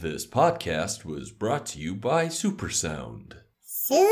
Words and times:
This 0.00 0.26
podcast 0.26 1.04
was 1.04 1.30
brought 1.30 1.66
to 1.66 1.78
you 1.78 1.94
by 1.94 2.28
Supersound. 2.28 3.34
Super 3.60 4.08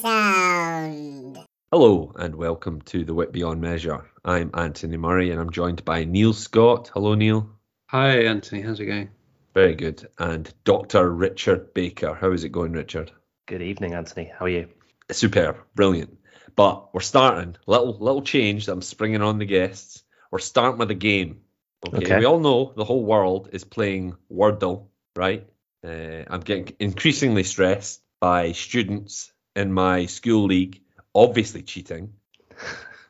Sound. 0.00 1.38
Hello 1.72 2.12
and 2.14 2.36
welcome 2.36 2.80
to 2.82 3.04
The 3.04 3.12
Wit 3.12 3.32
Beyond 3.32 3.60
Measure. 3.60 4.08
I'm 4.24 4.52
Antony 4.54 4.96
Murray 4.96 5.32
and 5.32 5.40
I'm 5.40 5.50
joined 5.50 5.84
by 5.84 6.04
Neil 6.04 6.32
Scott. 6.32 6.92
Hello, 6.94 7.16
Neil. 7.16 7.50
Hi, 7.86 8.22
Antony. 8.22 8.62
How's 8.62 8.78
it 8.78 8.86
going? 8.86 9.10
Very 9.52 9.74
good. 9.74 10.08
And 10.16 10.54
Dr. 10.62 11.10
Richard 11.10 11.74
Baker. 11.74 12.14
How 12.14 12.30
is 12.30 12.44
it 12.44 12.50
going, 12.50 12.70
Richard? 12.70 13.10
Good 13.46 13.62
evening, 13.62 13.94
Antony. 13.94 14.30
How 14.32 14.44
are 14.44 14.48
you? 14.48 14.68
Superb, 15.10 15.56
brilliant. 15.74 16.16
But 16.54 16.94
we're 16.94 17.00
starting. 17.00 17.56
Little 17.66 17.98
little 17.98 18.22
change 18.22 18.66
that 18.66 18.74
I'm 18.74 18.82
springing 18.82 19.22
on 19.22 19.38
the 19.38 19.44
guests. 19.44 20.04
We're 20.30 20.38
starting 20.38 20.78
with 20.78 20.92
a 20.92 20.94
game. 20.94 21.41
Okay. 21.86 21.98
Okay. 21.98 22.18
We 22.18 22.24
all 22.24 22.38
know 22.38 22.72
the 22.76 22.84
whole 22.84 23.04
world 23.04 23.50
is 23.52 23.64
playing 23.64 24.16
Wordle, 24.30 24.86
right? 25.16 25.46
Uh, 25.84 26.22
I'm 26.28 26.40
getting 26.40 26.74
increasingly 26.78 27.42
stressed 27.42 28.02
by 28.20 28.52
students 28.52 29.32
in 29.56 29.72
my 29.72 30.06
school 30.06 30.44
league, 30.44 30.80
obviously 31.14 31.62
cheating. 31.62 32.14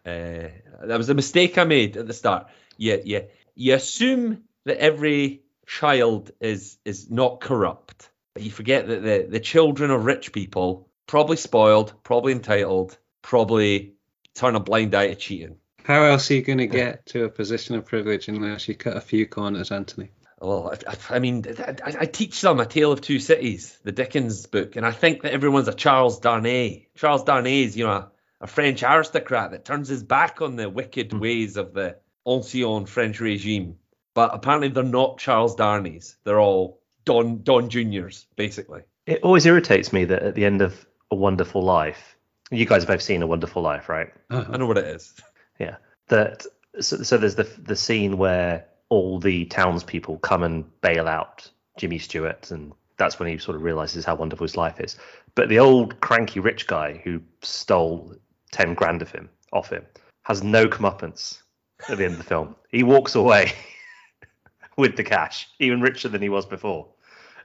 Uh, 0.05 0.49
that 0.83 0.99
was 0.99 1.09
a 1.11 1.15
mistake 1.15 1.57
I 1.59 1.63
made 1.63 1.97
at 1.97 2.09
the 2.09 2.13
start. 2.13 2.49
Yeah, 2.77 2.97
yeah. 3.05 3.21
You 3.55 3.75
assume 3.75 4.43
that 4.65 4.79
every 4.79 5.43
child 5.65 6.33
is 6.41 6.77
is 6.85 7.09
not 7.09 7.41
corrupt, 7.41 8.11
but 8.35 8.43
you 8.43 8.51
forget 8.51 8.89
that 8.89 9.01
the 9.01 9.29
the 9.31 9.39
children 9.39 9.93
of 9.93 10.05
rich 10.05 10.33
people 10.33 10.89
probably 11.07 11.37
spoiled, 11.37 11.95
probably 12.03 12.33
entitled, 12.33 12.99
probably 13.23 13.95
turn 14.35 14.57
a 14.57 14.61
blind 14.61 14.93
eye 14.97 15.07
to 15.07 15.15
cheating. 15.15 15.59
How 15.85 16.03
else 16.05 16.31
are 16.31 16.35
you 16.35 16.43
going 16.43 16.59
to 16.59 16.67
get 16.67 17.07
to 17.07 17.25
a 17.25 17.29
position 17.29 17.75
of 17.75 17.87
privilege 17.87 18.29
unless 18.29 18.69
you 18.69 18.75
cut 18.75 18.97
a 18.97 19.01
few 19.01 19.27
corners, 19.27 19.73
Antony? 19.73 20.11
Well, 20.41 20.73
I, 20.73 20.91
I- 20.91 21.17
I 21.17 21.19
mean, 21.19 21.45
I, 21.59 21.75
I 22.01 22.07
teach 22.07 22.41
them 22.41 22.61
A 22.61 22.67
Tale 22.67 22.93
of 22.93 23.01
Two 23.01 23.19
Cities, 23.19 23.79
the 23.85 23.93
Dickens 23.93 24.47
book, 24.47 24.77
and 24.77 24.85
I 24.85 24.93
think 24.93 25.23
that 25.23 25.33
everyone's 25.33 25.69
a 25.69 25.75
Charles 25.75 26.19
Darnay. 26.19 26.89
Charles 26.97 27.25
Darnay 27.25 27.63
is, 27.63 27.77
you 27.77 27.87
know, 27.87 27.93
a, 27.93 28.11
a 28.41 28.47
French 28.47 28.83
aristocrat 28.83 29.53
that 29.53 29.65
turns 29.65 29.89
his 29.89 30.03
back 30.03 30.41
on 30.41 30.57
the 30.57 30.69
wicked 30.69 31.13
hmm. 31.13 31.21
ways 31.21 31.57
of 31.57 31.73
the 31.75 31.97
ancien 32.27 32.87
French 32.87 33.21
regime. 33.21 33.77
But 34.15 34.35
apparently, 34.35 34.69
they're 34.69 34.83
not 34.83 35.19
Charles 35.19 35.57
Darnays. 35.57 36.17
They're 36.25 36.41
all 36.41 36.81
Don 37.05 37.43
Don 37.43 37.71
Juniors, 37.71 38.27
basically. 38.37 38.83
It 39.07 39.23
always 39.23 39.47
irritates 39.47 39.93
me 39.93 40.05
that 40.07 40.23
at 40.23 40.35
the 40.35 40.45
end 40.45 40.63
of 40.63 40.87
A 41.11 41.15
Wonderful 41.15 41.63
Life, 41.63 42.17
you 42.51 42.67
guys 42.67 42.83
have 42.83 42.89
both 42.89 43.03
seen 43.03 43.23
A 43.23 43.27
Wonderful 43.27 43.63
Life, 43.63 43.89
right? 43.89 44.13
Uh-huh. 44.31 44.53
I 44.53 44.57
know 44.59 44.67
what 44.67 44.79
it 44.79 44.87
is. 44.87 45.13
Yeah. 45.63 45.77
That 46.09 46.45
so, 46.81 47.03
so 47.03 47.17
there's 47.17 47.37
the 47.37 47.49
the 47.59 47.77
scene 47.77 48.19
where 48.19 48.67
all 48.89 49.19
the 49.19 49.45
townspeople 49.47 50.19
come 50.19 50.43
and 50.43 50.81
bail 50.81 51.07
out 51.09 51.49
Jimmy 51.79 51.99
Stewart, 51.99 52.51
and 52.51 52.73
that's 52.97 53.19
when 53.19 53.29
he 53.29 53.39
sort 53.39 53.57
of 53.57 53.63
realizes 53.63 54.05
how 54.05 54.17
wonderful 54.17 54.45
his 54.45 54.57
life 54.57 54.81
is. 54.81 54.97
But 55.37 55.49
the 55.49 55.61
old 55.61 56.01
cranky 56.01 56.41
rich 56.41 56.67
guy 56.67 57.01
who 57.05 57.23
stole 57.43 58.15
ten 58.51 58.75
grand 58.75 59.03
of 59.03 59.11
him 59.11 59.29
off 59.53 59.71
him 59.71 59.87
has 60.25 60.43
no 60.43 60.67
comeuppance 60.67 61.41
at 61.89 61.99
the 61.99 62.05
end 62.05 62.15
of 62.15 62.19
the 62.19 62.25
film. 62.25 62.57
He 62.69 62.83
walks 62.83 63.15
away 63.15 63.53
with 64.77 64.97
the 64.97 65.05
cash, 65.05 65.49
even 65.61 65.81
richer 65.81 66.09
than 66.09 66.23
he 66.23 66.29
was 66.29 66.47
before. 66.47 66.89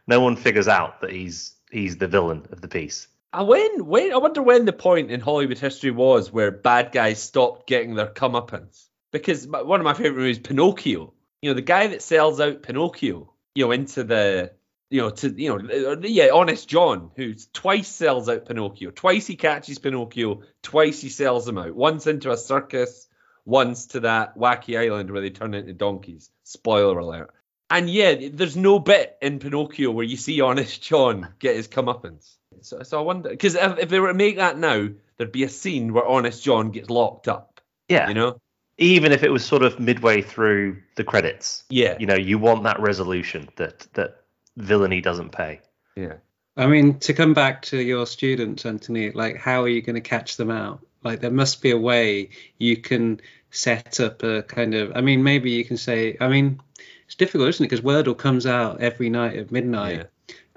No 0.07 0.19
one 0.21 0.35
figures 0.35 0.67
out 0.67 1.01
that 1.01 1.11
he's 1.11 1.53
he's 1.71 1.97
the 1.97 2.07
villain 2.07 2.47
of 2.51 2.61
the 2.61 2.67
piece. 2.67 3.07
I 3.33 3.43
when 3.43 3.85
when 3.85 4.13
I 4.13 4.17
wonder 4.17 4.41
when 4.41 4.65
the 4.65 4.73
point 4.73 5.11
in 5.11 5.19
Hollywood 5.19 5.57
history 5.57 5.91
was 5.91 6.31
where 6.31 6.51
bad 6.51 6.91
guys 6.91 7.21
stopped 7.21 7.67
getting 7.67 7.95
their 7.95 8.07
comeuppance. 8.07 8.85
Because 9.11 9.47
one 9.47 9.79
of 9.79 9.83
my 9.83 9.93
favorite 9.93 10.17
movies, 10.17 10.39
Pinocchio. 10.39 11.13
You 11.41 11.51
know, 11.51 11.53
the 11.53 11.61
guy 11.61 11.87
that 11.87 12.01
sells 12.01 12.39
out 12.39 12.63
Pinocchio, 12.63 13.33
you 13.53 13.65
know, 13.65 13.71
into 13.71 14.03
the, 14.03 14.53
you 14.89 15.01
know, 15.01 15.11
to 15.11 15.29
you 15.29 15.49
know, 15.49 15.91
uh, 15.91 15.97
yeah, 16.01 16.29
Honest 16.33 16.67
John, 16.67 17.11
who 17.15 17.35
twice 17.53 17.87
sells 17.87 18.27
out 18.27 18.45
Pinocchio. 18.45 18.91
Twice 18.91 19.27
he 19.27 19.35
catches 19.35 19.77
Pinocchio. 19.77 20.41
Twice 20.63 20.99
he 21.01 21.09
sells 21.09 21.47
him 21.47 21.57
out. 21.57 21.75
Once 21.75 22.07
into 22.07 22.31
a 22.31 22.37
circus. 22.37 23.07
Once 23.45 23.87
to 23.87 24.01
that 24.01 24.37
wacky 24.37 24.77
island 24.77 25.09
where 25.09 25.21
they 25.21 25.29
turn 25.29 25.53
into 25.53 25.73
donkeys. 25.73 26.29
Spoiler 26.43 26.97
alert. 26.97 27.33
And 27.69 27.89
yeah, 27.89 28.29
there's 28.31 28.57
no 28.57 28.79
bit 28.79 29.17
in 29.21 29.39
Pinocchio 29.39 29.91
where 29.91 30.05
you 30.05 30.17
see 30.17 30.41
Honest 30.41 30.81
John 30.81 31.33
get 31.39 31.55
his 31.55 31.67
comeuppance. 31.67 32.36
So, 32.61 32.83
so 32.83 32.99
I 32.99 33.01
wonder 33.01 33.29
because 33.29 33.55
if, 33.55 33.79
if 33.79 33.89
they 33.89 33.99
were 33.99 34.09
to 34.09 34.13
make 34.13 34.37
that 34.37 34.57
now, 34.57 34.89
there'd 35.17 35.31
be 35.31 35.43
a 35.43 35.49
scene 35.49 35.93
where 35.93 36.05
Honest 36.05 36.43
John 36.43 36.71
gets 36.71 36.89
locked 36.89 37.27
up. 37.27 37.61
Yeah. 37.87 38.07
You 38.07 38.13
know? 38.13 38.39
even 38.77 39.11
if 39.11 39.23
it 39.23 39.31
was 39.31 39.43
sort 39.43 39.63
of 39.63 39.79
midway 39.79 40.21
through 40.21 40.81
the 40.95 41.03
credits. 41.03 41.63
Yeah. 41.69 41.97
You 41.99 42.05
know, 42.05 42.15
you 42.15 42.37
want 42.37 42.63
that 42.63 42.79
resolution 42.79 43.49
that 43.55 43.87
that 43.93 44.21
villainy 44.55 45.01
doesn't 45.01 45.31
pay. 45.31 45.61
Yeah. 45.95 46.13
I 46.55 46.67
mean, 46.67 46.99
to 46.99 47.13
come 47.13 47.33
back 47.33 47.63
to 47.63 47.77
your 47.77 48.07
students, 48.07 48.65
Antony, 48.65 49.11
like, 49.11 49.37
how 49.37 49.63
are 49.63 49.67
you 49.67 49.81
going 49.81 49.95
to 49.95 50.01
catch 50.01 50.37
them 50.37 50.49
out? 50.49 50.79
Like, 51.03 51.19
there 51.19 51.31
must 51.31 51.61
be 51.61 51.71
a 51.71 51.77
way 51.77 52.29
you 52.57 52.77
can 52.77 53.21
set 53.51 53.99
up 53.99 54.23
a 54.23 54.41
kind 54.43 54.73
of. 54.73 54.91
I 54.95 55.01
mean, 55.01 55.23
maybe 55.23 55.51
you 55.51 55.63
can 55.63 55.77
say. 55.77 56.17
I 56.19 56.27
mean, 56.27 56.59
it's 57.05 57.15
difficult, 57.15 57.49
isn't 57.49 57.63
it? 57.63 57.69
Because 57.69 57.85
Wordle 57.85 58.17
comes 58.17 58.45
out 58.45 58.81
every 58.81 59.09
night 59.09 59.37
at 59.37 59.51
midnight. 59.51 60.07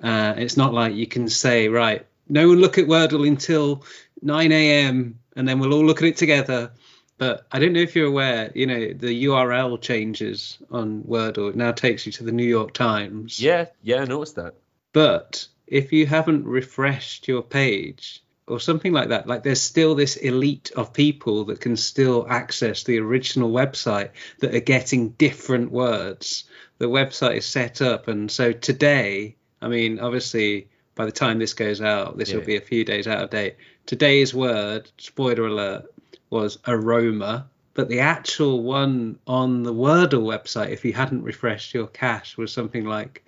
Uh, 0.03 0.35
it's 0.37 0.57
not 0.57 0.73
like 0.73 0.95
you 0.95 1.07
can 1.07 1.29
say, 1.29 1.69
right, 1.69 2.07
no 2.29 2.49
one 2.49 2.59
look 2.59 2.79
at 2.79 2.87
Wordle 2.87 3.27
until 3.27 3.85
9 4.23 4.53
a.m. 4.53 5.19
and 5.37 5.49
then 5.49 5.59
we'll 5.59 5.75
all 5.75 5.85
look 5.85 5.99
at 5.99 6.09
it 6.09 6.17
together. 6.17 6.73
But 7.19 7.47
I 7.53 7.59
don't 7.59 7.75
know 7.75 7.81
if 7.81 7.95
you're 7.95 8.07
aware, 8.07 8.51
you 8.55 8.67
know, 8.67 8.95
the 8.95 9.25
URL 9.25 9.79
changes 9.81 10.57
on 10.71 11.03
Wordle. 11.03 11.51
It 11.51 11.57
now 11.57 11.73
takes 11.73 12.07
you 12.07 12.13
to 12.13 12.25
the 12.25 12.33
New 12.33 12.47
York 12.47 12.73
Times. 12.73 13.39
Yeah. 13.39 13.67
Yeah. 13.83 14.03
I 14.03 14.05
noticed 14.07 14.37
that. 14.37 14.55
But 14.95 15.47
if 15.67 15.93
you 15.93 16.07
haven't 16.07 16.47
refreshed 16.47 17.29
your 17.29 17.43
page 17.43 18.23
or 18.47 18.59
something 18.59 18.93
like 18.93 19.11
that, 19.11 19.27
like 19.27 19.43
there's 19.43 19.61
still 19.61 19.95
this 19.95 20.17
elite 20.17 20.73
of 20.77 20.95
people 20.95 21.45
that 21.45 21.61
can 21.61 21.77
still 21.77 22.27
access 22.29 22.85
the 22.85 22.99
original 22.99 23.51
website 23.51 24.11
that 24.39 24.55
are 24.55 24.61
getting 24.61 25.11
different 25.11 25.71
words. 25.71 26.45
The 26.79 26.87
website 26.87 27.37
is 27.37 27.47
set 27.47 27.83
up. 27.83 28.09
And 28.09 28.31
so 28.31 28.53
today, 28.53 29.37
I 29.63 29.69
mean, 29.69 29.99
obviously, 29.99 30.69
by 30.95 31.05
the 31.05 31.13
time 31.13 31.39
this 31.39 31.55
goes 31.55 31.81
out, 31.81 32.17
this 32.19 32.33
will 32.33 32.41
be 32.43 32.57
a 32.57 32.61
few 32.61 32.85
days 32.85 33.07
out 33.07 33.23
of 33.23 33.31
date. 33.31 33.57
Today's 33.87 34.35
word, 34.35 34.91
spoiler 34.99 35.47
alert, 35.47 35.93
was 36.31 36.59
aroma. 36.67 37.49
But 37.75 37.89
the 37.89 38.01
actual 38.01 38.63
one 38.63 39.19
on 39.27 39.63
the 39.63 39.73
Wordle 39.73 40.25
website, 40.25 40.71
if 40.71 40.85
you 40.85 40.93
hadn't 40.93 41.23
refreshed 41.23 41.73
your 41.73 41.87
cache, 41.87 42.37
was 42.37 42.53
something 42.53 42.85
like 42.85 43.25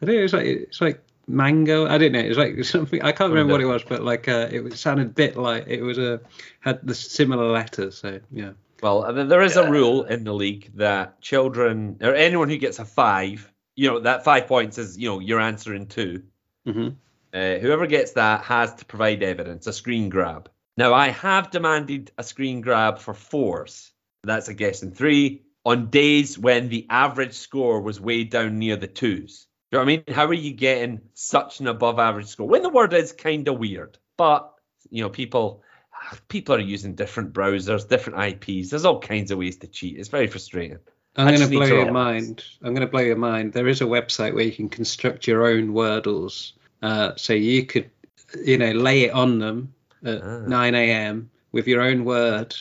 I 0.00 0.06
don't 0.06 0.14
know. 0.14 0.22
It's 0.22 0.32
like 0.32 0.46
it's 0.46 0.80
like 0.80 1.02
mango. 1.26 1.86
I 1.86 1.98
don't 1.98 2.12
know. 2.12 2.20
It's 2.20 2.38
like 2.38 2.62
something. 2.64 3.02
I 3.02 3.12
can't 3.12 3.30
remember 3.30 3.52
what 3.52 3.60
it 3.60 3.66
was, 3.66 3.82
but 3.82 4.02
like 4.02 4.28
uh, 4.28 4.48
it 4.50 4.72
sounded 4.74 5.06
a 5.06 5.10
bit 5.10 5.36
like 5.36 5.66
it 5.66 5.82
was 5.82 5.98
a 5.98 6.20
had 6.60 6.86
the 6.86 6.94
similar 6.94 7.50
letters. 7.50 7.98
So 7.98 8.20
yeah. 8.30 8.52
Well, 8.82 9.04
uh, 9.04 9.24
there 9.24 9.42
is 9.42 9.56
a 9.56 9.68
rule 9.68 10.04
in 10.04 10.22
the 10.22 10.32
league 10.32 10.70
that 10.76 11.20
children 11.20 11.96
or 12.00 12.14
anyone 12.14 12.48
who 12.48 12.58
gets 12.58 12.78
a 12.78 12.84
five, 12.84 13.52
you 13.78 13.88
know, 13.88 14.00
that 14.00 14.24
five 14.24 14.48
points 14.48 14.76
is, 14.76 14.98
you 14.98 15.08
know, 15.08 15.20
you're 15.20 15.40
answering 15.40 15.86
two. 15.86 16.24
hmm 16.66 16.88
Uh, 17.32 17.58
whoever 17.58 17.86
gets 17.86 18.12
that 18.12 18.42
has 18.42 18.74
to 18.74 18.84
provide 18.86 19.22
evidence, 19.22 19.66
a 19.66 19.72
screen 19.72 20.08
grab. 20.08 20.50
Now, 20.76 20.94
I 20.94 21.10
have 21.10 21.50
demanded 21.50 22.10
a 22.18 22.24
screen 22.24 22.60
grab 22.60 22.98
for 22.98 23.14
fours. 23.14 23.92
That's 24.24 24.48
a 24.48 24.54
guess 24.54 24.82
in 24.82 24.92
three 24.92 25.42
on 25.64 25.90
days 25.90 26.38
when 26.38 26.68
the 26.70 26.86
average 26.90 27.34
score 27.34 27.80
was 27.80 28.00
way 28.00 28.24
down 28.24 28.58
near 28.58 28.76
the 28.76 28.88
twos. 28.88 29.46
Do 29.70 29.78
you 29.78 29.78
know 29.78 29.84
what 29.84 29.92
I 29.92 29.96
mean? 29.96 30.16
How 30.16 30.26
are 30.26 30.42
you 30.46 30.54
getting 30.54 31.02
such 31.14 31.60
an 31.60 31.68
above 31.68 31.98
average 31.98 32.28
score 32.28 32.48
when 32.48 32.62
the 32.62 32.70
word 32.70 32.94
is 32.94 33.12
kind 33.12 33.46
of 33.46 33.58
weird? 33.58 33.98
But 34.16 34.52
you 34.90 35.02
know, 35.02 35.10
people 35.10 35.62
people 36.28 36.54
are 36.56 36.72
using 36.74 36.94
different 36.96 37.32
browsers, 37.32 37.88
different 37.88 38.18
IPs. 38.18 38.70
There's 38.70 38.84
all 38.86 39.00
kinds 39.00 39.30
of 39.30 39.38
ways 39.38 39.58
to 39.58 39.66
cheat. 39.68 39.98
It's 39.98 40.08
very 40.08 40.26
frustrating. 40.26 40.78
I'm 41.18 41.28
going 41.34 41.40
to 41.40 41.48
blow 41.48 41.66
your 41.66 41.92
mind. 41.92 42.44
I'm 42.62 42.74
going 42.74 42.86
to 42.86 42.90
blow 42.90 43.00
your 43.00 43.16
mind. 43.16 43.52
There 43.52 43.68
is 43.68 43.80
a 43.80 43.84
website 43.84 44.34
where 44.34 44.44
you 44.44 44.52
can 44.52 44.68
construct 44.68 45.26
your 45.26 45.46
own 45.46 45.72
Wordles. 45.72 46.52
Uh, 46.80 47.12
so 47.16 47.32
you 47.32 47.66
could, 47.66 47.90
you 48.44 48.56
know, 48.56 48.70
lay 48.70 49.02
it 49.04 49.12
on 49.12 49.38
them 49.40 49.74
at 50.04 50.22
Ah. 50.22 50.38
9 50.46 50.74
a.m. 50.74 51.30
with 51.52 51.66
your 51.66 51.82
own 51.82 52.04
word, 52.04 52.54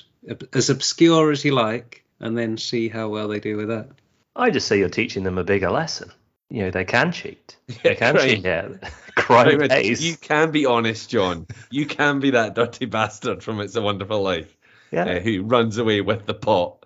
as 0.53 0.69
obscure 0.71 1.31
as 1.31 1.45
you 1.45 1.53
like, 1.53 2.03
and 2.19 2.35
then 2.37 2.57
see 2.57 2.89
how 2.89 3.09
well 3.09 3.27
they 3.27 3.39
do 3.39 3.57
with 3.57 3.67
that. 3.69 3.89
I 4.35 4.49
just 4.49 4.67
say 4.67 4.79
you're 4.79 4.89
teaching 4.89 5.23
them 5.23 5.37
a 5.37 5.43
bigger 5.43 5.69
lesson. 5.69 6.11
You 6.49 6.63
know, 6.63 6.71
they 6.71 6.85
can 6.85 7.11
cheat. 7.11 7.57
They 7.83 7.95
can 7.95 8.15
Right. 8.15 8.35
cheat. 8.37 8.45
Yeah. 8.45 8.69
Crime 9.15 9.59
pays. 9.67 10.03
You 10.03 10.15
can 10.17 10.51
be 10.51 10.65
honest, 10.65 11.09
John. 11.09 11.45
You 11.69 11.85
can 11.85 12.19
be 12.19 12.31
that 12.31 12.55
dirty 12.55 12.85
bastard 12.97 13.43
from 13.43 13.59
It's 13.59 13.75
a 13.75 13.81
Wonderful 13.81 14.21
Life. 14.21 14.55
Yeah. 14.91 15.03
uh, 15.03 15.19
who 15.19 15.43
runs 15.43 15.77
away 15.77 15.99
with 16.01 16.25
the 16.25 16.33
pot. 16.33 16.76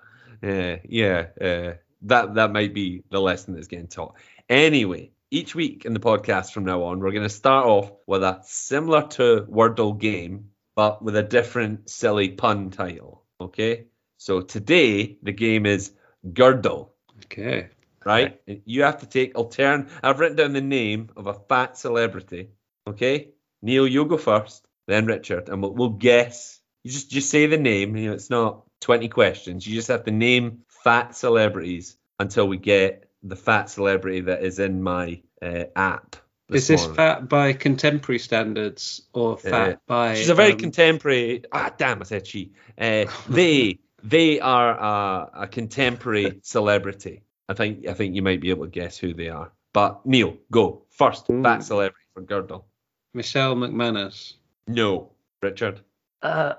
Uh, 0.43 0.77
yeah, 0.87 1.27
uh, 1.39 1.73
that 2.03 2.35
that 2.35 2.51
might 2.51 2.73
be 2.73 3.03
the 3.09 3.19
lesson 3.21 3.53
that's 3.53 3.67
getting 3.67 3.87
taught. 3.87 4.15
Anyway, 4.49 5.11
each 5.29 5.53
week 5.55 5.85
in 5.85 5.93
the 5.93 5.99
podcast 5.99 6.51
from 6.51 6.65
now 6.65 6.83
on, 6.83 6.99
we're 6.99 7.11
going 7.11 7.23
to 7.23 7.29
start 7.29 7.65
off 7.67 7.91
with 8.07 8.23
a 8.23 8.39
similar 8.43 9.07
to 9.07 9.45
Wordle 9.49 9.97
game, 9.97 10.49
but 10.75 11.01
with 11.03 11.15
a 11.15 11.23
different 11.23 11.89
silly 11.89 12.29
pun 12.29 12.69
title. 12.71 13.23
Okay, 13.39 13.85
so 14.17 14.41
today 14.41 15.17
the 15.21 15.31
game 15.31 15.65
is 15.65 15.93
Girdle. 16.33 16.93
Okay. 17.25 17.69
right? 18.03 18.41
You 18.65 18.83
have 18.83 18.99
to 18.99 19.05
take 19.05 19.35
altern. 19.35 19.89
I've 20.03 20.19
written 20.19 20.37
down 20.37 20.53
the 20.53 20.61
name 20.61 21.09
of 21.15 21.27
a 21.27 21.33
fat 21.35 21.77
celebrity. 21.77 22.49
Okay, 22.87 23.29
Neil, 23.61 23.87
you'll 23.87 24.05
go 24.05 24.17
first, 24.17 24.65
then 24.87 25.05
Richard, 25.05 25.49
and 25.49 25.61
we'll, 25.61 25.73
we'll 25.73 25.89
guess. 25.89 26.59
You 26.83 26.91
just 26.91 27.11
just 27.11 27.29
say 27.29 27.45
the 27.45 27.57
name. 27.57 27.95
You 27.95 28.07
know, 28.09 28.13
it's 28.13 28.29
not 28.31 28.65
twenty 28.81 29.07
questions. 29.07 29.65
You 29.65 29.75
just 29.75 29.87
have 29.87 30.03
to 30.03 30.11
name 30.11 30.63
fat 30.67 31.15
celebrities 31.15 31.97
until 32.19 32.47
we 32.47 32.57
get 32.57 33.09
the 33.23 33.35
fat 33.35 33.69
celebrity 33.69 34.21
that 34.21 34.43
is 34.43 34.59
in 34.59 34.83
my 34.83 35.21
uh, 35.41 35.65
app. 35.75 36.15
Is 36.49 36.67
this 36.67 36.81
morning. 36.81 36.95
fat 36.97 37.29
by 37.29 37.53
contemporary 37.53 38.19
standards 38.19 39.03
or 39.13 39.37
fat 39.37 39.69
Uh, 39.69 39.75
by? 39.87 40.15
She's 40.15 40.29
a 40.29 40.35
very 40.35 40.51
um, 40.51 40.57
contemporary. 40.57 41.43
Ah, 41.53 41.73
damn! 41.77 42.01
I 42.01 42.03
said 42.03 42.27
she. 42.27 42.51
Uh, 42.77 43.05
they 43.29 43.79
they 44.03 44.39
are 44.41 44.71
a, 44.71 45.43
a 45.43 45.47
contemporary 45.47 46.39
celebrity. 46.43 47.23
I 47.47 47.53
think 47.53 47.87
I 47.87 47.93
think 47.93 48.15
you 48.15 48.21
might 48.21 48.41
be 48.41 48.49
able 48.49 48.65
to 48.65 48.71
guess 48.71 48.97
who 48.97 49.13
they 49.13 49.29
are. 49.29 49.51
But 49.73 50.05
Neil, 50.05 50.37
go 50.51 50.83
first. 50.89 51.29
Ooh. 51.29 51.41
Fat 51.41 51.63
celebrity 51.63 52.05
for 52.13 52.21
Girdle. 52.21 52.65
Michelle 53.13 53.55
McManus. 53.55 54.33
No, 54.67 55.11
Richard. 55.41 55.81
Uh, 56.21 56.53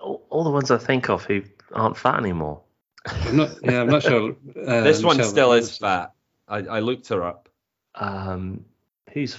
all, 0.00 0.26
all 0.30 0.44
the 0.44 0.50
ones 0.50 0.70
I 0.70 0.78
think 0.78 1.08
of 1.10 1.24
who 1.24 1.42
aren't 1.72 1.96
fat 1.96 2.18
anymore. 2.18 2.62
I'm 3.06 3.36
not. 3.36 3.50
Yeah, 3.62 3.80
I'm 3.80 3.88
not 3.88 4.02
sure. 4.02 4.36
Uh, 4.66 4.80
this 4.82 5.02
one 5.02 5.16
Michelle 5.16 5.30
still 5.30 5.52
is 5.52 5.70
McManus. 5.70 5.80
fat. 5.80 6.12
I, 6.48 6.56
I 6.58 6.80
looked 6.80 7.08
her 7.08 7.22
up. 7.22 7.48
Um, 7.94 8.64
who's 9.12 9.38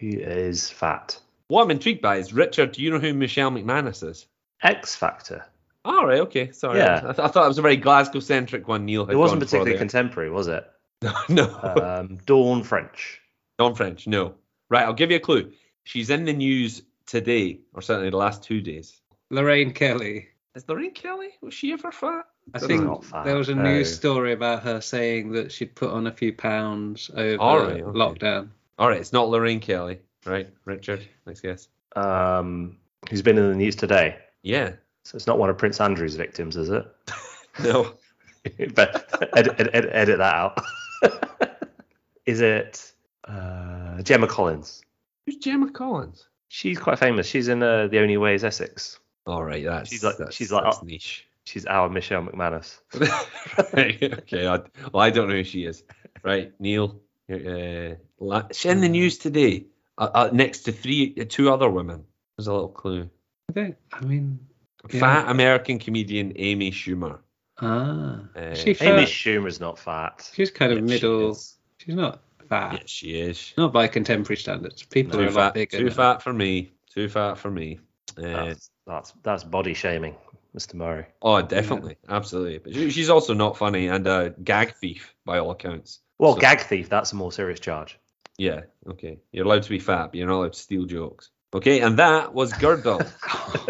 who 0.00 0.08
is 0.08 0.70
fat? 0.70 1.18
What 1.48 1.62
I'm 1.62 1.70
intrigued 1.70 2.02
by 2.02 2.16
is 2.16 2.32
Richard. 2.32 2.72
Do 2.72 2.82
you 2.82 2.90
know 2.90 2.98
who 2.98 3.14
Michelle 3.14 3.50
McManus 3.50 4.08
is? 4.08 4.26
X 4.62 4.96
Factor. 4.96 5.44
All 5.84 6.06
right, 6.06 6.20
okay, 6.20 6.50
sorry. 6.52 6.78
Yeah. 6.78 6.96
I, 6.96 7.12
th- 7.12 7.18
I 7.18 7.28
thought 7.28 7.44
it 7.44 7.48
was 7.48 7.58
a 7.58 7.62
very 7.62 7.76
Glasgow 7.76 8.20
centric 8.20 8.66
one. 8.66 8.86
Neil 8.86 9.04
had 9.04 9.14
It 9.14 9.18
wasn't 9.18 9.40
particularly 9.40 9.76
contemporary, 9.76 10.30
was 10.30 10.46
it? 10.48 10.66
no, 11.28 11.44
Um, 11.62 12.18
Dawn 12.24 12.62
French. 12.62 13.20
Dawn 13.58 13.74
French. 13.74 14.06
No. 14.06 14.34
Right, 14.70 14.82
I'll 14.84 14.94
give 14.94 15.10
you 15.10 15.18
a 15.18 15.20
clue. 15.20 15.52
She's 15.84 16.08
in 16.08 16.24
the 16.24 16.32
news 16.32 16.82
today, 17.04 17.60
or 17.74 17.82
certainly 17.82 18.08
the 18.08 18.16
last 18.16 18.42
two 18.42 18.62
days. 18.62 18.98
Lorraine 19.30 19.72
Kelly. 19.72 20.28
Is 20.54 20.68
Lorraine 20.68 20.92
Kelly? 20.92 21.30
Was 21.42 21.54
she 21.54 21.72
ever 21.72 21.90
fat? 21.90 22.26
I 22.54 22.58
That's 22.58 22.66
think 22.66 23.04
fat, 23.04 23.24
there 23.24 23.36
was 23.36 23.48
a 23.48 23.54
no. 23.54 23.62
news 23.62 23.94
story 23.94 24.32
about 24.32 24.62
her 24.62 24.80
saying 24.80 25.32
that 25.32 25.50
she'd 25.50 25.74
put 25.74 25.90
on 25.90 26.06
a 26.06 26.12
few 26.12 26.32
pounds 26.32 27.10
over 27.16 27.40
All 27.40 27.58
right, 27.58 27.80
okay. 27.80 27.98
lockdown. 27.98 28.48
All 28.78 28.88
right, 28.88 29.00
it's 29.00 29.12
not 29.12 29.28
Lorraine 29.28 29.60
Kelly, 29.60 30.00
right? 30.26 30.48
Richard, 30.64 31.06
next 31.26 31.40
guess. 31.40 31.68
Um, 31.96 32.76
who's 33.08 33.22
been 33.22 33.38
in 33.38 33.48
the 33.48 33.56
news 33.56 33.76
today? 33.76 34.16
Yeah. 34.42 34.72
So 35.04 35.16
it's 35.16 35.26
not 35.26 35.38
one 35.38 35.50
of 35.50 35.58
Prince 35.58 35.80
Andrew's 35.80 36.16
victims, 36.16 36.56
is 36.56 36.70
it? 36.70 36.86
No. 37.62 37.94
but 38.74 39.08
edit, 39.36 39.54
edit, 39.58 39.70
edit, 39.74 39.90
edit 39.92 40.18
that 40.18 40.34
out. 40.34 40.58
is 42.26 42.40
it 42.40 42.92
uh, 43.28 44.02
Gemma 44.02 44.26
Collins? 44.26 44.82
Who's 45.24 45.36
Gemma 45.36 45.70
Collins? 45.70 46.26
She's 46.48 46.80
quite 46.80 46.98
famous. 46.98 47.28
She's 47.28 47.46
in 47.46 47.62
uh, 47.62 47.86
The 47.86 48.00
Only 48.00 48.16
Way 48.16 48.34
Is 48.34 48.42
Essex. 48.42 48.98
All 49.26 49.42
right, 49.42 49.64
that's 49.64 49.90
She's 49.90 50.04
like- 50.04 50.16
that's, 50.18 50.34
she's 50.36 50.52
like 50.52 50.64
that's 50.64 50.82
niche. 50.82 51.26
She's 51.46 51.66
our 51.66 51.88
Michelle 51.90 52.22
McManus. 52.22 52.78
right, 53.74 54.02
okay. 54.02 54.46
I, 54.46 54.60
well, 54.92 55.02
I 55.02 55.10
don't 55.10 55.28
know 55.28 55.34
who 55.36 55.44
she 55.44 55.64
is. 55.64 55.82
Right, 56.22 56.52
Neil. 56.58 57.00
Uh, 57.30 57.96
la- 58.18 58.48
she's 58.52 58.70
in 58.70 58.80
the 58.80 58.88
news 58.88 59.18
today, 59.18 59.66
uh, 59.98 60.08
uh, 60.14 60.30
next 60.32 60.60
to 60.60 60.72
three, 60.72 61.14
uh, 61.20 61.24
two 61.28 61.52
other 61.52 61.68
women. 61.68 62.04
There's 62.36 62.46
a 62.46 62.52
little 62.52 62.68
clue. 62.68 63.10
Okay. 63.50 63.74
I 63.92 64.00
mean, 64.04 64.38
Yeah. 64.90 65.00
Fat 65.00 65.30
American 65.30 65.78
comedian 65.78 66.32
Amy 66.36 66.70
Schumer. 66.70 67.18
ah, 67.60 68.20
Uh, 68.36 68.40
Is 68.40 68.60
she 68.62 68.74
fat? 68.74 68.86
Amy 68.98 69.02
Schumer's 69.06 69.60
not 69.60 69.78
fat. 69.78 70.30
she's 70.34 70.50
kind 70.50 70.72
of 70.72 70.78
Yeah, 70.78 70.84
middle. 70.84 71.30
is. 71.32 71.56
she's 71.78 71.94
not 71.94 72.20
fat. 72.48 72.72
Yeah, 72.72 72.82
she 72.86 73.20
is. 73.20 73.52
Not 73.58 73.72
by 73.72 73.86
contemporary 73.88 74.36
standards. 74.38 74.82
People 74.82 75.20
are 75.20 75.24
Too 75.28 75.32
a 75.34 75.36
lot 75.36 75.44
fat, 75.48 75.54
bigger. 75.54 75.78
too 75.78 75.84
now. 75.86 75.92
fat 75.94 76.22
for 76.22 76.32
me. 76.32 76.72
Too 76.92 77.08
fat 77.08 77.34
for 77.38 77.50
me. 77.50 77.80
Uh, 78.16 78.54
That's, 78.86 79.12
that's 79.22 79.44
body 79.44 79.74
shaming, 79.74 80.14
Mr. 80.56 80.74
Murray. 80.74 81.06
oh, 81.22 81.40
definitely, 81.42 81.96
absolutely. 82.08 82.58
But 82.58 82.74
she, 82.74 82.90
she's 82.90 83.10
also 83.10 83.32
not 83.34 83.56
funny 83.56 83.88
and 83.88 84.06
a 84.06 84.34
gag 84.44 84.74
thief 84.74 85.14
by 85.24 85.38
all 85.38 85.50
accounts. 85.50 86.00
Well, 86.18 86.34
So- 86.34 86.40
gag 86.40 86.60
thief, 86.60 86.88
that's 86.88 87.12
a 87.12 87.16
more 87.16 87.32
serious 87.32 87.60
charge. 87.60 87.98
Yeah, 88.36 88.62
okay. 88.88 89.18
You're 89.32 89.46
allowed 89.46 89.62
to 89.62 89.70
be 89.70 89.78
fat, 89.78 90.06
but 90.08 90.16
you're 90.16 90.26
not 90.26 90.38
allowed 90.40 90.52
to 90.54 90.58
steal 90.58 90.84
jokes. 90.86 91.30
Okay, 91.54 91.80
and 91.80 91.96
that 92.00 92.34
was 92.34 92.52
Girdle. 92.52 93.00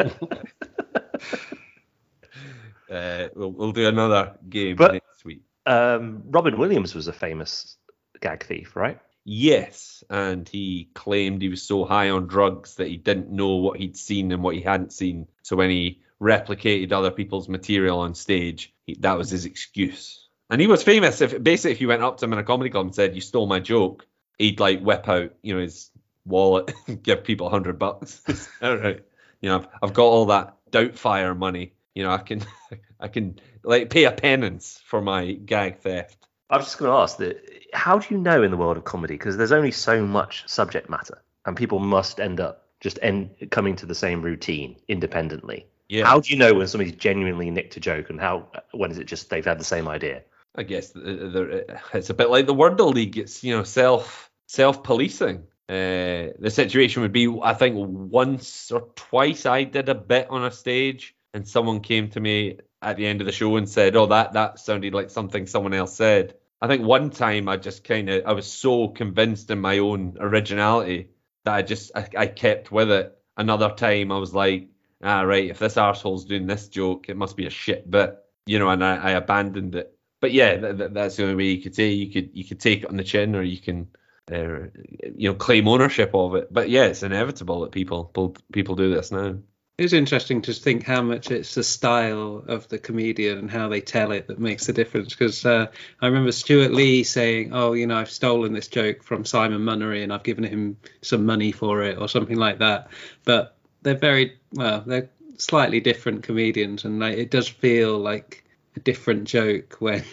uh, 2.91 3.29
we'll, 3.35 3.51
we'll 3.53 3.73
do 3.73 3.87
another 3.89 4.37
game 4.49 4.77
But- 4.77 4.93
next 4.95 5.25
week. 5.25 5.43
Um, 5.67 6.23
Robin 6.27 6.59
Williams 6.59 6.95
was 6.95 7.09
a 7.09 7.13
famous 7.13 7.77
gag 8.21 8.45
thief, 8.45 8.77
right? 8.77 8.99
Yes, 9.25 10.05
and 10.11 10.47
he 10.47 10.91
claimed 10.95 11.41
he 11.41 11.49
was 11.49 11.63
so 11.63 11.85
high 11.85 12.11
on 12.11 12.27
drugs 12.27 12.75
that 12.75 12.89
he 12.89 12.99
didn't 12.99 13.31
know 13.31 13.57
what 13.57 13.79
he'd 13.79 13.97
seen 13.97 14.33
and 14.33 14.43
what 14.43 14.55
he 14.55 14.61
hadn't 14.61 14.93
seen. 14.93 15.29
So 15.43 15.57
when 15.57 15.71
he 15.71 16.03
replicated 16.21 16.93
other 16.93 17.11
people's 17.11 17.49
material 17.49 18.01
on 18.01 18.15
stage, 18.15 18.75
he, 18.85 18.97
that 19.01 19.17
was 19.17 19.31
his 19.31 19.47
excuse. 19.47 20.29
And 20.51 20.61
he 20.61 20.67
was 20.67 20.83
famous. 20.83 21.23
If 21.23 21.43
basically, 21.43 21.73
if 21.73 21.81
you 21.81 21.89
went 21.89 22.03
up 22.03 22.19
to 22.19 22.27
him 22.27 22.35
in 22.35 22.39
a 22.39 22.45
comedy 22.45 22.71
club 22.71 22.87
and 22.87 22.95
said 22.95 23.15
you 23.15 23.23
stole 23.23 23.47
my 23.47 23.61
joke, 23.61 24.07
he'd 24.39 24.61
like 24.61 24.81
whip 24.81 25.09
out, 25.09 25.35
you 25.43 25.55
know, 25.55 25.61
his 25.61 25.91
wallet, 26.27 26.73
give 27.03 27.25
people 27.25 27.47
a 27.47 27.51
hundred 27.51 27.79
bucks. 27.79 28.21
all 28.63 28.77
right, 28.77 29.03
you 29.41 29.49
know, 29.49 29.57
I've, 29.57 29.69
I've 29.83 29.95
got 29.95 30.05
all 30.05 30.27
that 30.27 30.57
Doubtfire 30.71 31.37
money. 31.37 31.73
You 31.95 32.05
know, 32.05 32.11
I 32.11 32.19
can, 32.19 32.45
I 33.01 33.09
can 33.09 33.39
like 33.63 33.89
pay 33.89 34.05
a 34.05 34.13
penance 34.13 34.81
for 34.85 35.01
my 35.01 35.33
gag 35.33 35.79
theft. 35.79 36.19
I 36.51 36.59
was 36.59 36.67
just 36.67 36.79
going 36.79 36.91
to 36.91 36.99
ask 36.99 37.17
that. 37.19 37.41
How 37.85 37.99
do 37.99 38.15
you 38.15 38.19
know 38.19 38.43
in 38.43 38.51
the 38.51 38.57
world 38.57 38.79
of 38.79 38.85
comedy? 38.85 39.13
Because 39.13 39.37
there's 39.37 39.53
only 39.53 39.71
so 39.71 40.07
much 40.07 40.49
subject 40.49 40.89
matter, 40.89 41.21
and 41.45 41.55
people 41.55 41.81
must 41.81 42.19
end 42.19 42.41
up 42.41 42.67
just 42.81 42.99
end 43.03 43.29
coming 43.51 43.77
to 43.77 43.85
the 43.85 43.95
same 43.95 44.23
routine 44.23 44.77
independently. 44.89 45.67
Yeah. 45.91 46.07
How 46.07 46.19
do 46.21 46.33
you 46.33 46.39
know 46.39 46.55
when 46.55 46.67
somebody's 46.67 46.95
genuinely 46.95 47.51
nicked 47.51 47.77
a 47.77 47.81
joke, 47.81 48.09
and 48.09 48.19
how 48.19 48.49
when 48.73 48.91
is 48.91 48.97
it 48.97 49.05
just 49.05 49.29
they've 49.29 49.45
had 49.45 49.61
the 49.61 49.65
same 49.65 49.87
idea? 49.87 50.23
I 50.55 50.63
guess 50.63 50.93
it's 50.95 52.09
a 52.09 52.15
bit 52.15 52.31
like 52.31 52.47
the 52.47 52.55
Wordle 52.55 52.95
League. 52.95 53.19
It's 53.19 53.45
you 53.45 53.55
know 53.55 53.65
self 53.65 54.31
self 54.47 54.83
policing. 54.83 55.43
Uh, 55.69 56.33
the 56.39 56.51
situation 56.51 57.03
would 57.03 57.13
be, 57.13 57.39
I 57.43 57.53
think, 57.53 57.75
once 57.77 58.73
or 58.73 58.89
twice 58.97 59.45
I 59.45 59.65
did 59.65 59.91
a 59.91 59.95
bit 59.95 60.29
on 60.31 60.43
a 60.43 60.51
stage, 60.51 61.15
and 61.35 61.47
someone 61.47 61.81
came 61.81 62.09
to 62.13 62.21
me 62.21 62.61
at 62.81 62.97
the 62.97 63.05
end 63.05 63.21
of 63.21 63.27
the 63.27 63.33
show 63.33 63.55
and 63.57 63.69
said, 63.69 63.95
"Oh, 63.95 64.07
that 64.07 64.33
that 64.33 64.59
sounded 64.59 64.95
like 64.95 65.11
something 65.11 65.47
someone 65.47 65.75
else 65.75 65.95
said." 65.95 66.37
I 66.65 66.69
think 66.69 66.83
one 66.83 67.11
time 67.11 67.49
I 67.49 67.57
just 67.57 67.85
kind 67.85 68.09
of 68.09 68.27
I 68.27 68.33
was 68.33 68.51
so 68.51 68.89
convinced 68.89 69.51
in 69.51 69.61
my 69.61 69.79
own 69.79 70.17
originality 70.21 71.11
that 71.45 71.55
I 71.55 71.63
just 71.63 71.93
I, 71.95 72.09
I 72.17 72.27
kept 72.27 72.73
with 72.73 72.91
it. 72.91 73.17
Another 73.37 73.71
time 73.71 74.13
I 74.13 74.19
was 74.19 74.35
like, 74.35 74.69
"Ah, 75.03 75.23
right, 75.23 75.51
if 75.51 75.59
this 75.59 75.77
arsehole's 75.77 76.25
doing 76.25 76.47
this 76.47 76.69
joke, 76.69 77.09
it 77.09 77.17
must 77.17 77.37
be 77.37 77.47
a 77.47 77.51
shit 77.51 77.91
bit," 77.91 78.17
you 78.47 78.59
know, 78.59 78.71
and 78.71 78.85
I, 78.85 78.97
I 78.97 79.11
abandoned 79.13 79.75
it 79.75 79.95
but 80.25 80.33
yeah, 80.33 80.57
th- 80.57 80.79
th- 80.79 80.91
that's 80.95 81.17
the 81.17 81.25
only 81.25 81.35
way 81.35 81.51
you 81.51 81.63
could 81.63 81.75
say 81.75 81.91
you 81.91 82.11
could 82.11 82.31
you 82.33 82.47
could 82.47 82.59
take 82.59 82.83
it 82.83 82.89
on 82.89 82.97
the 82.97 83.05
chin, 83.05 83.37
or 83.37 83.43
you 83.43 83.59
can, 83.59 83.89
uh, 84.33 84.69
you 85.15 85.29
know, 85.29 85.35
claim 85.35 85.69
ownership 85.69 86.13
of 86.15 86.35
it. 86.35 86.51
But 86.51 86.71
yeah, 86.71 86.85
it's 86.85 87.03
inevitable 87.03 87.61
that 87.61 87.73
people 87.73 88.05
people, 88.05 88.35
people 88.51 88.75
do 88.75 88.95
this 88.95 89.13
now. 89.13 89.37
It's 89.77 89.93
interesting 89.93 90.41
to 90.43 90.53
think 90.53 90.85
how 90.85 91.03
much 91.03 91.33
it's 91.33 91.57
the 91.57 91.65
style 91.65 92.45
of 92.47 92.69
the 92.69 92.79
comedian 92.79 93.39
and 93.39 93.51
how 93.51 93.69
they 93.69 93.81
tell 93.81 94.13
it 94.13 94.29
that 94.29 94.39
makes 94.39 94.67
the 94.67 94.73
difference. 94.73 95.09
Because 95.09 95.45
uh, 95.45 95.67
I 96.01 96.07
remember 96.07 96.31
Stewart 96.31 96.71
Lee 96.71 97.03
saying, 97.03 97.53
"Oh, 97.53 97.73
you 97.73 97.89
know, 97.89 97.97
I've 97.97 98.11
stolen 98.11 98.53
this 98.53 98.69
joke 98.69 99.03
from 99.03 99.25
Simon 99.25 99.63
Munnery 99.63 100.05
and 100.05 100.13
I've 100.13 100.23
given 100.23 100.45
him 100.45 100.77
some 101.03 101.27
money 101.27 101.51
for 101.51 101.83
it, 101.83 101.99
or 101.99 102.09
something 102.09 102.37
like 102.37 102.61
that." 102.61 102.87
But 103.25 103.57
they're 103.83 103.97
very 103.97 104.39
well, 104.53 104.85
they're 104.87 105.11
slightly 105.39 105.81
different 105.81 106.23
comedians, 106.23 106.85
and 106.85 107.01
like, 107.01 107.19
it 107.19 107.33
does 107.33 107.49
feel 107.49 107.99
like 107.99 108.45
a 108.77 108.81
different 108.81 109.25
joke 109.25 109.77
when 109.81 110.05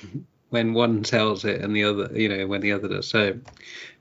when 0.50 0.74
one 0.74 1.04
tells 1.04 1.46
it 1.46 1.62
and 1.62 1.76
the 1.76 1.84
other, 1.84 2.10
you 2.20 2.30
know, 2.30 2.48
when 2.48 2.62
the 2.62 2.72
other 2.72 2.88
does. 2.88 3.08
So 3.08 3.38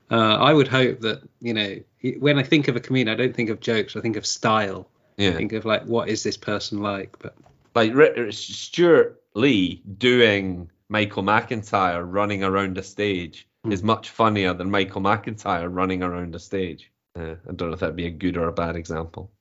uh, 0.09 0.15
I 0.37 0.53
would 0.53 0.69
hope 0.69 1.01
that 1.01 1.21
you 1.39 1.53
know, 1.53 1.75
when 2.17 2.39
I 2.39 2.43
think 2.43 2.67
of 2.67 2.75
a 2.75 2.79
comedian, 2.79 3.13
I 3.13 3.15
don't 3.15 3.35
think 3.35 3.51
of 3.51 3.59
jokes, 3.59 3.95
I 3.95 4.01
think 4.01 4.15
of 4.15 4.25
style 4.25 4.87
Yeah, 5.17 5.31
think 5.33 5.53
of 5.53 5.65
like 5.65 5.83
what 5.85 6.09
is 6.09 6.23
this 6.23 6.37
person 6.37 6.79
like 6.81 7.17
but 7.19 7.35
like 7.75 7.93
Ri- 7.93 8.31
Stewart 8.31 9.21
Lee 9.35 9.81
doing 9.97 10.69
Michael 10.89 11.23
McIntyre 11.23 12.03
running 12.05 12.43
around 12.43 12.77
a 12.77 12.83
stage 12.83 13.47
Hmm. 13.63 13.71
is 13.71 13.83
much 13.83 14.09
funnier 14.09 14.53
than 14.55 14.71
Michael 14.71 15.01
McIntyre 15.01 15.67
running 15.71 16.01
around 16.01 16.33
a 16.33 16.39
stage. 16.39 16.91
Uh, 17.15 17.35
I 17.47 17.53
don't 17.53 17.67
know 17.69 17.73
if 17.73 17.79
that'd 17.81 17.95
be 17.95 18.07
a 18.07 18.09
good 18.09 18.35
or 18.35 18.47
a 18.47 18.51
bad 18.51 18.75
example. 18.75 19.31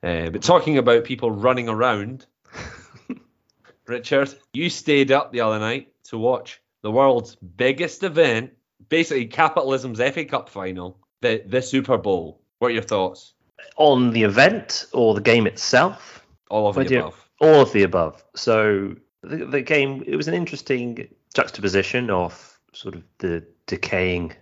Uh, 0.00 0.30
but 0.30 0.42
talking 0.42 0.78
about 0.78 1.02
people 1.02 1.30
running 1.32 1.68
around, 1.68 2.24
Richard, 3.86 4.34
you 4.52 4.70
stayed 4.70 5.10
up 5.12 5.32
the 5.32 5.40
other 5.40 5.58
night 5.58 5.88
to 6.04 6.18
watch 6.18 6.60
the 6.82 6.90
world's 6.90 7.34
biggest 7.34 8.02
event, 8.02 8.52
basically 8.88 9.26
capitalism's 9.26 9.98
FA 9.98 10.24
Cup 10.24 10.48
final, 10.48 10.98
the 11.20 11.42
the 11.46 11.60
Super 11.60 11.98
Bowl. 11.98 12.40
What 12.60 12.68
are 12.68 12.74
your 12.74 12.82
thoughts? 12.82 13.34
On 13.76 14.10
the 14.10 14.22
event 14.22 14.86
or 14.92 15.14
the 15.14 15.20
game 15.20 15.46
itself? 15.46 16.24
All 16.50 16.68
of 16.68 16.76
Where 16.76 16.84
the 16.84 16.94
you- 16.94 17.00
above. 17.00 17.28
All 17.40 17.60
of 17.60 17.72
the 17.72 17.82
above. 17.82 18.24
So 18.36 18.94
the, 19.22 19.44
the 19.44 19.60
game, 19.60 20.04
it 20.06 20.16
was 20.16 20.28
an 20.28 20.34
interesting 20.34 21.08
juxtaposition 21.34 22.08
of 22.10 22.58
sort 22.72 22.94
of 22.94 23.02
the 23.18 23.44
decaying 23.66 24.32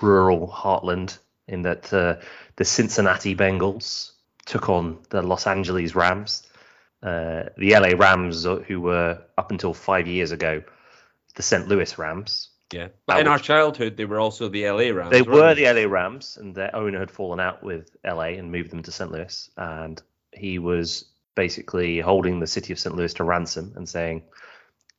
rural 0.00 0.48
heartland 0.48 1.18
in 1.48 1.62
that 1.62 1.92
uh, 1.92 2.16
the 2.56 2.64
Cincinnati 2.64 3.34
Bengals 3.34 4.12
took 4.44 4.68
on 4.68 4.98
the 5.10 5.22
Los 5.22 5.46
Angeles 5.46 5.94
Rams. 5.94 6.46
Uh, 7.02 7.44
the 7.56 7.72
LA 7.72 7.96
Rams, 7.96 8.46
uh, 8.46 8.56
who 8.56 8.80
were 8.80 9.20
up 9.36 9.50
until 9.50 9.74
five 9.74 10.06
years 10.06 10.30
ago, 10.30 10.62
the 11.34 11.42
St. 11.42 11.66
Louis 11.66 11.98
Rams. 11.98 12.50
Yeah. 12.72 12.88
But 13.06 13.20
in 13.20 13.26
our 13.28 13.38
childhood, 13.38 13.96
they 13.96 14.04
were 14.06 14.18
also 14.20 14.48
the 14.48 14.68
LA 14.68 14.88
Rams. 14.94 15.10
They 15.10 15.22
were 15.22 15.54
the 15.54 15.64
LA 15.72 15.88
Rams, 15.90 16.36
and 16.40 16.54
their 16.54 16.74
owner 16.74 16.98
had 16.98 17.10
fallen 17.10 17.38
out 17.40 17.62
with 17.62 17.90
LA 18.04 18.34
and 18.38 18.50
moved 18.50 18.70
them 18.70 18.82
to 18.82 18.90
St. 18.92 19.10
Louis. 19.12 19.50
And 19.56 20.00
he 20.32 20.58
was 20.58 21.04
basically 21.34 22.00
holding 22.00 22.40
the 22.40 22.46
city 22.46 22.72
of 22.72 22.78
St. 22.78 22.94
Louis 22.96 23.12
to 23.14 23.24
ransom 23.24 23.72
and 23.76 23.88
saying, 23.88 24.22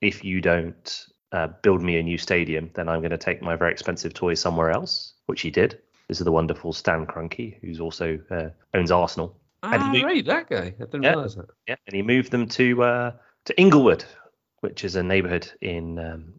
if 0.01 0.24
you 0.24 0.42
don't 0.42 1.08
uh, 1.32 1.48
build 1.62 1.82
me 1.82 1.98
a 1.98 2.03
new 2.03 2.18
stadium, 2.18 2.70
then 2.75 2.88
I'm 2.89 3.00
going 3.01 3.12
to 3.12 3.18
take 3.18 3.42
my 3.42 3.56
very 3.56 3.72
expensive 3.72 4.13
toys 4.13 4.39
somewhere 4.39 4.70
else, 4.72 5.13
which 5.25 5.42
he 5.42 5.50
did. 5.50 5.80
This 6.08 6.20
is 6.20 6.25
the 6.25 6.32
wonderful 6.32 6.74
Stan 6.74 7.06
Kroenke, 7.06 7.58
who's 7.62 7.80
also 7.80 8.20
uh, 8.30 8.50
owns 8.74 8.92
Arsenal. 8.92 9.36
Ah, 9.63 9.74
and 9.88 9.96
he- 9.96 10.03
right, 10.03 10.25
that 10.25 10.50
guy. 10.50 10.74
I 10.77 10.86
didn't 10.86 11.03
Yeah. 11.03 11.10
realize 11.12 11.36
that. 11.38 11.46
Yeah, 11.68 11.75
and 11.88 11.96
he 11.96 12.01
moved 12.01 12.30
them 12.32 12.48
to 12.50 12.84
uh, 12.84 13.12
to 13.46 13.60
Inglewood, 13.60 14.03
which 14.60 14.84
is 14.84 14.96
a 14.96 15.03
neighborhood 15.03 15.50
in 15.62 15.98
um, 16.00 16.34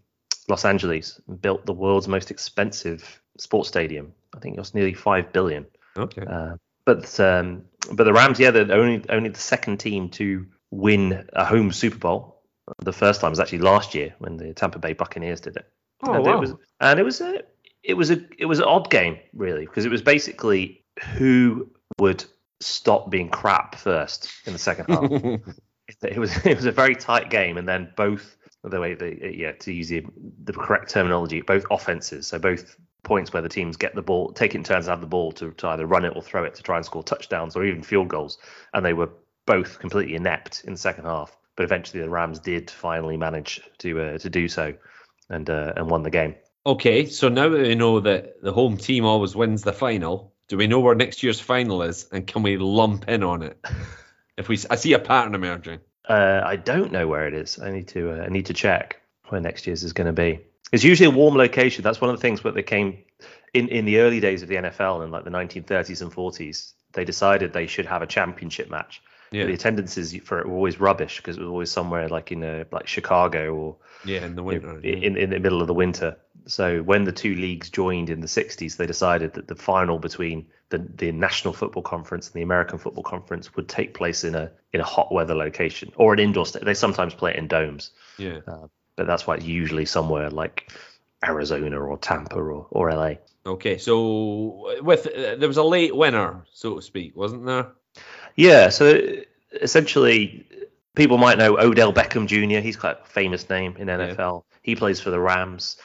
Los 0.49 0.65
Angeles, 0.65 1.21
and 1.29 1.41
built 1.41 1.67
the 1.67 1.73
world's 1.73 2.09
most 2.09 2.31
expensive 2.31 3.21
sports 3.39 3.69
stadium. 3.69 4.13
I 4.35 4.41
think 4.41 4.57
it 4.57 4.61
was 4.61 4.75
nearly 4.75 4.95
five 4.95 5.33
billion. 5.33 5.67
Okay. 5.97 6.23
Uh, 6.27 6.57
but 6.85 7.19
um, 7.21 7.65
but 7.93 8.05
the 8.05 8.13
Rams, 8.13 8.39
yeah, 8.39 8.51
they're 8.51 8.73
only 8.73 9.05
only 9.09 9.31
the 9.31 9.39
second 9.39 9.79
team 9.79 10.09
to 10.11 10.47
win 10.71 11.27
a 11.33 11.45
home 11.45 11.73
Super 11.73 11.99
Bowl. 11.99 12.43
The 12.83 12.93
first 12.93 13.21
time 13.21 13.31
was 13.31 13.41
actually 13.41 13.59
last 13.59 13.95
year 13.95 14.15
when 14.19 14.37
the 14.37 14.55
Tampa 14.55 14.79
Bay 14.79 14.93
Buccaneers 14.93 15.41
did 15.41 15.57
it. 15.57 15.67
oh, 16.03 16.15
and 16.15 16.25
wow. 16.25 16.35
it 16.35 16.41
was 16.41 16.55
and 16.81 16.99
it 16.99 17.05
was 17.05 17.21
a 17.21 17.43
it 17.83 17.95
was 17.95 18.11
a 18.11 18.21
it 18.39 18.47
was 18.47 18.59
an 18.59 18.65
odd 18.65 18.91
game 18.91 19.19
really 19.33 19.67
because 19.67 19.85
it 19.85 19.91
was 19.91 20.03
basically 20.03 20.83
who 21.15 21.71
would 21.99 22.25
stop 22.61 23.11
being 23.11 23.29
crap 23.29 23.75
first 23.75 24.31
in 24.47 24.53
the 24.53 24.59
second 24.59 24.87
half. 24.89 25.11
it 26.03 26.19
was 26.19 26.37
it 26.45 26.57
was 26.57 26.67
a 26.67 26.73
very 26.73 26.95
tight 26.95 27.31
game, 27.31 27.57
and 27.57 27.69
then 27.69 27.93
both 27.97 28.37
the 28.65 28.81
way 28.81 28.95
the 28.95 29.17
yeah 29.37 29.53
to 29.53 29.73
use 29.73 29.89
the, 29.89 30.05
the 30.45 30.53
correct 30.53 30.91
terminology, 30.91 31.41
both 31.43 31.65
offenses, 31.71 32.27
so 32.27 32.39
both 32.39 32.77
points 33.03 33.33
where 33.33 33.43
the 33.43 33.49
teams 33.49 33.77
get 33.77 33.95
the 33.95 34.03
ball, 34.03 34.33
take 34.33 34.55
it 34.55 34.59
in 34.59 34.65
turns 34.65 34.87
to 34.87 34.91
have 34.91 35.01
the 35.01 35.07
ball 35.07 35.31
to, 35.33 35.51
to 35.53 35.69
either 35.69 35.87
run 35.87 36.05
it 36.05 36.13
or 36.17 36.23
throw 36.23 36.45
it 36.45 36.55
to 36.55 36.63
try 36.63 36.77
and 36.77 36.87
score 36.87 37.03
touchdowns 37.03 37.55
or 37.55 37.65
even 37.65 37.83
field 37.83 38.09
goals, 38.09 38.39
and 38.73 38.85
they 38.85 38.95
were 38.95 39.11
both 39.47 39.79
completely 39.79 40.15
inept 40.15 40.65
in 40.65 40.73
the 40.73 40.79
second 40.79 41.05
half. 41.05 41.37
But 41.57 41.65
eventually, 41.65 42.03
the 42.03 42.09
Rams 42.09 42.41
did 42.41 42.71
finally 42.71 43.17
manage 43.17 43.61
to 43.79 44.01
uh, 44.01 44.19
to 44.19 44.31
do 44.31 44.49
so, 44.49 44.75
and 45.29 45.49
uh, 45.49 45.75
and 45.77 45.89
won 45.89 46.03
the 46.03 46.11
game. 46.11 46.35
Okay, 46.67 47.07
so 47.07 47.29
now 47.29 47.49
that 47.51 47.61
we 47.61 47.75
know 47.75 48.01
that 48.01 48.41
the 48.43 48.53
home 48.53 48.79
team 48.79 49.05
always 49.05 49.37
wins 49.37 49.63
the 49.63 49.73
final, 49.73 50.33
do 50.49 50.57
we 50.57 50.67
know 50.67 50.81
where 50.81 50.95
next 50.95 51.23
year's 51.23 51.39
final 51.39 51.83
is, 51.83 52.09
and 52.11 52.27
can 52.27 52.43
we 52.43 52.57
lump 52.57 53.09
in 53.09 53.23
on 53.23 53.43
it? 53.43 53.59
If 54.37 54.49
we, 54.49 54.59
I 54.69 54.75
see 54.75 54.95
a 54.95 54.99
pattern 54.99 55.37
emerging. 55.37 55.79
Uh, 56.09 56.43
I 56.45 56.57
don't 56.57 56.93
know 56.93 57.09
where 57.09 57.27
it 57.27 57.35
is. 57.35 57.59
I 57.59 57.71
need 57.71 57.89
to 57.89 58.13
uh, 58.13 58.25
I 58.25 58.29
need 58.29 58.47
to 58.47 58.55
check 58.55 59.01
where 59.29 59.41
next 59.41 59.67
year's 59.67 59.83
is 59.85 59.93
going 59.93 60.07
to 60.07 60.13
be. 60.13 60.41
It's 60.73 60.85
usually 60.85 61.07
a 61.07 61.17
warm 61.17 61.37
location. 61.37 61.83
That's 61.83 62.01
one 62.01 62.11
of 62.11 62.17
the 62.17 62.21
things 62.21 62.43
that 62.43 62.55
they 62.55 62.63
came 62.63 62.99
in 63.53 63.69
in 63.69 63.85
the 63.85 63.99
early 64.01 64.21
days 64.21 64.43
of 64.43 64.49
the 64.49 64.57
NFL 64.57 65.05
in 65.05 65.11
like 65.11 65.25
the 65.25 65.31
1930s 65.31 66.03
and 66.03 66.13
40s. 66.13 66.73
They 66.93 67.05
decided 67.05 67.53
they 67.53 67.67
should 67.67 67.87
have 67.87 68.03
a 68.03 68.07
championship 68.07 68.71
match. 68.71 69.03
Yeah, 69.31 69.43
But 69.43 69.49
the 69.49 69.55
attendances 69.55 70.15
for 70.19 70.41
it 70.41 70.49
were 70.49 70.55
always 70.55 70.79
rubbish 70.79 71.17
because 71.17 71.37
it 71.37 71.41
was 71.41 71.49
always 71.49 71.71
somewhere 71.71 72.09
like 72.09 72.31
in 72.31 72.43
a, 72.43 72.67
like 72.71 72.87
Chicago 72.87 73.55
or 73.55 73.77
yeah, 74.05 74.25
in 74.25 74.37
the 74.37 74.43
winter. 74.43 74.79
in, 74.81 75.03
in 75.03 75.17
in 75.17 75.31
the 75.31 75.41
middle 75.41 75.61
of 75.61 75.67
the 75.67 75.75
winter. 75.75 76.17
So 76.47 76.83
when 76.83 77.05
the 77.05 77.13
two 77.13 77.35
leagues 77.35 77.71
joined 77.71 78.11
in 78.11 78.21
the 78.21 78.27
60s, 78.27 78.77
they 78.77 78.87
decided 78.87 79.35
that 79.35 79.49
the 79.49 79.55
final 79.55 79.99
between 79.99 80.47
the, 80.69 80.79
the 80.79 81.13
National 81.13 81.55
Football 81.55 81.83
Conference 81.83 82.27
and 82.27 82.35
the 82.35 82.43
American 82.43 82.79
Football 82.79 83.05
Conference 83.05 83.55
would 83.57 83.69
take 83.69 83.95
place 83.95 84.25
in 84.25 84.35
a 84.35 84.51
in 84.73 84.81
a 84.81 84.85
hot 84.85 85.13
weather 85.13 85.35
location 85.35 85.93
or 85.97 86.13
an 86.13 86.19
indoor 86.19 86.45
state. 86.45 86.65
They 86.65 86.75
sometimes 86.75 87.15
play 87.15 87.33
it 87.33 87.37
in 87.37 87.49
domes, 87.49 87.93
yeah. 88.19 88.41
but 88.97 89.07
that's 89.07 89.27
why 89.27 89.37
it's 89.37 89.45
usually 89.45 89.87
somewhere 89.87 90.31
like 90.31 90.73
Arizona 91.25 91.79
or 91.79 91.97
Tampa 91.99 92.37
or, 92.37 92.67
or 92.71 92.93
LA. 92.93 93.15
Okay, 93.47 93.79
so 93.79 94.81
with 94.83 95.07
uh, 95.07 95.37
there 95.37 95.49
was 95.49 95.59
a 95.59 95.63
late 95.63 95.95
winner, 95.95 96.45
so 96.53 96.77
to 96.77 96.83
speak, 96.83 97.17
wasn't 97.17 97.47
there? 97.47 97.73
Yeah, 98.37 98.71
so 98.71 99.01
essentially, 99.53 100.47
people 100.95 101.19
might 101.19 101.39
know 101.39 101.59
Odell 101.59 101.93
Beckham 101.93 102.27
Jr. 102.27 102.61
He's 102.61 102.77
quite 102.77 102.97
a 103.03 103.07
famous 103.07 103.49
name 103.49 103.77
in 103.79 103.89
NFL. 103.89 104.45
He 104.63 104.75
plays 104.77 105.01
for 105.01 105.11
the 105.11 105.21
Rams. 105.21 105.77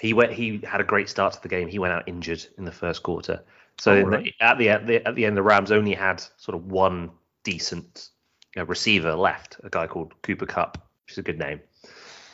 He 0.00 0.12
went. 0.12 0.32
He 0.32 0.60
had 0.64 0.80
a 0.80 0.84
great 0.84 1.08
start 1.08 1.34
to 1.34 1.42
the 1.42 1.48
game. 1.48 1.68
He 1.68 1.78
went 1.78 1.92
out 1.92 2.04
injured 2.06 2.44
in 2.58 2.64
the 2.64 2.72
first 2.72 3.02
quarter. 3.02 3.42
So 3.78 3.92
Oh, 3.92 3.96
in 3.96 4.10
the- 4.10 4.34
at 4.40 4.58
the 4.58 4.68
at 4.68 4.86
the 4.86 5.06
at 5.06 5.14
the 5.14 5.24
end, 5.24 5.36
the 5.36 5.42
Rams 5.42 5.72
only 5.72 5.94
had 5.94 6.22
sort 6.36 6.54
of 6.54 6.66
one 6.66 7.10
decent 7.42 8.10
you 8.54 8.62
know, 8.62 8.66
receiver 8.66 9.14
left, 9.14 9.58
a 9.64 9.70
guy 9.70 9.86
called 9.86 10.14
Cooper 10.22 10.46
Kupp, 10.46 10.78
which 11.06 11.12
is 11.12 11.18
a 11.18 11.22
good 11.22 11.38
name. 11.38 11.60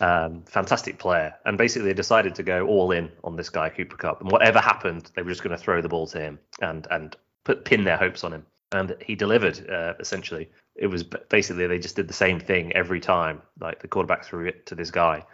Um, 0.00 0.43
fantastic 0.45 0.99
player, 0.99 1.35
and 1.45 1.59
basically 1.59 1.88
they 1.88 1.95
decided 1.95 2.35
to 2.37 2.43
go 2.43 2.67
all 2.67 2.90
in 2.90 3.11
on 3.23 3.37
this 3.37 3.50
guy 3.50 3.69
Cooper 3.69 3.97
Kupp, 3.97 4.23
and 4.23 4.31
whatever 4.31 4.59
happened, 4.59 5.11
they 5.14 5.23
were 5.23 5.31
just 5.31 5.43
going 5.43 5.57
to 5.57 5.62
throw 5.62 5.83
the 5.83 5.88
ball 5.90 6.07
to 6.09 6.19
him 6.19 6.38
and 6.62 6.87
and 6.90 7.17
put 7.45 7.64
pin 7.67 7.85
their 7.85 7.99
hopes 7.99 8.25
on 8.25 8.33
him, 8.33 8.47
and 8.73 8.97
he 9.02 9.14
delivered. 9.14 9.69
Uh, 9.69 9.95
essentially, 10.00 10.49
it 10.75 10.87
was 10.87 11.02
basically 11.02 11.67
they 11.67 11.79
just 11.79 11.97
did 11.97 12.09
the 12.09 12.14
same 12.14 12.40
thing 12.40 12.73
every 12.73 13.00
time. 13.00 13.43
Like 13.61 13.81
the 13.81 13.88
quarterback 13.88 14.25
threw 14.25 14.47
it 14.47 14.64
to 14.67 14.75
this 14.75 14.90
guy 14.90 15.25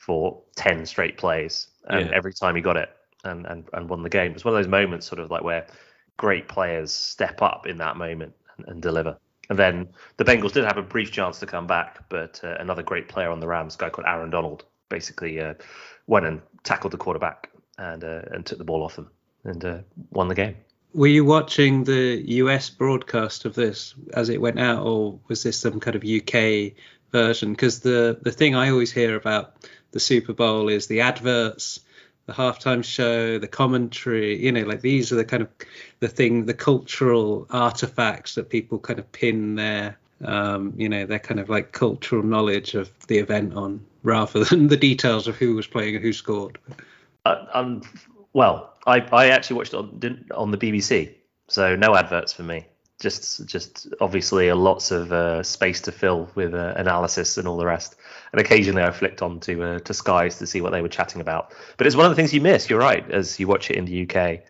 for 0.00 0.42
ten 0.56 0.84
straight 0.86 1.16
plays, 1.16 1.68
and 1.88 2.08
Yeah. 2.08 2.16
every 2.16 2.32
time 2.34 2.56
he 2.56 2.62
got 2.62 2.76
it 2.76 2.90
and, 3.24 3.46
and 3.46 3.68
and 3.74 3.88
won 3.88 4.02
the 4.02 4.08
game. 4.08 4.32
It 4.32 4.34
was 4.34 4.44
one 4.44 4.54
of 4.54 4.58
those 4.58 4.70
moments, 4.70 5.06
sort 5.06 5.20
of 5.20 5.30
like 5.30 5.44
where 5.44 5.66
great 6.16 6.48
players 6.48 6.92
step 6.92 7.40
up 7.42 7.66
in 7.66 7.78
that 7.78 7.96
moment 7.96 8.34
and, 8.56 8.66
and 8.68 8.82
deliver. 8.82 9.16
And 9.50 9.58
then 9.58 9.88
the 10.16 10.24
Bengals 10.24 10.52
did 10.52 10.64
have 10.64 10.76
a 10.78 10.82
brief 10.82 11.10
chance 11.10 11.38
to 11.40 11.46
come 11.46 11.66
back, 11.66 11.98
but 12.08 12.40
uh, 12.44 12.56
another 12.60 12.82
great 12.82 13.08
player 13.08 13.30
on 13.30 13.40
the 13.40 13.46
Rams, 13.48 13.74
a 13.74 13.78
guy 13.78 13.90
called 13.90 14.06
Aaron 14.06 14.30
Donald, 14.30 14.64
basically 14.88 15.40
uh, 15.40 15.54
went 16.06 16.24
and 16.26 16.40
tackled 16.64 16.92
the 16.92 16.98
quarterback 16.98 17.50
and 17.78 18.02
uh, 18.04 18.22
and 18.32 18.46
took 18.46 18.58
the 18.58 18.64
ball 18.64 18.82
off 18.82 18.96
them 18.96 19.10
and 19.44 19.64
uh, 19.64 19.78
won 20.10 20.28
the 20.28 20.34
game. 20.34 20.56
Were 20.94 21.06
you 21.08 21.24
watching 21.24 21.84
the 21.84 22.22
US 22.42 22.68
broadcast 22.70 23.44
of 23.44 23.54
this 23.54 23.94
as 24.14 24.28
it 24.28 24.40
went 24.40 24.58
out, 24.58 24.84
or 24.84 25.18
was 25.28 25.42
this 25.42 25.58
some 25.58 25.78
kind 25.80 25.94
of 25.96 26.04
UK 26.04 26.72
version? 27.12 27.52
Because 27.52 27.80
the 27.80 28.18
the 28.22 28.32
thing 28.32 28.54
I 28.54 28.70
always 28.70 28.92
hear 28.92 29.16
about 29.16 29.54
the 29.92 30.00
Super 30.00 30.32
Bowl 30.32 30.68
is 30.68 30.86
the 30.86 31.00
adverts, 31.00 31.80
the 32.26 32.32
halftime 32.32 32.84
show, 32.84 33.38
the 33.38 33.48
commentary. 33.48 34.42
You 34.44 34.52
know, 34.52 34.62
like 34.62 34.80
these 34.80 35.12
are 35.12 35.16
the 35.16 35.24
kind 35.24 35.42
of 35.42 35.48
the 36.00 36.08
thing, 36.08 36.46
the 36.46 36.54
cultural 36.54 37.46
artifacts 37.50 38.34
that 38.34 38.50
people 38.50 38.78
kind 38.78 38.98
of 38.98 39.10
pin 39.12 39.56
their, 39.56 39.98
um, 40.24 40.72
you 40.76 40.88
know, 40.88 41.06
their 41.06 41.18
kind 41.18 41.40
of 41.40 41.48
like 41.48 41.72
cultural 41.72 42.22
knowledge 42.22 42.74
of 42.74 42.90
the 43.08 43.18
event 43.18 43.54
on, 43.54 43.84
rather 44.02 44.44
than 44.44 44.68
the 44.68 44.76
details 44.76 45.26
of 45.26 45.36
who 45.36 45.54
was 45.54 45.66
playing 45.66 45.96
and 45.96 46.04
who 46.04 46.12
scored. 46.12 46.58
Uh, 47.26 47.44
um, 47.52 47.82
well, 48.32 48.74
I, 48.86 49.00
I 49.12 49.28
actually 49.28 49.56
watched 49.56 49.74
it 49.74 49.76
on, 49.76 50.24
on 50.34 50.50
the 50.50 50.58
BBC, 50.58 51.14
so 51.48 51.76
no 51.76 51.96
adverts 51.96 52.32
for 52.32 52.42
me. 52.42 52.66
Just 53.00 53.46
just 53.46 53.88
obviously 54.00 54.48
a 54.48 54.54
lots 54.54 54.90
of 54.90 55.12
uh, 55.12 55.42
space 55.42 55.80
to 55.82 55.92
fill 55.92 56.30
with 56.34 56.54
uh, 56.54 56.74
analysis 56.76 57.38
and 57.38 57.48
all 57.48 57.56
the 57.56 57.66
rest. 57.66 57.96
And 58.32 58.40
occasionally 58.40 58.82
I 58.82 58.90
flicked 58.90 59.22
on 59.22 59.40
to 59.40 59.62
uh, 59.62 59.78
to 59.80 59.94
Skies 59.94 60.38
to 60.38 60.46
see 60.46 60.60
what 60.60 60.70
they 60.70 60.82
were 60.82 60.88
chatting 60.88 61.20
about. 61.20 61.52
But 61.76 61.86
it's 61.86 61.96
one 61.96 62.06
of 62.06 62.10
the 62.10 62.16
things 62.16 62.32
you 62.32 62.40
miss. 62.40 62.70
You're 62.70 62.78
right, 62.78 63.10
as 63.10 63.40
you 63.40 63.48
watch 63.48 63.70
it 63.70 63.76
in 63.76 63.86
the 63.86 64.02
UK, 64.02 64.40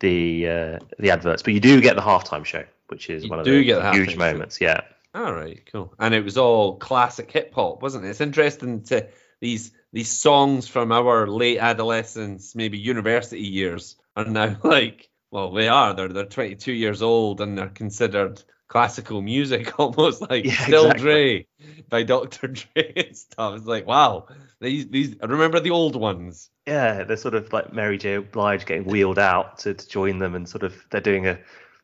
the 0.00 0.48
uh, 0.48 0.78
the 0.98 1.10
adverts. 1.10 1.42
But 1.42 1.54
you 1.54 1.60
do 1.60 1.80
get 1.80 1.94
the 1.94 2.02
halftime 2.02 2.44
show, 2.44 2.64
which 2.88 3.10
is 3.10 3.24
You 3.24 3.30
one 3.30 3.38
of 3.38 3.44
the 3.44 3.52
huge 3.92 4.12
show. 4.12 4.18
moments. 4.18 4.60
Yeah. 4.60 4.80
All 5.14 5.32
right, 5.32 5.60
cool. 5.72 5.92
And 5.98 6.14
it 6.14 6.24
was 6.24 6.38
all 6.38 6.76
classic 6.76 7.30
hip 7.30 7.52
hop, 7.54 7.82
wasn't 7.82 8.04
it? 8.06 8.10
It's 8.10 8.20
interesting 8.20 8.82
to 8.84 9.08
these 9.40 9.72
these 9.92 10.10
songs 10.10 10.68
from 10.68 10.92
our 10.92 11.26
late 11.26 11.58
adolescence, 11.58 12.54
maybe 12.54 12.78
university 12.78 13.40
years, 13.42 13.96
are 14.16 14.24
now 14.24 14.56
like, 14.64 15.09
well, 15.30 15.52
they 15.52 15.68
are. 15.68 15.94
They're 15.94 16.08
they're 16.08 16.24
22 16.24 16.72
years 16.72 17.02
old 17.02 17.40
and 17.40 17.56
they're 17.56 17.68
considered 17.68 18.42
classical 18.68 19.20
music, 19.20 19.78
almost 19.78 20.22
like 20.22 20.44
Yeah, 20.44 20.52
Still 20.52 20.90
exactly. 20.90 21.02
Dre 21.02 21.46
by 21.88 22.02
Dr. 22.02 22.46
Dre 22.74 22.92
and 22.96 23.16
stuff. 23.16 23.56
It's 23.56 23.66
like, 23.66 23.86
wow, 23.86 24.26
these 24.60 24.88
these. 24.88 25.16
I 25.22 25.26
remember 25.26 25.60
the 25.60 25.70
old 25.70 25.96
ones. 25.96 26.50
Yeah, 26.66 27.04
they're 27.04 27.16
sort 27.16 27.34
of 27.34 27.52
like 27.52 27.72
Mary 27.72 27.98
J. 27.98 28.18
Blige 28.18 28.64
getting 28.64 28.84
wheeled 28.84 29.18
out 29.18 29.58
to, 29.60 29.74
to 29.74 29.88
join 29.88 30.18
them, 30.18 30.34
and 30.34 30.48
sort 30.48 30.62
of 30.62 30.74
they're 30.90 31.00
doing 31.00 31.26
a 31.26 31.38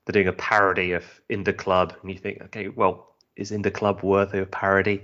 they're 0.06 0.12
doing 0.12 0.28
a 0.28 0.32
parody 0.32 0.92
of 0.92 1.04
In 1.28 1.44
the 1.44 1.52
Club, 1.52 1.94
and 2.00 2.10
you 2.10 2.16
think, 2.16 2.40
okay, 2.44 2.68
well, 2.68 3.14
is 3.34 3.50
In 3.52 3.62
the 3.62 3.70
Club 3.70 4.02
worthy 4.02 4.38
of 4.38 4.50
parody? 4.50 5.02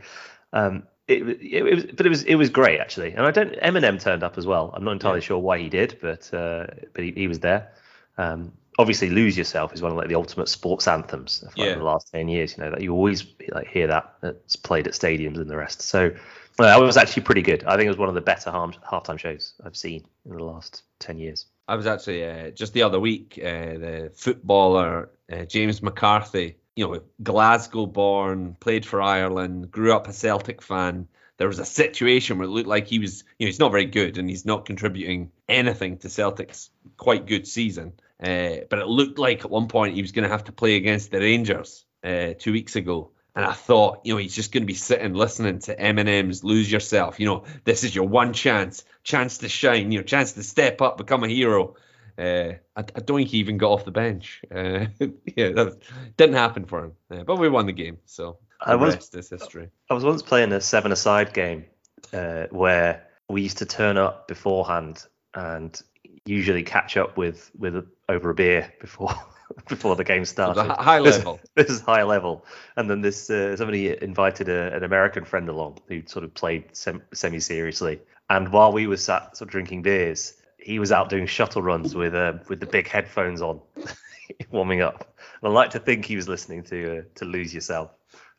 Um, 0.52 0.84
it, 1.08 1.28
it, 1.28 1.40
it 1.42 1.74
was, 1.74 1.84
but 1.86 2.06
it 2.06 2.08
was 2.08 2.22
it 2.22 2.36
was 2.36 2.48
great 2.50 2.80
actually, 2.80 3.12
and 3.12 3.26
I 3.26 3.32
don't. 3.32 3.54
Eminem 3.56 4.00
turned 4.00 4.22
up 4.22 4.38
as 4.38 4.46
well. 4.46 4.72
I'm 4.74 4.84
not 4.84 4.92
entirely 4.92 5.20
sure 5.20 5.38
why 5.38 5.58
he 5.58 5.68
did, 5.68 5.98
but 6.00 6.32
uh, 6.32 6.66
but 6.94 7.04
he, 7.04 7.12
he 7.12 7.28
was 7.28 7.40
there. 7.40 7.72
Um, 8.18 8.52
obviously, 8.78 9.10
"Lose 9.10 9.36
Yourself" 9.36 9.72
is 9.72 9.82
one 9.82 9.92
of 9.92 9.98
like 9.98 10.08
the 10.08 10.14
ultimate 10.14 10.48
sports 10.48 10.86
anthems 10.88 11.42
of 11.42 11.56
like, 11.56 11.68
Yeah. 11.68 11.74
the 11.74 11.84
last 11.84 12.10
ten 12.12 12.28
years. 12.28 12.56
You 12.56 12.64
know 12.64 12.70
that 12.70 12.80
you 12.82 12.92
always 12.92 13.24
like 13.50 13.68
hear 13.68 13.86
that 13.86 14.16
it's 14.22 14.56
played 14.56 14.86
at 14.86 14.94
stadiums 14.94 15.36
and 15.38 15.48
the 15.48 15.56
rest. 15.56 15.82
So 15.82 16.14
Well, 16.58 16.68
that 16.68 16.84
was 16.84 16.96
actually 16.98 17.22
pretty 17.22 17.42
good. 17.42 17.64
I 17.64 17.76
think 17.76 17.86
it 17.86 17.90
was 17.90 17.98
one 17.98 18.10
of 18.10 18.14
the 18.14 18.20
better 18.20 18.50
half 18.50 18.76
halftime 18.82 19.18
shows 19.18 19.54
I've 19.64 19.76
seen 19.76 20.04
in 20.26 20.36
the 20.36 20.44
last 20.44 20.82
ten 20.98 21.18
years. 21.18 21.46
I 21.68 21.76
was 21.76 21.86
actually 21.86 22.24
uh, 22.24 22.50
just 22.50 22.74
the 22.74 22.82
other 22.82 23.00
week. 23.00 23.38
Uh, 23.38 23.78
the 23.78 24.12
footballer 24.14 25.10
uh, 25.32 25.44
James 25.44 25.82
McCarthy, 25.82 26.56
you 26.76 26.86
know, 26.86 27.00
Glasgow 27.22 27.86
born, 27.86 28.56
played 28.60 28.84
for 28.84 29.00
Ireland, 29.00 29.70
grew 29.70 29.94
up 29.94 30.08
a 30.08 30.12
Celtic 30.12 30.60
fan. 30.60 31.08
There 31.38 31.48
was 31.48 31.58
a 31.58 31.64
situation 31.64 32.38
where 32.38 32.46
it 32.46 32.50
looked 32.50 32.68
like 32.68 32.86
he 32.86 32.98
was, 32.98 33.24
you 33.38 33.46
know, 33.46 33.48
he's 33.48 33.58
not 33.58 33.72
very 33.72 33.86
good 33.86 34.18
and 34.18 34.28
he's 34.28 34.44
not 34.44 34.66
contributing 34.66 35.32
anything 35.48 35.98
to 35.98 36.08
Celtic's 36.08 36.70
quite 36.96 37.26
good 37.26 37.46
season. 37.46 37.94
Uh, 38.22 38.64
but 38.70 38.78
it 38.78 38.86
looked 38.86 39.18
like 39.18 39.44
at 39.44 39.50
one 39.50 39.66
point 39.66 39.94
he 39.94 40.02
was 40.02 40.12
going 40.12 40.22
to 40.22 40.28
have 40.28 40.44
to 40.44 40.52
play 40.52 40.76
against 40.76 41.10
the 41.10 41.18
Rangers 41.18 41.84
uh, 42.04 42.34
two 42.38 42.52
weeks 42.52 42.76
ago. 42.76 43.10
And 43.34 43.44
I 43.44 43.52
thought, 43.52 44.00
you 44.04 44.12
know, 44.12 44.18
he's 44.18 44.34
just 44.34 44.52
going 44.52 44.62
to 44.62 44.66
be 44.66 44.74
sitting 44.74 45.14
listening 45.14 45.60
to 45.60 45.74
Eminem's 45.74 46.44
"Lose 46.44 46.70
Yourself." 46.70 47.18
You 47.18 47.26
know, 47.26 47.44
this 47.64 47.82
is 47.82 47.94
your 47.94 48.06
one 48.06 48.34
chance, 48.34 48.84
chance 49.02 49.38
to 49.38 49.48
shine, 49.48 49.90
you 49.90 49.98
know, 49.98 50.04
chance 50.04 50.32
to 50.32 50.42
step 50.42 50.82
up, 50.82 50.98
become 50.98 51.24
a 51.24 51.28
hero. 51.28 51.76
Uh, 52.18 52.52
I, 52.76 52.80
I, 52.80 53.00
don't 53.00 53.16
think 53.16 53.30
he 53.30 53.38
even 53.38 53.56
got 53.56 53.70
off 53.72 53.86
the 53.86 53.90
bench. 53.90 54.42
Uh, 54.54 54.86
yeah, 55.34 55.48
that 55.48 55.78
didn't 56.18 56.36
happen 56.36 56.66
for 56.66 56.84
him. 56.84 56.92
Uh, 57.10 57.24
but 57.24 57.38
we 57.38 57.48
won 57.48 57.64
the 57.64 57.72
game, 57.72 57.98
so 58.04 58.36
I 58.66 58.74
was- 58.76 59.10
is 59.14 59.28
history. 59.30 59.68
I 59.90 59.94
was 59.94 60.04
once 60.04 60.22
playing 60.22 60.52
a 60.52 60.60
seven-a-side 60.60 61.32
game 61.34 61.66
uh, 62.12 62.46
where 62.50 63.06
we 63.28 63.42
used 63.42 63.58
to 63.58 63.66
turn 63.66 63.96
up 63.96 64.28
beforehand 64.28 65.04
and 65.34 65.80
usually 66.24 66.62
catch 66.62 66.96
up 66.96 67.16
with 67.16 67.50
with 67.58 67.86
over 68.08 68.30
a 68.30 68.34
beer 68.34 68.72
before 68.80 69.12
before 69.68 69.96
the 69.96 70.04
game 70.04 70.24
started. 70.24 70.54
the 70.62 70.74
hi- 70.74 70.82
high 70.82 71.02
This- 71.02 71.18
level. 71.18 71.40
this 71.56 71.70
is 71.70 71.80
high 71.80 72.02
level. 72.04 72.44
And 72.76 72.88
then 72.90 73.00
this 73.00 73.28
uh, 73.30 73.56
somebody 73.56 74.00
invited 74.02 74.48
a, 74.48 74.74
an 74.74 74.84
American 74.84 75.24
friend 75.24 75.48
along 75.48 75.78
who 75.88 76.02
sort 76.06 76.24
of 76.24 76.34
played 76.34 76.64
sem- 76.76 77.02
semi 77.12 77.40
seriously. 77.40 78.00
And 78.30 78.50
while 78.52 78.72
we 78.72 78.86
were 78.86 78.96
sat 78.96 79.36
sort 79.36 79.48
of 79.48 79.52
drinking 79.52 79.82
beers, 79.82 80.34
he 80.58 80.78
was 80.78 80.92
out 80.92 81.08
doing 81.08 81.26
shuttle 81.26 81.62
runs 81.62 81.94
with 81.94 82.14
uh, 82.14 82.34
with 82.48 82.60
the 82.60 82.66
big 82.66 82.88
headphones 82.88 83.42
on, 83.42 83.60
warming 84.50 84.80
up. 84.80 85.14
And 85.42 85.50
I 85.50 85.52
like 85.52 85.70
to 85.70 85.78
think 85.80 86.04
he 86.04 86.16
was 86.16 86.28
listening 86.28 86.62
to 86.64 86.98
uh, 86.98 87.02
to 87.16 87.24
Lose 87.24 87.52
Yourself 87.52 87.90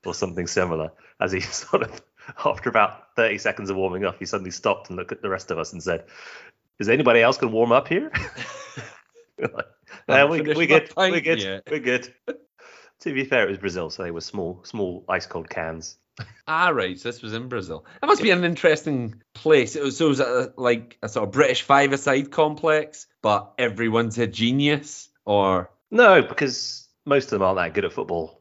or 0.05 0.13
something 0.13 0.47
similar. 0.47 0.91
As 1.19 1.31
he 1.31 1.39
sort 1.41 1.83
of 1.83 2.01
after 2.45 2.69
about 2.69 3.15
thirty 3.15 3.37
seconds 3.37 3.69
of 3.69 3.75
warming 3.75 4.05
up, 4.05 4.17
he 4.19 4.25
suddenly 4.25 4.51
stopped 4.51 4.89
and 4.89 4.97
looked 4.97 5.11
at 5.11 5.21
the 5.21 5.29
rest 5.29 5.51
of 5.51 5.57
us 5.57 5.73
and 5.73 5.81
said, 5.81 6.05
"Is 6.79 6.89
anybody 6.89 7.21
else 7.21 7.37
going 7.37 7.51
to 7.51 7.55
warm 7.55 7.71
up 7.71 7.87
here?" 7.87 8.11
We're 9.37 9.49
like, 9.53 9.65
"No, 10.07 10.27
we, 10.27 10.41
we're 10.41 10.67
good. 10.67 10.91
We're 10.95 11.21
good. 11.21 11.41
yet." 11.41 11.63
We're 11.69 11.79
good. 11.79 12.13
To 13.01 13.13
be 13.13 13.25
fair, 13.25 13.45
it 13.45 13.49
was 13.49 13.57
Brazil, 13.57 13.89
so 13.89 14.03
they 14.03 14.11
were 14.11 14.21
small, 14.21 14.61
small 14.63 15.03
ice 15.09 15.25
cold 15.25 15.49
cans. 15.49 15.97
Ah, 16.47 16.69
right. 16.69 16.99
So 16.99 17.09
this 17.09 17.21
was 17.21 17.33
in 17.33 17.49
Brazil. 17.49 17.85
That 18.01 18.07
must 18.07 18.21
be 18.21 18.31
an 18.31 18.43
interesting 18.43 19.21
place. 19.33 19.75
It 19.75 19.83
was, 19.83 19.97
so 19.97 20.05
it 20.05 20.09
was 20.09 20.19
a, 20.19 20.53
like 20.57 20.97
a 21.01 21.09
sort 21.09 21.27
of 21.27 21.33
British 21.33 21.63
five-a-side 21.63 22.31
complex, 22.31 23.07
but 23.21 23.53
everyone's 23.57 24.17
a 24.19 24.27
genius, 24.27 25.09
or 25.25 25.71
No, 25.91 26.21
because 26.21 26.87
most 27.05 27.25
of 27.25 27.31
them 27.31 27.41
aren't 27.41 27.57
that 27.57 27.73
good 27.73 27.85
at 27.85 27.93
football. 27.93 28.39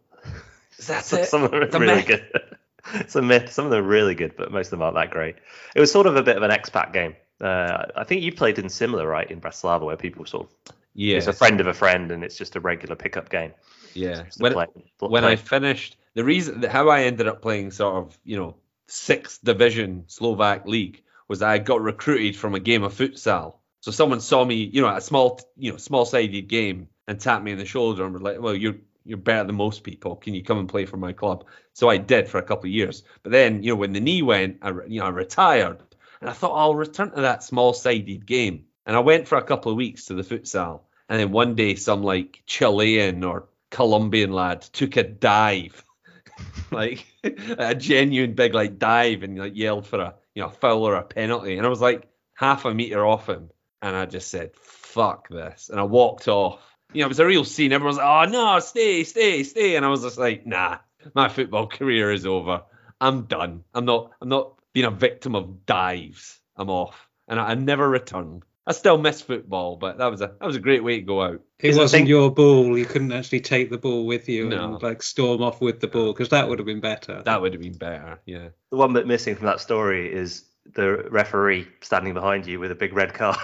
That's 0.87 1.09
Some, 1.09 1.21
it. 1.21 1.27
some 1.29 1.45
of 1.45 1.51
them 1.51 1.62
It's 1.62 1.75
are 1.75 1.81
really 1.81 1.97
myth. 1.97 2.07
good. 2.07 2.57
it's 2.95 3.17
a 3.17 3.23
myth. 3.23 3.53
Some 3.53 3.65
of 3.67 3.71
them 3.71 3.85
are 3.85 3.89
really 3.89 4.15
good, 4.15 4.37
but 4.37 4.53
most 4.53 4.67
of 4.67 4.71
them 4.73 4.83
aren't 4.83 4.97
that 4.97 5.11
great. 5.11 5.37
It 5.75 5.81
was 5.81 5.91
sort 5.93 6.07
of 6.07 6.17
a 6.17 6.23
bit 6.23 6.37
of 6.37 6.43
an 6.43 6.51
expat 6.51 6.93
game. 6.93 7.17
Uh, 7.41 7.87
I 7.97 8.05
think 8.05 8.23
you 8.23 8.33
played 8.33 8.59
in 8.59 8.69
similar, 8.69 9.07
right, 9.07 9.29
in 9.31 9.41
Bratislava, 9.41 9.83
where 9.85 9.97
people 9.97 10.25
sort 10.27 10.47
of 10.49 10.75
Yeah, 10.95 11.17
it's 11.17 11.27
a 11.27 11.33
friend 11.33 11.61
of 11.61 11.67
a 11.67 11.75
friend, 11.75 12.11
and 12.12 12.23
it's 12.25 12.37
just 12.37 12.57
a 12.57 12.61
regular 12.61 12.95
pickup 12.97 13.31
game. 13.31 13.53
yeah. 13.95 14.25
When, 14.39 14.53
play- 14.53 14.67
pl- 14.99 15.11
when. 15.11 15.25
I 15.25 15.37
finished, 15.37 15.97
the 16.15 16.25
reason 16.25 16.62
how 16.62 16.89
I 16.89 17.03
ended 17.03 17.27
up 17.29 17.43
playing 17.43 17.71
sort 17.73 17.95
of 17.97 18.19
you 18.25 18.37
know 18.37 18.57
sixth 18.89 19.43
division 19.43 20.05
Slovak 20.07 20.67
league 20.67 21.03
was 21.29 21.43
I 21.43 21.59
got 21.59 21.81
recruited 21.81 22.37
from 22.37 22.55
a 22.55 22.61
game 22.61 22.83
of 22.85 22.95
futsal. 22.95 23.55
So 23.81 23.91
someone 23.91 24.21
saw 24.21 24.45
me, 24.45 24.57
you 24.57 24.81
know, 24.83 24.89
at 24.89 24.99
a 24.99 25.01
small, 25.01 25.41
you 25.57 25.73
know, 25.73 25.79
small-sided 25.79 26.47
game 26.47 26.89
and 27.09 27.19
tapped 27.19 27.43
me 27.43 27.51
on 27.53 27.59
the 27.59 27.65
shoulder 27.65 28.05
and 28.05 28.12
was 28.12 28.23
like, 28.23 28.40
"Well, 28.40 28.55
you're 28.55 28.77
you're 29.05 29.19
better 29.19 29.45
than 29.45 29.57
most 29.57 29.83
people. 29.85 30.17
Can 30.17 30.35
you 30.35 30.43
come 30.43 30.59
and 30.59 30.69
play 30.69 30.85
for 30.87 30.97
my 30.97 31.12
club?" 31.12 31.47
So 31.73 31.88
I 31.88 31.97
did 31.97 32.29
for 32.29 32.38
a 32.38 32.43
couple 32.43 32.67
of 32.67 32.75
years. 32.75 33.03
But 33.23 33.33
then, 33.33 33.62
you 33.62 33.71
know, 33.71 33.77
when 33.77 33.93
the 33.93 34.01
knee 34.01 34.23
went, 34.23 34.59
I 34.62 34.71
you 34.87 35.01
know 35.01 35.07
I 35.07 35.11
retired, 35.11 35.83
and 36.21 36.31
I 36.31 36.33
thought 36.33 36.53
oh, 36.53 36.57
I'll 36.57 36.75
return 36.75 37.11
to 37.12 37.23
that 37.23 37.43
small-sided 37.43 38.27
game. 38.27 38.67
And 38.87 38.97
I 38.97 39.01
went 39.01 39.29
for 39.29 39.38
a 39.38 39.45
couple 39.45 39.71
of 39.71 39.77
weeks 39.77 40.07
to 40.07 40.15
the 40.15 40.23
futsal, 40.23 40.81
and 41.09 41.21
then 41.21 41.33
one 41.33 41.55
day 41.55 41.75
some 41.75 42.03
like 42.03 42.43
Chilean 42.47 43.25
or 43.25 43.49
Colombian 43.71 44.33
lad 44.33 44.62
took 44.62 44.97
a 44.97 45.03
dive, 45.03 45.85
like 46.71 47.07
a 47.25 47.75
genuine 47.75 48.35
big 48.35 48.55
like 48.55 48.79
dive, 48.79 49.23
and 49.23 49.38
like 49.38 49.57
yelled 49.57 49.87
for 49.87 50.01
a 50.01 50.15
you 50.35 50.43
know 50.43 50.49
foul 50.49 50.85
or 50.85 50.97
a 50.97 51.03
penalty, 51.03 51.57
and 51.57 51.67
I 51.67 51.71
was 51.71 51.81
like 51.81 52.09
half 52.35 52.65
a 52.65 52.75
meter 52.75 53.05
off 53.05 53.29
him, 53.29 53.51
and 53.81 53.97
I 53.97 54.07
just 54.07 54.29
said 54.29 54.55
fuck 54.57 55.29
this, 55.29 55.71
and 55.71 55.81
I 55.81 55.85
walked 55.85 56.29
off. 56.29 56.61
You 56.92 57.00
know, 57.00 57.07
it 57.07 57.09
was 57.09 57.20
a 57.20 57.26
real 57.26 57.44
scene. 57.44 57.72
Everyone's 57.72 57.98
like, 57.98 58.07
"Oh 58.28 58.31
no, 58.31 58.59
stay, 58.61 59.05
stay, 59.05 59.42
stay," 59.42 59.76
and 59.76 59.85
I 59.85 59.88
was 59.88 60.02
just 60.02 60.18
like, 60.18 60.46
"Nah, 60.46 60.78
my 61.14 61.28
football 61.28 61.66
career 61.66 62.11
is 62.12 62.26
over. 62.26 62.62
I'm 63.00 63.22
done. 63.24 63.64
I'm 63.74 63.85
not. 63.85 64.12
I'm 64.20 64.28
not 64.28 64.55
being 64.72 64.87
a 64.87 64.90
victim 64.90 65.35
of 65.35 65.64
dives. 65.66 66.38
I'm 66.57 66.70
off." 66.70 67.09
And 67.28 67.40
I, 67.40 67.50
I 67.50 67.55
never 67.55 67.88
returned. 67.88 68.42
I 68.64 68.72
still 68.72 68.96
miss 68.98 69.20
football, 69.20 69.76
but 69.76 69.98
that 69.98 70.07
was 70.07 70.20
a 70.20 70.35
that 70.38 70.46
was 70.46 70.55
a 70.57 70.61
great 70.61 70.85
way 70.85 70.96
to 70.96 71.02
go 71.02 71.22
out. 71.22 71.40
It 71.59 71.70
Is 71.70 71.76
it 71.76 71.81
wasn't 71.81 72.00
thing- 72.02 72.07
your 72.09 72.31
ball. 72.31 72.76
You 72.78 72.85
couldn't 72.85 73.11
actually 73.12 73.40
take 73.40 73.70
the 73.70 73.78
ball 73.78 74.07
with 74.07 74.28
you 74.28 74.48
No. 74.50 74.74
and 74.74 74.83
like 74.83 75.02
storm 75.02 75.42
off 75.42 75.61
with 75.61 75.81
the 75.81 75.88
ball 75.88 76.12
because 76.12 76.28
that 76.28 76.48
would 76.48 76.59
have 76.59 76.66
been 76.66 76.81
better. 76.81 77.22
That 77.24 77.40
would 77.40 77.55
have 77.55 77.62
been 77.62 77.76
better. 77.76 78.20
Yeah. 78.26 78.48
the 78.70 78.76
one 78.76 78.92
bit 78.92 79.07
missing 79.07 79.35
from 79.35 79.46
that 79.46 79.61
story 79.61 80.12
is 80.12 80.44
the 80.74 81.09
referee 81.11 81.66
standing 81.81 82.14
behind 82.14 82.46
you 82.46 82.61
with 82.61 82.70
a 82.70 82.76
big 82.76 82.92
red 82.92 83.14
card. 83.14 83.37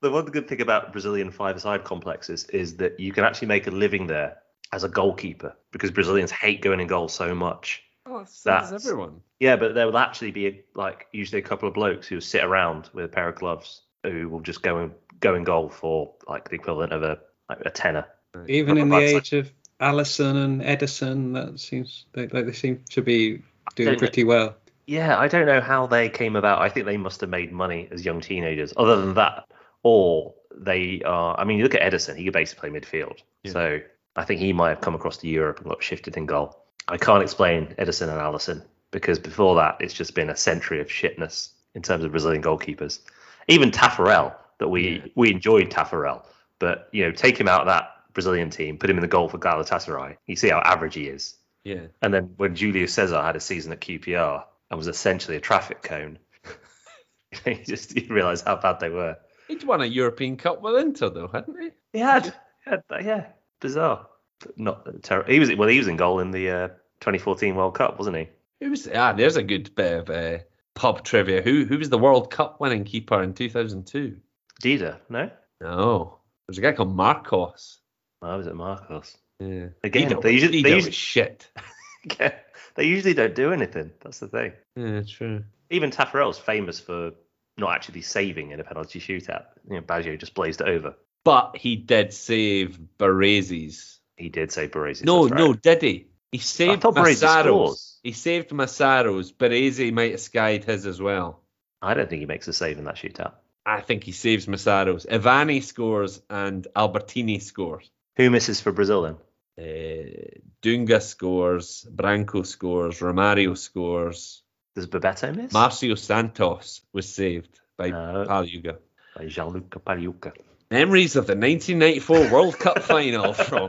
the 0.00 0.10
one 0.10 0.24
good 0.26 0.48
thing 0.48 0.60
about 0.60 0.92
Brazilian 0.92 1.30
five-a-side 1.30 1.84
complexes 1.84 2.44
is 2.46 2.76
that 2.76 2.98
you 2.98 3.12
can 3.12 3.24
actually 3.24 3.48
make 3.48 3.66
a 3.66 3.70
living 3.70 4.06
there 4.06 4.38
as 4.72 4.84
a 4.84 4.88
goalkeeper 4.88 5.54
because 5.72 5.90
Brazilians 5.90 6.30
hate 6.30 6.62
going 6.62 6.80
in 6.80 6.86
goal 6.86 7.08
so 7.08 7.34
much. 7.34 7.82
oh, 8.06 8.24
so 8.24 8.50
does 8.50 8.70
That's- 8.70 8.86
everyone. 8.86 9.20
Yeah, 9.40 9.56
but 9.56 9.74
there 9.74 9.86
will 9.86 9.98
actually 9.98 10.30
be 10.32 10.62
like 10.74 11.06
usually 11.12 11.38
a 11.40 11.44
couple 11.44 11.66
of 11.68 11.74
blokes 11.74 12.06
who 12.06 12.20
sit 12.20 12.44
around 12.44 12.90
with 12.92 13.04
a 13.06 13.08
pair 13.08 13.28
of 13.28 13.36
gloves 13.36 13.82
who 14.04 14.28
will 14.28 14.40
just 14.40 14.62
go 14.62 14.76
and 14.78 14.92
go 15.20 15.34
in 15.34 15.44
goal 15.44 15.68
for 15.68 16.12
like 16.28 16.48
the 16.50 16.56
equivalent 16.56 16.92
of 16.92 17.02
a 17.02 17.18
like 17.48 17.60
a 17.64 17.70
tenner. 17.70 18.06
Even 18.48 18.78
in 18.78 18.88
the 18.90 18.98
That's 19.00 19.12
like- 19.12 19.22
age 19.22 19.32
of 19.32 19.52
Alisson 19.80 20.44
and 20.44 20.60
Ederson, 20.62 21.32
that 21.34 21.58
seems 21.58 22.04
like, 22.14 22.32
like 22.34 22.44
they 22.46 22.52
seem 22.52 22.84
to 22.90 23.00
be 23.02 23.42
doing 23.76 23.90
Don't- 23.90 23.98
pretty 23.98 24.24
well. 24.24 24.54
Yeah, 24.86 25.18
I 25.18 25.26
don't 25.28 25.46
know 25.46 25.60
how 25.60 25.86
they 25.86 26.08
came 26.10 26.36
about. 26.36 26.60
I 26.60 26.68
think 26.68 26.84
they 26.84 26.96
must 26.96 27.20
have 27.22 27.30
made 27.30 27.50
money 27.52 27.88
as 27.90 28.04
young 28.04 28.20
teenagers. 28.20 28.72
Other 28.76 28.96
than 29.00 29.14
that, 29.14 29.44
or 29.82 30.34
they 30.54 31.02
are. 31.04 31.38
I 31.38 31.44
mean, 31.44 31.58
you 31.58 31.64
look 31.64 31.74
at 31.74 31.82
Ederson; 31.82 32.16
he 32.16 32.24
could 32.24 32.32
basically 32.32 32.70
play 32.70 32.80
midfield. 32.80 33.18
Yeah. 33.42 33.52
So 33.52 33.80
I 34.16 34.24
think 34.24 34.40
he 34.40 34.52
might 34.52 34.70
have 34.70 34.80
come 34.80 34.94
across 34.94 35.16
to 35.18 35.28
Europe 35.28 35.60
and 35.60 35.68
got 35.68 35.82
shifted 35.82 36.16
in 36.16 36.26
goal. 36.26 36.56
I 36.88 36.96
can't 36.96 37.22
explain 37.22 37.74
Ederson 37.78 38.08
and 38.08 38.20
Alisson 38.20 38.62
because 38.90 39.18
before 39.18 39.54
that, 39.56 39.76
it's 39.80 39.94
just 39.94 40.14
been 40.14 40.30
a 40.30 40.36
century 40.36 40.80
of 40.80 40.88
shitness 40.88 41.50
in 41.74 41.82
terms 41.82 42.04
of 42.04 42.10
Brazilian 42.10 42.42
goalkeepers. 42.42 43.00
Even 43.48 43.70
Taffarel, 43.70 44.34
that 44.58 44.68
we 44.68 44.98
Yeah. 44.98 45.06
we 45.14 45.30
enjoyed 45.30 45.70
Taffarel, 45.70 46.24
but 46.58 46.88
you 46.92 47.04
know, 47.04 47.12
take 47.12 47.38
him 47.38 47.48
out 47.48 47.62
of 47.62 47.66
that 47.68 47.90
Brazilian 48.12 48.50
team, 48.50 48.76
put 48.78 48.90
him 48.90 48.96
in 48.96 49.02
the 49.02 49.08
goal 49.08 49.28
for 49.28 49.38
Galatasaray. 49.38 50.16
You 50.26 50.36
see 50.36 50.48
how 50.48 50.60
average 50.60 50.94
he 50.94 51.06
is. 51.06 51.36
Yeah. 51.64 51.86
And 52.02 52.12
then 52.12 52.34
when 52.36 52.56
Julio 52.56 52.86
Cesar 52.86 53.22
had 53.22 53.36
a 53.36 53.40
season 53.40 53.72
at 53.72 53.80
QPR 53.80 54.44
and 54.70 54.78
was 54.78 54.88
essentially 54.88 55.36
a 55.36 55.40
traffic 55.40 55.82
cone, 55.82 56.18
you 57.46 57.56
just 57.64 57.96
you 57.96 58.06
realise 58.12 58.40
how 58.42 58.56
bad 58.56 58.80
they 58.80 58.88
were. 58.88 59.16
He'd 59.50 59.64
won 59.64 59.82
a 59.82 59.86
European 59.86 60.36
Cup 60.36 60.62
with 60.62 60.76
Inter, 60.76 61.10
though, 61.10 61.26
hadn't 61.26 61.60
he? 61.60 61.70
He 61.92 61.98
had, 61.98 62.32
had 62.64 62.84
yeah, 63.02 63.26
bizarre, 63.60 64.06
but 64.38 64.56
not 64.56 65.02
terrible. 65.02 65.32
He 65.32 65.40
was 65.40 65.52
well, 65.56 65.68
he 65.68 65.78
was 65.78 65.88
in 65.88 65.96
goal 65.96 66.20
in 66.20 66.30
the 66.30 66.50
uh, 66.50 66.68
2014 67.00 67.56
World 67.56 67.74
Cup, 67.74 67.98
wasn't 67.98 68.16
he? 68.16 68.28
Who 68.60 68.70
was? 68.70 68.88
Ah, 68.94 69.12
there's 69.12 69.34
a 69.34 69.42
good 69.42 69.74
bit 69.74 69.92
of 69.92 70.08
uh, 70.08 70.38
pub 70.74 71.02
trivia. 71.02 71.42
Who 71.42 71.64
who 71.64 71.78
was 71.78 71.90
the 71.90 71.98
World 71.98 72.30
Cup 72.30 72.60
winning 72.60 72.84
keeper 72.84 73.20
in 73.24 73.34
2002? 73.34 74.18
Dida, 74.62 74.98
no, 75.08 75.30
No, 75.60 76.18
there's 76.46 76.58
a 76.58 76.60
guy 76.60 76.70
called 76.70 76.94
Marcos. 76.94 77.80
I 78.22 78.36
was 78.36 78.46
at 78.46 78.54
Marcos. 78.54 79.18
Yeah. 79.40 79.68
Again, 79.82 80.16
they 80.22 80.32
usually 80.32 80.62
they 80.62 80.74
usually, 80.76 80.92
shit. 80.92 81.50
they 82.18 82.84
usually 82.84 83.14
don't 83.14 83.34
do 83.34 83.52
anything. 83.52 83.90
That's 84.00 84.20
the 84.20 84.28
thing. 84.28 84.52
Yeah, 84.76 85.02
true. 85.02 85.42
Even 85.70 85.90
Taffarel's 85.90 86.38
famous 86.38 86.78
for 86.78 87.12
not 87.60 87.74
actually 87.74 88.02
saving 88.02 88.50
in 88.50 88.60
a 88.60 88.64
penalty 88.64 89.00
shootout. 89.00 89.44
You 89.68 89.76
know, 89.76 89.82
Baggio 89.82 90.18
just 90.18 90.34
blazed 90.34 90.60
it 90.60 90.68
over. 90.68 90.96
But 91.24 91.56
he 91.56 91.76
did 91.76 92.12
save 92.12 92.78
Baresi's. 92.98 94.00
He 94.16 94.28
did 94.28 94.50
save 94.50 94.70
Baresi. 94.72 95.04
No, 95.04 95.28
right. 95.28 95.38
no, 95.38 95.52
did 95.52 95.82
he? 95.82 96.06
He 96.32 96.38
saved 96.38 96.82
Massaro's. 96.82 97.98
He 98.02 98.12
saved 98.12 98.50
Massaro's. 98.52 99.32
Baresi 99.32 99.92
might 99.92 100.12
have 100.12 100.20
skied 100.20 100.64
his 100.64 100.86
as 100.86 101.00
well. 101.00 101.42
I 101.82 101.94
don't 101.94 102.08
think 102.08 102.20
he 102.20 102.26
makes 102.26 102.48
a 102.48 102.52
save 102.52 102.78
in 102.78 102.84
that 102.84 102.96
shootout. 102.96 103.34
I 103.64 103.80
think 103.80 104.04
he 104.04 104.12
saves 104.12 104.46
Massaro's. 104.46 105.06
Evani 105.06 105.62
scores 105.62 106.22
and 106.30 106.66
Albertini 106.74 107.40
scores. 107.42 107.90
Who 108.16 108.30
misses 108.30 108.60
for 108.60 108.72
Brazil 108.72 109.02
then? 109.02 109.16
Uh, 109.58 110.40
Dunga 110.62 111.02
scores, 111.02 111.86
Branco 111.90 112.42
scores, 112.42 113.00
Romario 113.00 113.56
scores. 113.56 114.42
Does 114.80 114.88
Bebeto 114.88 115.34
miss? 115.34 115.52
Marcio 115.52 115.96
Santos 115.98 116.80
was 116.92 117.12
saved 117.12 117.60
by 117.76 117.90
No. 117.90 118.24
Pagliuca. 118.26 118.78
By 119.14 119.26
Gianluca 119.26 119.78
Pagliuca. 119.78 120.32
Memories 120.70 121.16
of 121.16 121.26
the 121.26 121.34
1994 121.36 122.30
World 122.30 122.58
Cup 122.58 122.78
final 122.82 123.32
from 123.34 123.68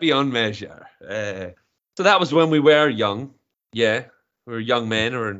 Beyond 0.00 0.32
Measure. 0.32 0.86
Uh, 1.02 1.50
so 1.96 2.02
that 2.02 2.20
was 2.20 2.32
when 2.34 2.50
we 2.50 2.60
were 2.60 2.88
young. 2.88 3.32
Yeah, 3.72 4.04
we 4.46 4.52
were 4.54 4.60
young 4.60 4.88
men, 4.88 5.14
or 5.14 5.30
in 5.30 5.36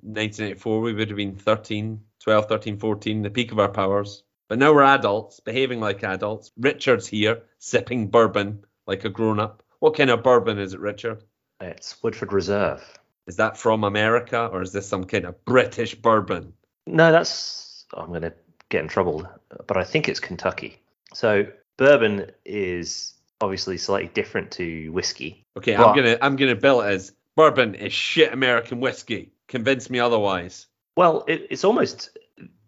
1984 0.00 0.80
we 0.80 0.94
would 0.94 1.08
have 1.08 1.16
been 1.16 1.36
13, 1.36 2.00
12, 2.22 2.46
13, 2.48 2.78
14, 2.78 3.22
the 3.22 3.30
peak 3.30 3.52
of 3.52 3.58
our 3.58 3.68
powers. 3.68 4.22
But 4.48 4.58
now 4.58 4.72
we're 4.72 4.84
adults, 4.84 5.40
behaving 5.40 5.80
like 5.80 6.02
adults. 6.04 6.50
Richard's 6.56 7.06
here, 7.08 7.42
sipping 7.58 8.08
bourbon 8.08 8.64
like 8.86 9.04
a 9.04 9.10
grown 9.10 9.38
up. 9.40 9.62
What 9.80 9.96
kind 9.96 10.10
of 10.10 10.22
bourbon 10.22 10.58
is 10.58 10.74
it, 10.74 10.80
Richard? 10.80 11.24
It's 11.60 12.00
Woodford 12.02 12.32
Reserve. 12.32 12.82
Is 13.26 13.36
that 13.36 13.56
from 13.56 13.84
America, 13.84 14.48
or 14.52 14.62
is 14.62 14.72
this 14.72 14.88
some 14.88 15.04
kind 15.04 15.24
of 15.24 15.44
British 15.44 15.94
bourbon? 15.94 16.52
No, 16.86 17.12
that's. 17.12 17.86
I'm 17.94 18.08
going 18.08 18.22
to 18.22 18.32
get 18.68 18.82
in 18.82 18.88
trouble, 18.88 19.28
but 19.66 19.76
I 19.76 19.84
think 19.84 20.08
it's 20.08 20.18
Kentucky. 20.18 20.80
So 21.14 21.46
bourbon 21.76 22.30
is 22.44 23.14
obviously 23.40 23.76
slightly 23.76 24.10
different 24.14 24.50
to 24.52 24.88
whiskey. 24.90 25.44
Okay, 25.56 25.76
I'm 25.76 25.94
gonna 25.94 26.16
I'm 26.22 26.36
gonna 26.36 26.54
bill 26.54 26.80
it 26.80 26.90
as 26.90 27.12
bourbon 27.36 27.74
is 27.74 27.92
shit 27.92 28.32
American 28.32 28.80
whiskey. 28.80 29.32
Convince 29.48 29.90
me 29.90 29.98
otherwise. 29.98 30.66
Well, 30.96 31.24
it, 31.28 31.46
it's 31.50 31.64
almost 31.64 32.16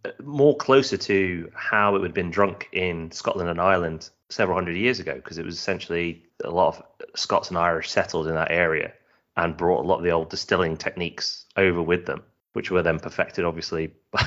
uh, 0.05 0.11
more 0.23 0.57
closer 0.57 0.97
to 0.97 1.51
how 1.55 1.97
it 1.97 2.01
would 2.01 2.09
have 2.09 2.14
been 2.14 2.31
drunk 2.31 2.69
in 2.73 3.11
Scotland 3.11 3.49
and 3.49 3.61
Ireland 3.61 4.11
several 4.29 4.57
hundred 4.57 4.77
years 4.77 5.01
ago, 5.01 5.14
because 5.14 5.38
it 5.38 5.45
was 5.45 5.55
essentially 5.55 6.27
a 6.45 6.51
lot 6.51 6.77
of 6.77 6.83
Scots 7.14 7.49
and 7.49 7.59
Irish 7.59 7.90
settled 7.90 8.27
in 8.27 8.35
that 8.35 8.51
area 8.51 8.93
and 9.37 9.57
brought 9.57 9.85
a 9.85 9.87
lot 9.87 9.99
of 9.99 10.05
the 10.05 10.11
old 10.11 10.31
distilling 10.31 10.77
techniques 10.77 11.47
over 11.57 11.83
with 11.83 12.07
them, 12.07 12.23
which 12.53 12.70
were 12.70 12.83
then 12.83 12.99
perfected, 12.99 13.44
obviously, 13.44 13.92
by 14.11 14.27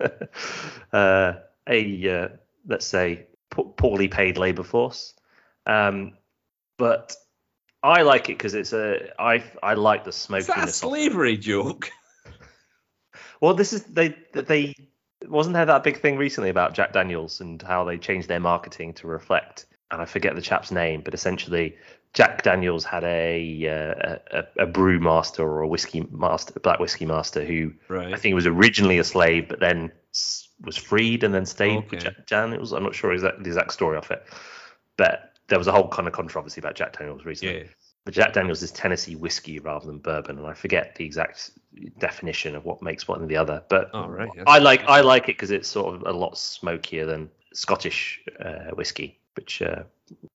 uh, 0.92 1.34
a 1.68 2.10
uh, 2.10 2.28
let's 2.66 2.86
say 2.86 3.26
po- 3.50 3.64
poorly 3.64 4.08
paid 4.08 4.38
labour 4.38 4.62
force. 4.62 5.14
Um, 5.66 6.14
but 6.78 7.14
I 7.82 8.02
like 8.02 8.28
it 8.28 8.38
because 8.38 8.54
it's 8.54 8.72
a 8.72 9.10
I 9.20 9.44
I 9.62 9.74
like 9.74 10.04
the 10.04 10.10
Is 10.10 10.46
that 10.46 10.68
a 10.68 10.72
slavery 10.72 11.36
joke? 11.36 11.90
well, 13.40 13.54
this 13.54 13.72
is 13.72 13.84
they 13.84 14.16
they 14.32 14.74
wasn't 15.28 15.54
there 15.54 15.66
that 15.66 15.84
big 15.84 16.00
thing 16.00 16.16
recently 16.16 16.50
about 16.50 16.74
Jack 16.74 16.92
Daniels 16.92 17.40
and 17.40 17.60
how 17.60 17.84
they 17.84 17.98
changed 17.98 18.28
their 18.28 18.40
marketing 18.40 18.94
to 18.94 19.06
reflect. 19.06 19.66
And 19.92 20.00
I 20.02 20.06
forget 20.06 20.34
the 20.34 20.42
chap's 20.42 20.72
name, 20.72 21.02
but 21.04 21.14
essentially 21.14 21.76
Jack 22.14 22.42
Daniels 22.42 22.84
had 22.84 23.04
a 23.04 23.66
uh, 23.68 24.16
a, 24.58 24.62
a 24.62 24.66
brew 24.66 24.98
master 24.98 25.42
or 25.42 25.60
a 25.60 25.68
whiskey 25.68 26.06
master, 26.10 26.58
black 26.60 26.80
whiskey 26.80 27.06
master 27.06 27.44
who 27.44 27.72
I 27.88 27.92
Right. 27.92 28.18
think 28.18 28.34
was 28.34 28.46
originally 28.46 28.98
a 28.98 29.04
slave, 29.04 29.48
but 29.48 29.60
then 29.60 29.92
was 30.64 30.76
freed 30.76 31.24
and 31.24 31.34
then 31.34 31.46
stayed 31.46 31.90
with 31.90 32.00
Jack 32.00 32.26
Daniels. 32.26 32.72
I'm 32.72 32.82
not 32.82 32.94
sure 32.94 33.12
exact, 33.12 33.42
the 33.42 33.48
exact 33.48 33.72
story 33.72 33.98
of 33.98 34.10
it, 34.10 34.24
but 34.96 35.32
there 35.48 35.58
was 35.58 35.66
a 35.68 35.72
whole 35.72 35.88
kind 35.88 36.08
of 36.08 36.14
controversy 36.14 36.60
about 36.60 36.74
Jack 36.74 36.98
Daniels 36.98 37.24
recently. 37.24 37.58
Yeah. 37.58 37.66
But 38.04 38.14
Jack 38.14 38.32
Daniels 38.32 38.62
is 38.62 38.72
Tennessee 38.72 39.14
whiskey 39.14 39.58
rather 39.60 39.86
than 39.86 39.98
bourbon, 39.98 40.38
and 40.38 40.46
I 40.46 40.54
forget 40.54 40.96
the 40.96 41.04
exact 41.04 41.50
definition 41.98 42.56
of 42.56 42.64
what 42.64 42.82
makes 42.82 43.06
one 43.06 43.20
and 43.20 43.28
the 43.28 43.36
other. 43.36 43.62
But 43.68 43.90
Oh, 43.94 44.08
right, 44.08 44.30
I 44.46 44.58
like 44.58 44.84
I 44.88 45.00
like 45.02 45.24
it 45.24 45.36
because 45.36 45.50
it's 45.52 45.68
sort 45.68 45.94
of 45.94 46.02
a 46.06 46.12
lot 46.12 46.36
smokier 46.36 47.06
than 47.06 47.30
Scottish 47.54 48.20
uh, 48.44 48.70
whiskey, 48.74 49.20
which 49.36 49.62
uh, 49.62 49.82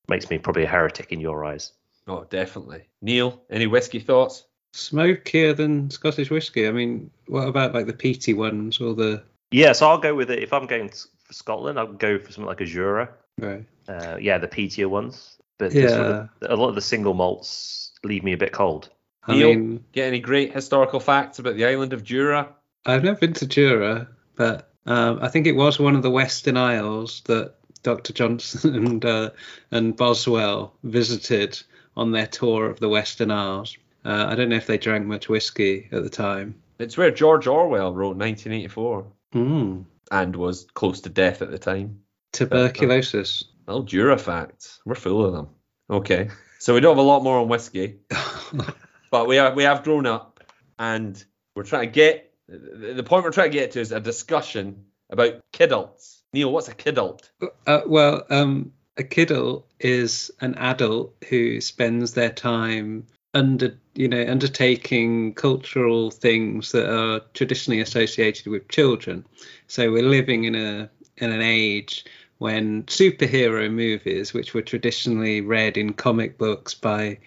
makes 0.07 0.29
me 0.29 0.37
probably 0.37 0.63
a 0.63 0.67
heretic 0.67 1.11
in 1.11 1.19
your 1.19 1.45
eyes. 1.45 1.71
Oh, 2.07 2.25
definitely. 2.29 2.87
Neil, 3.01 3.41
any 3.49 3.67
whiskey 3.67 3.99
thoughts? 3.99 4.45
Smokier 4.73 5.53
than 5.53 5.89
Scottish 5.89 6.29
whiskey. 6.29 6.67
I 6.67 6.71
mean, 6.71 7.09
what 7.27 7.47
about 7.47 7.73
like 7.73 7.87
the 7.87 7.93
peaty 7.93 8.33
ones 8.33 8.79
or 8.79 8.93
the 8.93 9.23
Yeah, 9.51 9.73
so 9.73 9.89
I'll 9.89 9.97
go 9.97 10.13
with 10.15 10.29
it. 10.31 10.43
If 10.43 10.53
I'm 10.53 10.67
going 10.67 10.89
for 10.89 11.33
Scotland, 11.33 11.79
I'll 11.79 11.87
go 11.93 12.17
for 12.19 12.31
something 12.31 12.45
like 12.45 12.61
a 12.61 12.65
Jura. 12.65 13.09
right? 13.39 13.65
Uh, 13.87 14.17
yeah, 14.19 14.37
the 14.37 14.47
peatier 14.47 14.87
ones. 14.89 15.37
But 15.57 15.71
the 15.71 15.89
sort 15.89 16.01
of- 16.01 16.29
a 16.43 16.55
lot 16.55 16.69
of 16.69 16.75
the 16.75 16.81
single 16.81 17.13
malts 17.13 17.91
leave 18.03 18.23
me 18.23 18.33
a 18.33 18.37
bit 18.37 18.51
cold. 18.51 18.89
I 19.25 19.33
Neil? 19.35 19.49
mean, 19.49 19.83
Get 19.91 20.07
any 20.07 20.19
great 20.19 20.53
historical 20.53 20.99
facts 20.99 21.39
about 21.39 21.55
the 21.55 21.65
island 21.65 21.91
of 21.93 22.03
Jura? 22.03 22.49
I've 22.85 23.03
never 23.03 23.19
been 23.19 23.33
to 23.33 23.47
Jura, 23.47 24.07
but 24.35 24.71
um, 24.85 25.19
I 25.21 25.27
think 25.27 25.47
it 25.47 25.55
was 25.55 25.79
one 25.79 25.95
of 25.95 26.03
the 26.03 26.11
Western 26.11 26.55
Isles 26.55 27.21
that 27.25 27.55
Dr. 27.83 28.13
Johnson 28.13 28.75
and 28.85 29.05
uh, 29.05 29.29
and 29.71 29.95
Boswell 29.95 30.73
visited 30.83 31.61
on 31.95 32.11
their 32.11 32.27
tour 32.27 32.69
of 32.69 32.79
the 32.79 32.89
Western 32.89 33.31
Isles. 33.31 33.77
Uh, 34.05 34.27
I 34.29 34.35
don't 34.35 34.49
know 34.49 34.55
if 34.55 34.67
they 34.67 34.77
drank 34.77 35.05
much 35.05 35.27
whiskey 35.29 35.89
at 35.91 36.03
the 36.03 36.09
time. 36.09 36.55
It's 36.79 36.97
where 36.97 37.11
George 37.11 37.47
Orwell 37.47 37.93
wrote 37.93 38.15
1984 38.17 39.05
Mm. 39.33 39.85
and 40.11 40.35
was 40.35 40.67
close 40.73 41.01
to 41.01 41.09
death 41.09 41.41
at 41.41 41.51
the 41.51 41.57
time. 41.59 41.99
Tuberculosis. 42.31 43.45
Well, 43.67 43.83
Jura 43.83 44.17
facts. 44.17 44.79
We're 44.85 44.95
full 44.95 45.25
of 45.25 45.33
them. 45.33 45.47
Okay. 45.89 46.29
So 46.59 46.73
we 46.73 46.79
don't 46.79 46.95
have 46.95 47.05
a 47.05 47.07
lot 47.07 47.23
more 47.23 47.39
on 47.39 47.47
whiskey. 47.49 47.99
but 49.11 49.27
we 49.27 49.35
have 49.37 49.55
we 49.55 49.63
have 49.63 49.83
grown 49.83 50.05
up 50.05 50.43
and 50.79 51.21
we're 51.55 51.63
trying 51.63 51.87
to 51.87 51.91
get 51.91 52.33
the 52.47 52.93
the 52.93 53.03
point 53.03 53.23
we're 53.23 53.31
trying 53.31 53.51
to 53.51 53.57
get 53.57 53.71
to 53.71 53.79
is 53.81 53.91
a 53.91 53.99
discussion 53.99 54.85
about 55.09 55.41
kidults. 55.53 56.21
Neil, 56.33 56.51
what's 56.51 56.67
a 56.67 56.75
kidult? 56.75 57.29
Uh, 57.65 57.81
well, 57.85 58.23
um, 58.29 58.71
a 58.97 59.03
kidult 59.03 59.63
is 59.79 60.31
an 60.41 60.55
adult 60.55 61.15
who 61.29 61.61
spends 61.61 62.13
their 62.13 62.31
time 62.31 63.05
under, 63.33 63.77
you 63.93 64.07
know, 64.07 64.25
undertaking 64.27 65.33
cultural 65.33 66.11
things 66.11 66.71
that 66.71 66.91
are 66.91 67.21
traditionally 67.33 67.81
associated 67.81 68.47
with 68.47 68.67
children. 68.67 69.25
So 69.67 69.91
we're 69.91 70.03
living 70.03 70.45
in 70.45 70.55
a 70.55 70.89
in 71.17 71.31
an 71.31 71.41
age 71.41 72.05
when 72.37 72.83
superhero 72.83 73.71
movies, 73.71 74.33
which 74.33 74.53
were 74.53 74.61
traditionally 74.61 75.41
read 75.41 75.77
in 75.77 75.93
comic 75.93 76.37
books 76.37 76.73
by 76.73 77.17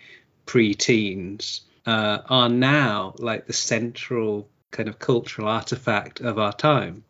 pre-teens, 0.47 1.63
uh, 1.87 2.19
are 2.29 2.49
now 2.49 3.15
like 3.19 3.47
the 3.47 3.53
central 3.53 4.49
kind 4.71 4.89
of 4.89 4.99
cultural 4.99 5.49
artifact 5.49 6.21
of 6.21 6.39
our 6.39 6.53
time. 6.53 7.03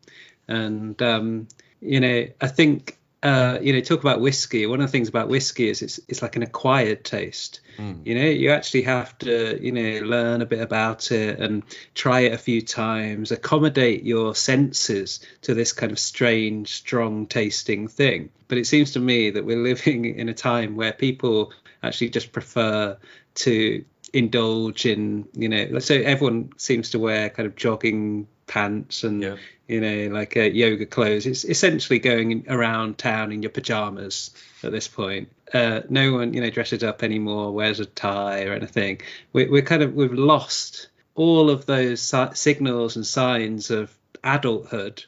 And 0.49 1.01
um, 1.03 1.49
you 1.81 2.01
know, 2.01 2.27
I 2.41 2.47
think 2.49 2.99
uh, 3.23 3.59
you 3.61 3.75
know, 3.75 3.81
talk 3.81 4.01
about 4.01 4.21
whiskey. 4.21 4.65
One 4.65 4.81
of 4.81 4.87
the 4.87 4.93
things 4.93 5.09
about 5.09 5.29
whiskey 5.29 5.69
is 5.69 5.83
it's 5.83 6.01
it's 6.09 6.23
like 6.23 6.37
an 6.37 6.43
acquired 6.43 7.05
taste. 7.05 7.61
Mm. 7.77 8.07
You 8.07 8.15
know, 8.15 8.25
you 8.25 8.51
actually 8.51 8.83
have 8.83 9.17
to 9.19 9.63
you 9.63 9.73
know 9.73 10.07
learn 10.07 10.41
a 10.41 10.47
bit 10.47 10.61
about 10.61 11.13
it 11.13 11.39
and 11.39 11.63
try 11.95 12.21
it 12.21 12.33
a 12.33 12.39
few 12.39 12.63
times, 12.63 13.31
accommodate 13.31 14.05
your 14.05 14.35
senses 14.35 15.21
to 15.43 15.53
this 15.53 15.73
kind 15.73 15.93
of 15.93 15.99
strange, 15.99 16.73
strong 16.73 17.27
tasting 17.27 17.89
thing. 17.89 18.31
But 18.49 18.57
it 18.57 18.67
seems 18.67 18.93
to 18.93 19.01
me 19.01 19.31
that 19.31 19.45
we're 19.45 19.63
living 19.63 20.07
in 20.07 20.31
a 20.31 20.35
time 20.35 20.77
where 20.77 20.93
people 20.93 21.53
actually 21.83 22.11
just 22.11 22.33
prefer 22.33 22.97
to 23.35 23.85
indulge 24.13 24.87
in 24.87 25.29
you 25.35 25.49
know 25.49 25.69
let's 25.71 25.89
everyone 25.89 26.51
seems 26.57 26.91
to 26.91 26.99
wear 26.99 27.31
kind 27.31 27.47
of 27.47 27.55
jogging 27.55 28.27
pants 28.49 29.05
and 29.05 29.23
Yeah. 29.23 29.37
You 29.71 29.81
know 29.81 30.13
like 30.13 30.37
uh, 30.37 30.41
yoga 30.41 30.85
clothes. 30.85 31.27
It's 31.27 31.45
essentially 31.45 32.01
going 32.01 32.45
around 32.49 32.99
town 32.99 33.31
in 33.31 33.43
your 33.43 33.53
pajamas 33.53 34.31
at 34.65 34.73
this 34.73 34.89
point. 34.89 35.31
Uh, 35.55 35.83
no 35.89 36.13
one 36.15 36.35
you 36.35 36.41
know 36.41 36.51
dresses 36.51 36.83
up 36.83 37.05
anymore 37.05 37.53
wears 37.53 37.79
a 37.79 37.87
tie 37.87 38.45
or 38.45 38.53
anything. 38.53 39.01
We, 39.33 39.47
we're 39.47 39.63
kind 39.63 39.83
of 39.83 39.95
we've 39.95 40.13
lost 40.13 40.89
all 41.15 41.51
of 41.51 41.67
those 41.67 42.03
si- 42.03 42.35
signals 42.35 42.97
and 42.97 43.07
signs 43.07 43.71
of 43.71 43.97
adulthood 44.25 45.05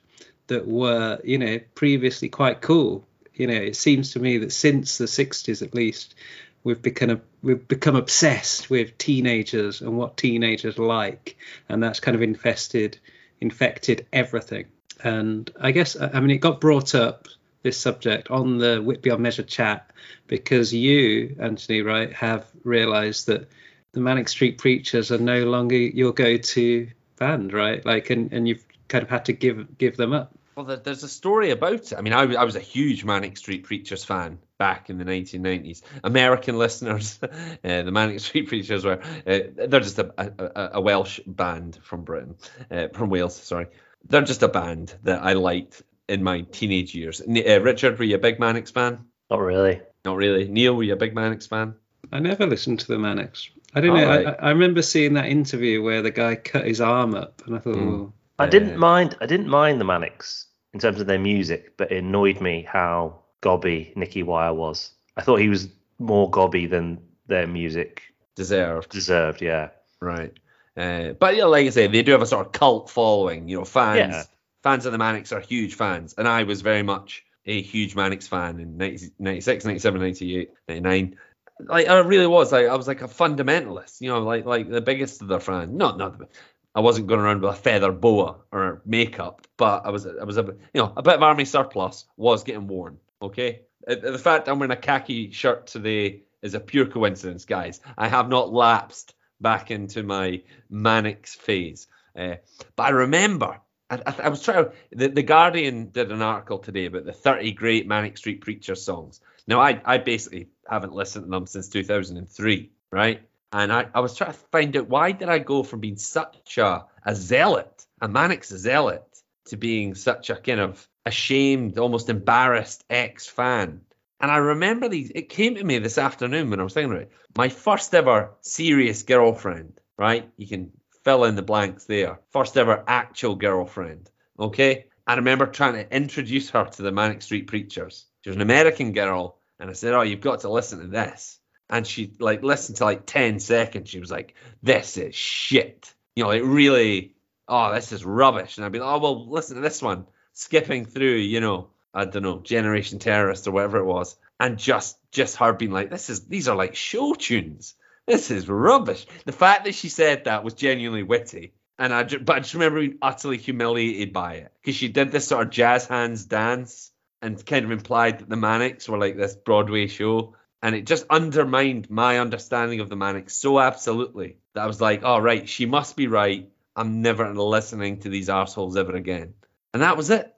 that 0.47 0.67
were 0.67 1.19
you 1.25 1.39
know 1.39 1.59
previously 1.75 2.29
quite 2.29 2.61
cool. 2.61 3.05
You 3.35 3.49
know 3.49 3.55
it 3.55 3.75
seems 3.75 4.13
to 4.13 4.21
me 4.21 4.39
that 4.39 4.53
since 4.53 4.97
the 4.97 5.07
60s 5.07 5.63
at 5.63 5.75
least 5.75 6.15
we've 6.63 6.83
become 6.83 7.21
we've 7.43 7.67
become 7.67 7.97
obsessed 7.97 8.71
with 8.71 8.97
teenagers 8.97 9.81
and 9.81 9.99
what 9.99 10.17
teenagers 10.17 10.79
like 10.79 11.37
and 11.69 11.83
that's 11.83 11.99
kind 11.99 12.15
of 12.15 12.23
infested 12.23 13.01
infected 13.43 14.07
everything. 14.13 14.67
And 15.05 15.51
i 15.61 15.73
guess 15.73 15.97
i 16.01 16.21
mean 16.21 16.31
it 16.31 16.39
got 16.39 16.61
brought 16.61 16.95
up 16.95 17.27
this 17.63 17.77
subject 17.77 18.31
on 18.31 18.59
the 18.59 18.81
wit 18.81 19.03
beyond 19.03 19.23
measure 19.23 19.43
chat 19.43 19.91
because 20.29 20.73
you 20.73 21.35
antony 21.41 21.83
right 21.83 22.13
have 22.13 22.47
realized 22.63 23.27
that 23.27 23.49
the 23.93 24.01
manic 24.01 24.29
street 24.29 24.59
preachers 24.59 25.11
are 25.11 25.19
no 25.19 25.45
longer 25.45 25.77
your 25.77 26.13
go-to 26.13 26.89
band 27.23 27.53
right? 27.53 27.85
Like 27.85 28.11
and, 28.11 28.33
and 28.33 28.49
you've 28.49 28.65
kind 28.89 29.03
of 29.03 29.11
had 29.11 29.27
to 29.27 29.33
give 29.33 29.79
give 29.79 29.97
them 29.97 30.13
up. 30.13 30.33
Well, 30.57 30.67
there's 30.67 31.03
a 31.03 31.09
story 31.09 31.51
about 31.51 31.93
it. 31.93 31.93
I 31.97 32.03
mean, 32.03 32.13
I 32.13 32.45
was 32.45 32.57
a 32.57 32.61
huge 32.61 33.05
Manic 33.05 33.39
Street 33.39 33.65
Preachers 33.65 34.05
fan 34.05 34.39
back 34.63 34.91
in 34.91 34.97
the 34.99 35.05
1990s. 35.05 35.83
American 36.05 36.57
listeners, 36.57 37.19
uh, 37.23 37.29
the 37.63 37.91
Manic 37.91 38.21
Street 38.21 38.47
Preachers 38.47 38.85
were, 38.85 39.01
uh, 39.27 39.39
they're 39.57 39.81
just 39.81 39.99
a, 39.99 40.07
a, 40.17 40.71
a 40.75 40.81
Welsh 40.81 41.19
band 41.27 41.79
from 41.83 42.05
Britain, 42.05 42.37
uh, 42.71 42.87
from 42.95 43.11
Wales, 43.11 43.35
sorry. 43.35 43.67
They're 44.09 44.23
just 44.23 44.45
a 44.45 44.49
band 44.49 44.95
that 45.03 45.21
I 45.25 45.33
liked 45.33 45.83
in 46.09 46.23
my 46.23 46.43
teenage 46.43 46.95
years. 46.95 47.21
Uh, 47.21 47.61
Richard, 47.61 47.99
were 47.99 48.05
you 48.05 48.15
a 48.15 48.21
big 48.21 48.39
Manics 48.39 48.71
fan? 48.71 49.07
Not 49.31 49.41
really. 49.41 49.81
Not 50.05 50.17
really. 50.17 50.47
Neil, 50.47 50.77
were 50.77 50.85
you 50.85 50.93
a 50.93 50.97
big 50.97 51.13
Manics 51.15 51.49
fan? 51.49 51.75
I 52.13 52.21
never 52.21 52.47
listened 52.47 52.79
to 52.81 52.87
the 52.87 52.99
Manics. 52.99 53.51
I 53.75 53.81
don't 53.81 53.91
All 53.91 53.97
know. 53.97 54.09
right. 54.09 54.27
I, 54.27 54.47
I 54.47 54.49
remember 54.51 54.83
seeing 54.83 55.15
that 55.15 55.27
interview 55.27 55.83
where 55.83 56.03
the 56.03 56.11
guy 56.13 56.37
cut 56.37 56.67
his 56.67 56.81
arm 56.81 57.15
up, 57.17 57.43
and 57.47 57.57
I 57.57 57.59
thought, 57.59 57.77
Mm. 57.77 57.89
oh, 58.01 58.13
I 58.39 58.47
didn't 58.47 58.79
mind. 58.79 59.17
I 59.21 59.27
didn't 59.27 59.49
mind 59.49 59.81
the 59.81 59.85
Manics 59.85 60.47
in 60.73 60.79
terms 60.79 61.01
of 61.01 61.07
their 61.09 61.19
music, 61.19 61.77
but 61.77 61.91
it 61.91 61.99
annoyed 61.99 62.41
me 62.41 62.67
how 62.71 63.22
gobby 63.43 63.93
Nicky 63.95 64.23
Wire 64.23 64.55
was. 64.55 64.93
I 65.19 65.23
thought 65.23 65.37
he 65.41 65.51
was 65.51 65.69
more 65.99 66.31
gobby 66.31 66.67
than 66.67 66.99
their 67.27 67.47
music 67.47 68.03
Deserved. 68.35 68.91
deserved. 68.91 69.43
Yeah. 69.43 69.69
Right. 70.01 70.33
Uh, 70.77 71.13
but 71.13 71.37
yeah, 71.37 71.45
like 71.45 71.67
I 71.67 71.71
say, 71.71 71.87
they 71.87 72.03
do 72.03 72.13
have 72.13 72.23
a 72.23 72.27
sort 72.27 72.47
of 72.47 72.53
cult 72.53 72.89
following. 72.89 73.47
You 73.49 73.59
know, 73.59 73.65
fans 73.67 73.99
Yeah. 73.99 74.23
fans 74.63 74.87
of 74.87 74.93
the 74.93 74.99
Manics 74.99 75.31
are 75.33 75.41
huge 75.41 75.75
fans, 75.75 76.15
and 76.17 76.27
I 76.27 76.45
was 76.45 76.63
very 76.63 76.83
much 76.83 77.25
a 77.45 77.61
huge 77.61 77.95
Manics 77.95 78.27
fan 78.27 78.59
in 78.59 78.79
90, 78.79 79.11
96, 79.19 79.65
97, 79.67 80.01
98, 80.01 80.51
99. 80.69 81.17
Like 81.61 81.89
I 81.89 81.99
really 81.99 82.27
was. 82.27 82.53
Like 82.53 82.67
I 82.69 82.75
was 82.75 82.89
like 82.89 83.03
a 83.03 83.09
fundamentalist. 83.09 84.01
You 84.01 84.09
know, 84.09 84.21
like 84.23 84.47
like 84.47 84.71
the 84.71 84.81
biggest 84.81 85.21
of 85.21 85.29
their 85.29 85.41
fans. 85.41 85.73
Not 85.75 85.99
not. 85.99 86.19
the- 86.19 86.29
I 86.75 86.81
wasn't 86.81 87.07
going 87.07 87.21
around 87.21 87.43
with 87.43 87.53
a 87.53 87.55
feather 87.57 87.93
boa 87.93 88.37
or 88.51 88.81
makeup, 88.87 89.47
but 89.59 89.85
I 89.85 89.91
was 89.91 90.07
I 90.07 90.25
was 90.25 90.39
a 90.39 90.43
you 90.73 90.81
know 90.81 90.91
a 90.97 91.03
bit 91.03 91.17
of 91.17 91.23
army 91.23 91.45
surplus 91.45 92.07
was 92.17 92.45
getting 92.45 92.67
worn. 92.67 92.97
Okay, 93.23 93.63
Uh, 93.87 93.95
the 93.95 94.19
fact 94.19 94.49
I'm 94.49 94.59
wearing 94.59 94.73
a 94.73 94.77
khaki 94.77 95.31
shirt 95.31 95.69
today 95.69 96.23
is 96.43 96.55
a 96.55 96.61
pure 96.61 96.87
coincidence, 96.87 97.45
guys. 97.45 97.81
I 97.97 98.09
have 98.09 98.29
not 98.29 98.53
lapsed 98.53 99.15
back 99.41 99.71
into 99.71 100.03
my 100.03 100.43
Manics 100.69 101.35
phase. 101.35 101.87
Uh, 102.17 102.37
but 102.77 102.83
I 102.83 102.91
remember, 102.91 103.61
I, 103.91 104.01
I, 104.07 104.15
I 104.25 104.29
was 104.29 104.43
trying. 104.43 104.67
The, 104.91 105.09
the 105.09 105.23
Guardian 105.23 105.91
did 105.91 106.13
an 106.13 106.23
article 106.23 106.59
today 106.59 106.87
about 106.87 107.05
the 107.05 107.13
30 107.13 107.53
great 107.53 107.87
Manic 107.87 108.19
Street 108.19 108.41
Preacher 108.41 108.75
songs. 108.75 109.21
Now, 109.47 109.61
I, 109.61 109.81
I 109.85 109.99
basically 109.99 110.49
haven't 110.69 110.93
listened 110.93 111.25
to 111.27 111.31
them 111.31 111.47
since 111.47 111.69
2003, 111.69 112.71
right? 112.91 113.23
And 113.53 113.73
I, 113.73 113.87
I 113.95 114.01
was 114.01 114.17
trying 114.17 114.33
to 114.33 114.39
find 114.51 114.77
out 114.77 114.89
why 114.89 115.13
did 115.13 115.29
I 115.29 115.39
go 115.39 115.63
from 115.63 115.81
being 115.81 115.97
such 115.97 116.59
a, 116.59 116.87
a 117.05 117.15
zealot, 117.15 117.87
a 118.01 118.09
Manics 118.09 118.49
zealot, 118.49 119.05
to 119.47 119.57
being 119.57 119.95
such 119.95 120.31
a 120.31 120.37
kind 120.37 120.61
of 120.61 120.89
ashamed, 121.05 121.79
almost 121.79 122.09
embarrassed 122.09 122.85
ex 122.89 123.27
fan. 123.27 123.83
And 124.21 124.31
I 124.31 124.37
remember 124.37 124.89
these, 124.89 125.11
it 125.15 125.29
came 125.29 125.57
to 125.57 125.65
me 125.65 125.79
this 125.79 125.99
afternoon 125.99 126.51
when 126.51 126.61
I 126.61 126.63
was 126.63 126.75
thinking 126.75 126.93
about 126.93 127.03
it. 127.03 127.13
My 127.37 127.49
first 127.49 127.93
ever 127.95 128.31
serious 128.41 129.03
girlfriend, 129.03 129.81
right? 129.99 130.31
You 130.37 130.47
can 130.47 130.71
fill 131.05 131.25
in 131.25 131.35
the 131.35 131.43
blanks 131.43 131.85
there. 131.85 132.21
First 132.31 132.57
ever 132.57 132.85
actual 132.87 133.35
girlfriend, 133.35 134.11
okay? 134.39 134.87
I 135.07 135.15
remember 135.17 135.47
trying 135.47 135.75
to 135.75 135.95
introduce 135.95 136.51
her 136.51 136.65
to 136.65 136.83
the 136.83 136.93
Manic 136.93 137.23
Street 137.23 137.49
Preachers. 137.49 138.07
She 138.23 138.31
was 138.31 138.37
an 138.37 138.43
American 138.43 138.93
girl, 138.93 139.39
and 139.59 139.69
I 139.69 139.73
said, 139.73 139.95
Oh, 139.95 140.03
you've 140.03 140.21
got 140.21 140.41
to 140.41 140.51
listen 140.51 140.81
to 140.81 140.87
this. 140.87 141.39
And 141.69 141.87
she 141.87 142.13
like 142.21 142.43
listened 142.43 142.79
to 142.79 142.85
like 142.85 143.07
10 143.07 143.41
seconds. 143.41 143.91
She 143.91 143.99
was 143.99 144.11
like, 144.11 144.35
This 144.63 144.97
is 144.97 145.15
shit. 145.15 145.93
You 146.15 146.23
know, 146.23 146.29
like 146.29 146.43
really, 146.45 147.15
oh, 147.49 147.75
this 147.75 147.91
is 147.91 148.05
rubbish. 148.05 148.57
And 148.57 148.65
I'd 148.65 148.73
be 148.73 148.79
like, 148.79 148.89
Oh, 148.89 148.99
well, 148.99 149.31
listen 149.31 149.57
to 149.57 149.63
this 149.63 149.83
one. 149.83 150.07
Skipping 150.33 150.87
through, 150.87 151.17
you 151.17 151.41
know, 151.41 151.69
I 151.95 152.05
don't 152.05 152.23
know, 152.23 152.41
Generation 152.41 152.99
Terrorist 152.99 153.47
or 153.47 153.53
whatever 153.53 153.79
it 153.79 153.85
was. 153.85 154.17
And 154.41 154.59
just 154.59 154.99
just 155.11 155.37
her 155.37 155.53
being 155.53 155.73
like, 155.73 155.91
This 155.91 156.11
is 156.11 156.27
these 156.27 156.49
are 156.49 156.57
like 156.57 156.75
show 156.75 157.15
tunes. 157.15 157.75
This 158.07 158.31
is 158.31 158.49
rubbish. 158.49 159.07
The 159.25 159.33
fact 159.33 159.65
that 159.65 159.75
she 159.75 159.89
said 159.89 160.25
that 160.25 160.43
was 160.43 160.55
genuinely 160.55 161.05
witty. 161.05 161.53
And 161.79 161.93
I, 161.93 162.03
but 162.05 162.37
I 162.37 162.41
just 162.41 162.55
remember 162.55 162.81
being 162.81 162.99
utterly 163.01 163.39
humiliated 163.39 164.13
by 164.13 164.35
it 164.35 164.53
because 164.61 164.77
she 164.77 164.89
did 164.89 165.11
this 165.11 165.29
sort 165.29 165.47
of 165.47 165.53
jazz 165.53 165.87
hands 165.87 166.25
dance 166.27 166.91
and 167.21 167.45
kind 167.47 167.65
of 167.65 167.71
implied 167.71 168.19
that 168.19 168.29
the 168.29 168.37
Manics 168.37 168.89
were 168.89 168.99
like 168.99 169.17
this 169.17 169.37
Broadway 169.37 169.87
show, 169.87 170.35
and 170.63 170.75
it 170.75 170.87
just 170.87 171.07
undermined 171.09 171.89
my 171.89 172.19
understanding 172.19 172.81
of 172.81 172.89
the 172.89 172.97
Manics 172.97 173.35
so 173.35 173.59
absolutely 173.61 174.39
that 174.55 174.63
I 174.63 174.67
was 174.67 174.81
like, 174.81 175.03
"Oh 175.05 175.19
right, 175.19 175.49
she 175.49 175.67
must 175.67 175.97
be 175.97 176.09
right. 176.09 176.51
I'm 176.77 177.03
never 177.03 177.33
listening 177.33 178.01
to 178.01 178.09
these 178.09 178.29
assholes 178.29 178.77
ever 178.77 178.95
again." 178.95 179.35
And 179.73 179.83
that 179.83 179.97
was 179.97 180.11
it. 180.11 180.35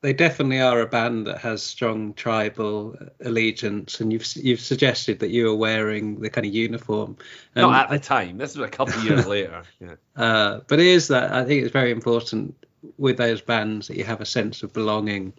they 0.00 0.12
definitely 0.12 0.60
are 0.60 0.80
a 0.80 0.86
band 0.86 1.26
that 1.26 1.38
has 1.38 1.62
strong 1.62 2.14
tribal 2.14 2.96
allegiance, 3.20 4.00
and 4.00 4.12
you've 4.12 4.26
you've 4.36 4.60
suggested 4.60 5.18
that 5.20 5.30
you 5.30 5.46
were 5.46 5.56
wearing 5.56 6.20
the 6.20 6.30
kind 6.30 6.46
of 6.46 6.54
uniform. 6.54 7.16
And 7.54 7.62
Not 7.66 7.84
at 7.84 7.90
the 7.90 7.98
time. 7.98 8.38
This 8.38 8.56
was 8.56 8.66
a 8.66 8.70
couple 8.70 8.94
of 8.94 9.04
years 9.04 9.26
later. 9.36 9.62
Yeah. 9.80 9.96
Uh, 10.16 10.60
but 10.68 10.78
it 10.80 10.86
is 10.86 11.08
that 11.08 11.32
I 11.32 11.44
think 11.44 11.62
it's 11.64 11.72
very 11.72 11.90
important 11.90 12.54
with 12.96 13.16
those 13.16 13.40
bands 13.40 13.88
that 13.88 13.96
you 13.96 14.04
have 14.04 14.20
a 14.20 14.26
sense 14.26 14.62
of 14.62 14.72
belonging 14.72 15.32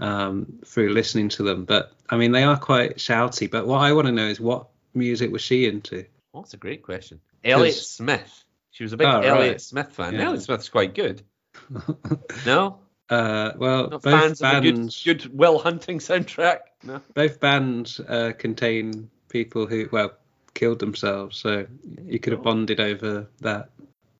um, 0.00 0.46
through 0.64 0.90
listening 0.92 1.28
to 1.30 1.42
them. 1.44 1.64
But 1.64 1.92
I 2.10 2.16
mean, 2.16 2.32
they 2.32 2.42
are 2.42 2.58
quite 2.58 2.96
shouty. 2.98 3.50
But 3.50 3.66
what 3.66 3.78
I 3.78 3.92
want 3.92 4.06
to 4.08 4.12
know 4.12 4.26
is 4.26 4.40
what 4.40 4.66
music 4.94 5.30
was 5.30 5.40
she 5.42 5.66
into? 5.66 6.04
Well, 6.32 6.42
that's 6.42 6.54
a 6.54 6.58
great 6.58 6.82
question. 6.82 7.20
Elliott 7.44 7.74
'Cause- 7.76 7.88
Smith. 7.88 8.44
She 8.72 8.82
was 8.84 8.92
a 8.92 8.96
big 8.96 9.06
Oh, 9.06 9.20
Elliott 9.20 9.52
right. 9.52 9.60
Smith 9.60 9.90
fan. 9.92 10.14
Yeah. 10.14 10.22
Elliott 10.26 10.42
Smith's 10.42 10.68
quite 10.68 10.94
good. 10.94 11.22
No, 12.46 12.78
Uh, 13.10 13.52
well, 13.56 13.90
not 13.90 14.02
both 14.02 14.40
bands, 14.40 15.02
good, 15.04 15.22
good 15.22 15.36
Will 15.36 15.58
Hunting 15.58 15.98
soundtrack. 15.98 16.60
No. 16.84 17.00
both 17.12 17.40
bands 17.40 18.00
uh, 18.00 18.32
contain 18.38 19.10
people 19.28 19.66
who 19.66 19.88
well 19.90 20.12
killed 20.54 20.78
themselves, 20.78 21.36
so 21.36 21.66
you 22.06 22.20
could 22.20 22.32
have 22.32 22.42
bonded 22.42 22.78
over 22.80 23.26
that. 23.40 23.70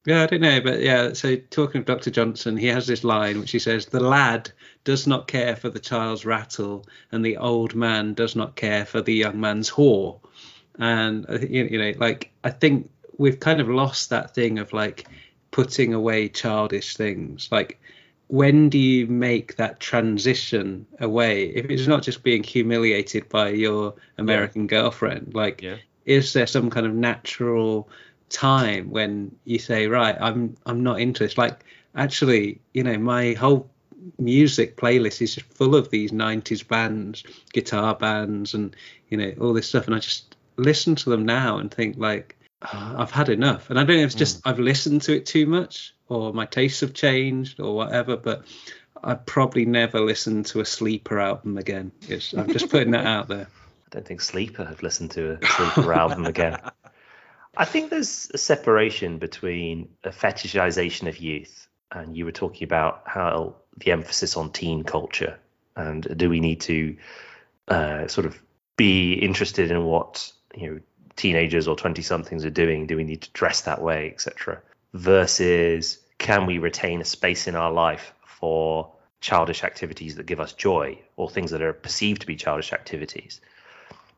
Yeah, 0.07 0.25
I 0.25 0.27
don't 0.27 0.41
know, 0.41 0.61
but 0.61 0.81
yeah. 0.81 1.13
So 1.13 1.37
talking 1.37 1.81
of 1.81 1.85
Dr. 1.87 2.11
Johnson, 2.11 2.57
he 2.57 2.67
has 2.67 2.87
this 2.87 3.05
line 3.05 3.39
which 3.39 3.53
he 3.53 3.61
says, 3.61 3.87
"The 3.87 4.01
lad 4.01 4.51
does 4.83 5.07
not 5.07 5.29
care 5.29 5.55
for 5.55 5.71
the 5.71 5.79
child's 5.79 6.27
rattle, 6.27 6.85
and 7.13 7.25
the 7.25 7.37
old 7.37 7.77
man 7.77 8.15
does 8.15 8.35
not 8.35 8.57
care 8.57 8.85
for 8.85 9.01
the 9.01 9.15
young 9.15 9.41
man's 9.41 9.71
whore." 9.71 10.19
And 10.79 11.27
you 11.49 11.65
you 11.65 11.79
know, 11.79 11.93
like 11.99 12.33
I 12.43 12.51
think 12.51 12.91
we've 13.19 13.39
kind 13.39 13.61
of 13.61 13.69
lost 13.69 14.11
that 14.11 14.35
thing 14.35 14.59
of 14.59 14.73
like 14.73 15.07
putting 15.51 15.95
away 15.95 16.29
childish 16.29 16.97
things. 16.97 17.49
Like, 17.51 17.81
when 18.31 18.69
do 18.69 18.79
you 18.79 19.09
make 19.09 19.57
that 19.57 19.81
transition 19.81 20.87
away? 21.01 21.47
If 21.47 21.69
it's 21.69 21.89
not 21.89 22.05
just 22.05 22.23
being 22.23 22.45
humiliated 22.45 23.29
by 23.29 23.49
your 23.49 23.95
American 24.19 24.69
girlfriend, 24.69 25.35
like, 25.35 25.63
Yeah. 25.63 25.77
is 26.05 26.33
there 26.33 26.47
some 26.47 26.71
kind 26.71 26.87
of 26.87 26.95
natural 26.95 27.89
time 28.29 28.89
when 28.91 29.35
you 29.45 29.59
say, 29.59 29.89
right, 29.89 30.17
I'm 30.21 30.57
I'm 30.65 30.81
not 30.83 31.01
into 31.01 31.25
this? 31.25 31.37
Like, 31.37 31.65
actually, 31.97 32.61
you 32.73 32.85
know, 32.85 32.99
my 32.99 33.33
whole 33.33 33.69
music 34.19 34.77
playlist 34.77 35.21
is 35.21 35.35
just 35.35 35.53
full 35.53 35.75
of 35.75 35.91
these 35.91 36.13
90s 36.13 36.63
bands 36.63 37.23
guitar 37.53 37.95
bands 37.95 38.55
and 38.55 38.75
you 39.11 39.17
know 39.19 39.31
all 39.41 39.53
this 39.53 39.69
stuff 39.69 39.87
and 39.87 39.95
i 39.95 39.99
just 39.99 40.37
listen 40.57 40.95
to 40.95 41.11
them 41.11 41.27
now 41.27 41.59
and 41.59 41.71
think 41.71 41.97
like 41.99 42.35
"Ah, 42.63 42.95
i've 42.97 43.11
had 43.11 43.29
enough 43.29 43.69
and 43.69 43.79
i 43.79 43.85
don't 43.85 43.97
know 43.97 44.03
if 44.03 44.07
it's 44.07 44.15
just 44.15 44.41
i've 44.47 44.59
listened 44.59 45.03
to 45.03 45.15
it 45.15 45.27
too 45.27 45.45
much 45.45 45.95
or 46.11 46.33
my 46.33 46.45
tastes 46.45 46.81
have 46.81 46.93
changed 46.93 47.61
or 47.61 47.75
whatever 47.75 48.17
but 48.17 48.45
i 49.03 49.15
probably 49.15 49.65
never 49.65 50.01
listen 50.01 50.43
to 50.43 50.61
a 50.61 50.65
sleeper 50.65 51.19
album 51.19 51.57
again 51.57 51.91
it's, 52.09 52.35
i'm 52.35 52.53
just 52.53 52.69
putting 52.71 52.91
that 52.91 53.07
out 53.07 53.29
there 53.29 53.49
I 53.91 53.97
don't 53.97 54.07
think 54.07 54.21
Sleeper 54.21 54.65
have 54.65 54.85
listened 54.85 55.11
to 55.13 55.33
a 55.33 55.47
Sleeper 55.47 55.93
album 55.93 56.25
again. 56.25 56.59
I 57.57 57.65
think 57.65 57.91
there's 57.91 58.31
a 58.33 58.39
separation 58.39 59.19
between 59.19 59.89
a 60.05 60.11
fetishization 60.11 61.09
of 61.09 61.19
youth, 61.19 61.67
and 61.91 62.17
you 62.17 62.25
were 62.25 62.33
talking 62.33 62.65
about 62.65 63.03
how 63.07 63.57
the 63.77 63.91
emphasis 63.91 64.37
on 64.37 64.53
teen 64.53 64.85
culture, 64.85 65.41
and 65.75 66.07
do 66.17 66.31
we 66.31 66.39
need 66.39 66.61
to 66.63 66.97
uh, 67.67 68.07
sort 68.07 68.27
of 68.27 68.41
be 68.77 69.15
interested 69.15 69.73
in 69.73 69.83
what 69.83 70.33
you 70.55 70.71
know 70.71 70.81
teenagers 71.17 71.67
or 71.67 71.75
twenty 71.75 72.03
somethings 72.03 72.45
are 72.45 72.51
doing? 72.51 72.87
Do 72.87 72.97
we 72.97 73.05
need 73.05 73.23
to 73.23 73.31
dress 73.33 73.63
that 73.63 73.83
way, 73.83 74.09
etc. 74.13 74.63
Versus 74.93 75.99
can 76.19 76.47
we 76.47 76.59
retain 76.59 77.01
a 77.01 77.05
space 77.05 77.47
in 77.47 77.55
our 77.55 77.73
life 77.73 78.13
for 78.25 78.93
childish 79.21 79.65
activities 79.65 80.17
that 80.17 80.27
give 80.27 80.41
us 80.41 80.53
joy, 80.53 80.99
or 81.17 81.29
things 81.31 81.51
that 81.51 81.63
are 81.63 81.73
perceived 81.73 82.23
to 82.23 82.27
be 82.27 82.37
childish 82.37 82.73
activities? 82.73 83.41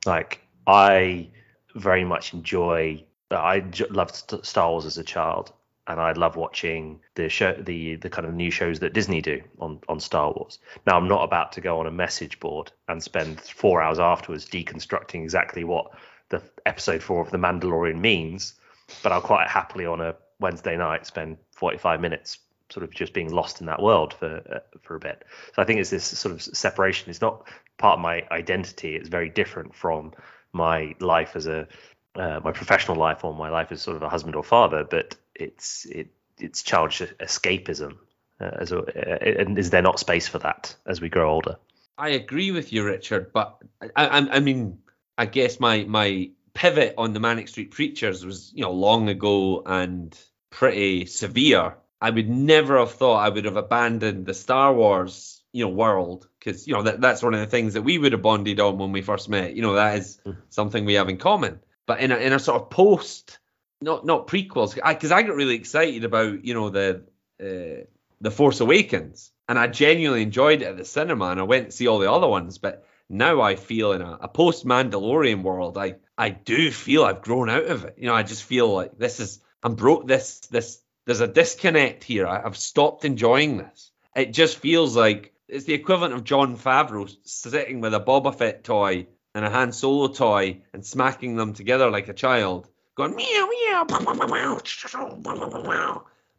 like 0.07 0.41
I 0.67 1.29
very 1.75 2.05
much 2.05 2.35
enjoy. 2.35 3.05
I 3.31 3.65
loved 3.91 4.45
Star 4.45 4.71
Wars 4.71 4.85
as 4.85 4.99
a 4.99 5.05
child, 5.05 5.53
and 5.87 6.01
I 6.01 6.13
love 6.13 6.37
watching 6.37 7.01
the 7.15 7.29
show, 7.29 7.55
the 7.55 7.97
the 7.97 8.11
kind 8.11 8.27
of 8.27 8.35
new 8.35 8.51
shows 8.51 8.81
that 8.81 8.93
Disney 8.93 9.21
do 9.21 9.43
on 9.59 9.81
on 9.89 10.01
Star 10.01 10.33
Wars. 10.33 10.59
Now 10.87 10.97
I'm 10.97 11.09
not 11.09 11.25
about 11.25 11.53
to 11.53 11.61
go 11.61 11.81
on 11.81 11.87
a 11.87 11.91
message 11.91 12.41
board 12.41 12.73
and 12.89 13.03
spend 13.03 13.41
four 13.41 13.81
hours 13.81 13.99
afterwards 13.99 14.47
deconstructing 14.49 15.23
exactly 15.23 15.65
what 15.65 15.93
the 16.29 16.43
episode 16.67 17.03
four 17.03 17.21
of 17.21 17.31
The 17.31 17.39
Mandalorian 17.39 18.01
means, 18.01 18.55
but 19.03 19.13
I'll 19.13 19.21
quite 19.21 19.49
happily 19.49 19.87
on 19.87 20.01
a 20.01 20.15
Wednesday 20.43 20.77
night 20.77 21.07
spend 21.07 21.39
45 21.53 22.01
minutes 22.01 22.39
sort 22.71 22.85
of 22.85 22.91
just 22.91 23.13
being 23.13 23.31
lost 23.31 23.61
in 23.61 23.67
that 23.67 23.83
world 23.83 24.15
for 24.15 24.43
uh, 24.51 24.79
for 24.81 24.97
a 24.97 25.01
bit. 25.01 25.25
So 25.55 25.63
I 25.63 25.65
think 25.65 25.81
it's 25.81 25.91
this 25.91 26.05
sort 26.05 26.35
of 26.35 26.43
separation. 26.43 27.11
It's 27.11 27.21
not 27.21 27.49
part 27.79 27.99
of 27.99 28.01
my 28.01 28.27
identity. 28.31 28.97
It's 28.97 29.09
very 29.09 29.29
different 29.29 29.75
from 29.75 30.13
my 30.53 30.95
life 31.01 31.37
as 31.37 31.47
a 31.47 31.69
uh, 32.15 32.41
my 32.45 32.53
professional 32.53 32.97
life 32.97 33.25
or 33.25 33.35
my 33.35 33.51
life 33.51 33.73
as 33.73 33.83
sort 33.83 33.97
of 33.97 34.03
a 34.03 34.09
husband 34.09 34.37
or 34.37 34.43
father. 34.43 34.85
But 34.85 35.17
it's 35.35 35.87
it 35.87 36.09
it's 36.39 36.63
childish 36.63 37.03
escapism. 37.21 37.97
Uh, 38.41 38.51
as 38.59 38.73
a, 38.73 38.79
uh, 38.79 39.41
and 39.41 39.59
is 39.59 39.71
there 39.71 39.83
not 39.83 40.01
space 40.01 40.27
for 40.27 40.39
that 40.39 40.75
as 40.87 41.01
we 41.01 41.09
grow 41.09 41.31
older? 41.31 41.57
I 41.97 42.09
agree 42.11 42.51
with 42.51 42.73
you, 42.73 42.85
Richard, 42.85 43.33
but 43.33 43.59
I, 43.95 44.07
I, 44.07 44.19
I 44.37 44.41
mean, 44.41 44.79
I 45.17 45.27
guess 45.27 45.61
my 45.61 45.85
my 45.85 46.31
pivot 46.55 46.95
on 46.99 47.13
the 47.13 47.21
Manic 47.21 47.49
Street 47.49 47.71
Preachers 47.71 48.25
was, 48.25 48.53
you 48.55 48.63
know, 48.63 48.73
long 48.73 49.09
ago 49.09 49.63
and 49.65 50.19
pretty 50.53 51.07
severe. 51.07 51.77
I 52.01 52.11
would 52.11 52.29
never 52.29 52.79
have 52.79 52.93
thought 52.93 53.25
I 53.25 53.29
would 53.29 53.45
have 53.45 53.57
abandoned 53.57 54.27
the 54.27 54.35
Star 54.35 54.73
Wars, 54.73 55.43
you 55.53 55.65
know, 55.65 55.71
world 55.71 56.29
because 56.39 56.67
you 56.67 56.75
know 56.75 56.83
that 56.83 57.01
that's 57.01 57.23
one 57.23 57.35
of 57.35 57.41
the 57.41 57.47
things 57.47 57.75
that 57.75 57.83
we 57.83 57.99
would 57.99 58.13
have 58.13 58.23
bonded 58.23 58.61
on 58.61 58.79
when 58.79 58.93
we 58.93 59.03
first 59.03 59.29
met. 59.29 59.57
You 59.57 59.63
know, 59.63 59.75
that 59.75 59.99
is 59.99 60.21
something 60.51 60.85
we 60.85 60.95
have 60.95 61.09
in 61.09 61.17
common. 61.17 61.61
But 61.87 62.01
in 62.01 62.13
a 62.13 62.17
in 62.17 62.33
a 62.33 62.39
sort 62.39 62.63
of 62.63 62.71
post, 62.71 63.39
not 63.81 64.07
not 64.07 64.29
prequels, 64.29 64.75
because 64.75 65.11
I, 65.11 65.19
I 65.19 65.23
got 65.23 65.37
really 65.37 65.57
excited 65.57 66.05
about 66.05 66.45
you 66.45 66.55
know 66.55 66.71
the 66.71 67.05
uh, 67.41 67.85
the 68.21 68.31
Force 68.31 68.61
Awakens, 68.61 69.33
and 69.49 69.59
I 69.59 69.67
genuinely 69.67 70.23
enjoyed 70.23 70.63
it 70.63 70.69
at 70.69 70.77
the 70.77 70.85
cinema, 70.85 71.27
and 71.27 71.41
I 71.41 71.45
went 71.45 71.67
to 71.67 71.73
see 71.73 71.89
all 71.89 71.99
the 71.99 72.13
other 72.13 72.29
ones, 72.29 72.59
but 72.59 72.87
now 73.09 73.41
I 73.41 73.57
feel 73.57 73.93
in 73.93 74.03
a, 74.03 74.19
a 74.23 74.29
post 74.29 74.65
Mandalorian 74.65 75.43
world, 75.43 75.79
I 75.79 75.97
I 76.19 76.31
do 76.31 76.71
feel 76.71 77.05
I've 77.05 77.23
grown 77.23 77.49
out 77.49 77.67
of 77.67 77.85
it. 77.85 77.95
You 77.99 78.07
know, 78.07 78.15
I 78.15 78.23
just 78.23 78.45
feel 78.45 78.73
like 78.73 78.99
this 78.99 79.21
is 79.21 79.41
I'm 79.63 79.75
broke. 79.75 80.07
This 80.07 80.41
this 80.51 80.81
there's 81.07 81.21
a 81.21 81.29
disconnect 81.29 82.05
here. 82.05 82.27
I, 82.27 82.43
I've 82.45 82.57
stopped 82.57 83.05
enjoying 83.05 83.59
this. 83.59 83.91
It 84.15 84.33
just 84.33 84.59
feels 84.59 84.97
like 84.97 85.33
it's 85.49 85.65
the 85.65 85.75
equivalent 85.75 86.15
of 86.15 86.25
Jon 86.25 86.57
Favreau 86.57 87.15
sitting 87.25 87.81
with 87.81 87.95
a 87.95 88.01
Boba 88.01 88.35
Fett 88.35 88.65
toy 88.65 89.07
and 89.35 89.45
a 89.45 89.51
Han 89.51 89.73
Solo 89.73 90.09
toy 90.09 90.59
and 90.73 90.85
smacking 90.85 91.37
them 91.37 91.53
together 91.53 91.91
like 91.91 92.09
a 92.09 92.15
child, 92.15 92.69
going 92.95 93.15
meow 93.15 93.49
meow, 93.49 93.85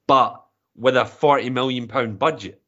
but 0.07 0.43
with 0.75 0.97
a 0.97 1.05
forty 1.05 1.49
million 1.49 1.87
pound 1.87 2.19
budget. 2.19 2.61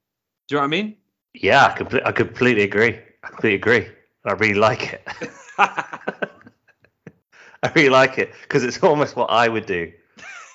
Do 0.48 0.56
you 0.56 0.58
know 0.58 0.62
what 0.62 0.65
I 0.65 0.82
mean? 0.82 0.96
Yeah, 1.34 1.65
I, 1.65 2.10
I 2.10 2.12
completely 2.12 2.63
agree. 2.63 3.00
I 3.24 3.28
completely 3.28 3.56
agree. 3.56 3.88
I 4.24 4.34
really 4.34 4.54
like 4.54 4.94
it. 4.94 5.08
I 5.58 7.72
really 7.76 7.89
like 7.89 8.20
it 8.20 8.32
because 8.44 8.63
it's 8.63 8.82
almost 8.84 9.15
what 9.15 9.30
I 9.30 9.50
would 9.50 9.65
do 9.65 9.91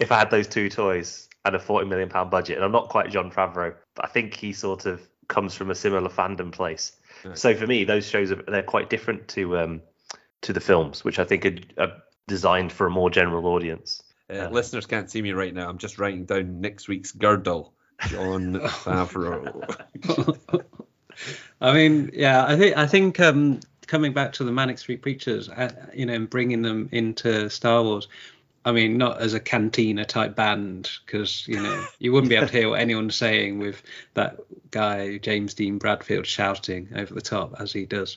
if 0.00 0.10
I 0.10 0.18
had 0.18 0.30
those 0.30 0.48
two 0.48 0.68
toys 0.68 1.28
and 1.44 1.54
a 1.54 1.58
forty 1.58 1.86
million 1.86 2.08
pound 2.08 2.30
budget. 2.30 2.56
And 2.56 2.64
I'm 2.64 2.72
not 2.72 2.88
quite 2.88 3.10
Jon 3.10 3.30
Favreau, 3.30 3.74
but 3.94 4.04
I 4.04 4.08
think 4.08 4.34
he 4.34 4.52
sort 4.52 4.86
of 4.86 5.00
comes 5.28 5.54
from 5.54 5.70
a 5.70 5.74
similar 5.74 6.08
fandom 6.08 6.52
place. 6.52 6.92
Right. 7.24 7.38
So 7.38 7.54
for 7.54 7.66
me, 7.66 7.84
those 7.84 8.08
shows 8.08 8.32
are 8.32 8.42
they're 8.48 8.62
quite 8.62 8.90
different 8.90 9.28
to 9.28 9.58
um 9.58 9.82
to 10.42 10.52
the 10.52 10.60
films, 10.60 11.04
which 11.04 11.18
I 11.18 11.24
think 11.24 11.46
are, 11.46 11.58
are 11.78 11.92
designed 12.26 12.72
for 12.72 12.86
a 12.86 12.90
more 12.90 13.10
general 13.10 13.46
audience. 13.46 14.02
Uh, 14.28 14.34
Yeah. 14.34 14.48
Listeners 14.48 14.86
can't 14.86 15.10
see 15.10 15.22
me 15.22 15.32
right 15.32 15.54
now. 15.54 15.68
I'm 15.68 15.78
just 15.78 15.98
writing 15.98 16.24
down 16.24 16.60
next 16.60 16.88
week's 16.88 17.12
girdle. 17.12 17.74
Jon 18.08 18.54
Favreau. 18.60 19.44
I 21.60 21.72
mean, 21.74 22.10
yeah, 22.14 22.46
I 22.46 22.56
think 22.56 22.76
I 22.76 22.86
think 22.86 23.20
um, 23.20 23.60
coming 23.86 24.12
back 24.12 24.32
to 24.34 24.44
the 24.44 24.52
Manic 24.52 24.78
Street 24.78 25.02
Preachers, 25.02 25.48
uh, 25.50 25.70
you 25.92 26.06
know, 26.06 26.14
and 26.14 26.30
bringing 26.30 26.62
them 26.62 26.88
into 26.92 27.50
Star 27.50 27.82
Wars. 27.82 28.08
I 28.64 28.72
mean, 28.72 28.98
not 28.98 29.20
as 29.20 29.32
a 29.32 29.40
cantina 29.40 30.04
type 30.04 30.36
band, 30.36 30.90
because 31.06 31.48
you 31.48 31.60
know 31.60 31.84
you 31.98 32.12
wouldn't 32.12 32.28
be 32.28 32.36
able 32.36 32.48
to 32.48 32.52
hear 32.52 32.68
what 32.70 32.80
anyone's 32.80 33.16
saying 33.16 33.58
with 33.58 33.82
that 34.14 34.38
guy 34.70 35.18
James 35.18 35.54
Dean 35.54 35.78
Bradfield 35.78 36.26
shouting 36.26 36.88
over 36.94 37.14
the 37.14 37.22
top 37.22 37.54
as 37.58 37.72
he 37.72 37.86
does. 37.86 38.16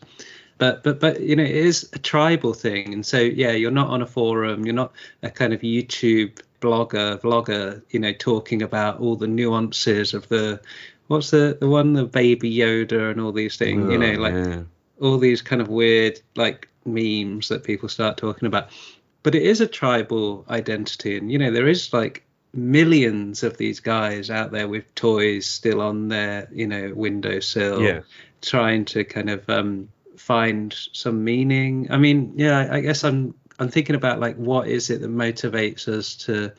But 0.58 0.84
but 0.84 1.00
but 1.00 1.22
you 1.22 1.36
know, 1.36 1.44
it 1.44 1.52
is 1.56 1.90
a 1.94 2.00
tribal 2.00 2.54
thing, 2.54 2.94
and 2.94 3.06
so 3.06 3.20
yeah, 3.20 3.52
you're 3.52 3.72
not 3.72 3.90
on 3.90 4.02
a 4.02 4.06
forum, 4.06 4.66
you're 4.66 4.76
not 4.76 4.92
a 5.24 5.30
kind 5.30 5.54
of 5.54 5.62
YouTube 5.62 6.40
blogger, 6.62 7.20
vlogger, 7.22 7.82
you 7.90 8.00
know, 8.00 8.14
talking 8.14 8.62
about 8.62 9.00
all 9.00 9.16
the 9.16 9.28
nuances 9.28 10.14
of 10.14 10.28
the 10.30 10.60
what's 11.08 11.32
the 11.32 11.58
the 11.60 11.68
one 11.68 11.94
the 11.94 12.06
baby 12.06 12.54
Yoda 12.54 13.12
and 13.12 13.20
all 13.22 13.32
these 13.32 13.58
things, 13.58 13.90
you 13.90 13.98
know, 13.98 14.14
oh, 14.14 14.22
like 14.22 14.34
Oh, 14.34 14.50
Yeah. 14.50 14.64
all 15.02 15.18
these 15.18 15.42
kind 15.42 15.62
of 15.62 15.70
weird 15.70 16.20
like 16.36 16.68
memes 16.86 17.48
that 17.50 17.64
people 17.64 17.90
start 17.90 18.18
talking 18.18 18.46
about. 18.48 18.70
But 19.24 19.36
it 19.36 19.44
is 19.44 19.62
a 19.62 19.68
tribal 19.68 20.46
identity, 20.50 21.18
and 21.18 21.32
you 21.32 21.38
know 21.40 21.52
there 21.52 21.68
is 21.68 21.94
like 21.94 22.24
millions 22.54 23.42
of 23.42 23.58
these 23.58 23.80
guys 23.80 24.30
out 24.30 24.52
there 24.52 24.68
with 24.68 24.94
toys 24.96 25.46
still 25.48 25.82
on 25.82 26.10
their 26.10 26.48
you 26.52 26.68
know 26.68 26.92
windowsill, 26.96 27.82
Yeah. 27.82 28.02
trying 28.42 28.86
to 28.86 29.04
kind 29.04 29.30
of 29.30 29.50
um, 29.50 29.90
find 30.18 30.76
some 30.92 31.24
meaning. 31.24 31.88
I 31.90 31.98
mean, 31.98 32.34
yeah, 32.36 32.60
I, 32.60 32.76
I 32.78 32.82
guess 32.82 33.04
I'm 33.04 33.34
I'm 33.60 33.70
thinking 33.70 33.96
about 33.96 34.20
like 34.20 34.36
what 34.36 34.68
is 34.68 34.90
it 34.90 35.02
that 35.02 35.12
motivates 35.12 35.88
us 35.88 36.16
to 36.26 36.52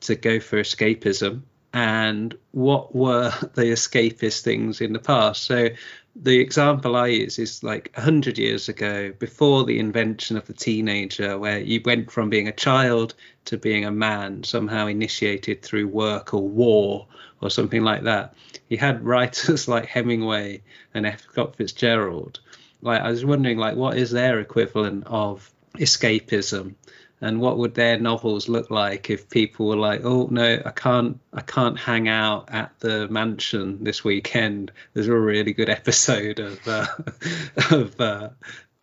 to 0.00 0.14
go 0.16 0.40
for 0.40 0.60
escapism 0.60 1.42
and 1.72 2.36
what 2.50 2.94
were 2.94 3.30
the 3.54 3.64
escapist 3.72 4.42
things 4.42 4.80
in 4.80 4.92
the 4.92 4.98
past 4.98 5.44
so 5.44 5.68
the 6.14 6.38
example 6.38 6.94
i 6.94 7.06
use 7.06 7.38
is 7.38 7.62
like 7.62 7.90
100 7.94 8.36
years 8.36 8.68
ago 8.68 9.12
before 9.18 9.64
the 9.64 9.78
invention 9.78 10.36
of 10.36 10.46
the 10.46 10.52
teenager 10.52 11.38
where 11.38 11.58
you 11.58 11.80
went 11.84 12.10
from 12.10 12.28
being 12.28 12.48
a 12.48 12.52
child 12.52 13.14
to 13.44 13.56
being 13.56 13.84
a 13.84 13.90
man 13.90 14.44
somehow 14.44 14.86
initiated 14.86 15.62
through 15.62 15.88
work 15.88 16.34
or 16.34 16.46
war 16.46 17.06
or 17.40 17.50
something 17.50 17.82
like 17.82 18.04
that. 18.04 18.34
You 18.68 18.78
had 18.78 19.04
writers 19.04 19.66
like 19.74 19.86
hemingway 19.86 20.62
and 20.94 21.06
f. 21.06 21.22
Scott 21.22 21.56
fitzgerald. 21.56 22.40
Like 22.82 23.00
i 23.00 23.10
was 23.10 23.24
wondering 23.24 23.58
like 23.58 23.76
what 23.76 23.96
is 23.96 24.10
their 24.10 24.40
equivalent 24.40 25.04
of 25.06 25.50
escapism 25.78 26.74
and 27.22 27.40
what 27.40 27.56
would 27.56 27.74
their 27.74 27.98
novels 27.98 28.48
look 28.48 28.70
like 28.70 29.08
if 29.08 29.30
people 29.30 29.68
were 29.68 29.76
like 29.76 30.04
oh 30.04 30.28
no 30.30 30.60
i 30.66 30.70
can't 30.70 31.18
i 31.32 31.40
can't 31.40 31.78
hang 31.78 32.08
out 32.08 32.48
at 32.52 32.78
the 32.80 33.08
mansion 33.08 33.82
this 33.84 34.04
weekend 34.04 34.72
there's 34.92 35.08
a 35.08 35.16
really 35.16 35.52
good 35.52 35.70
episode 35.70 36.40
of 36.40 36.68
uh, 36.68 36.86
of 37.70 37.98
uh, 38.00 38.28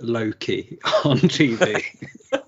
loki 0.02 0.80
on 1.06 1.18
tv 1.18 1.84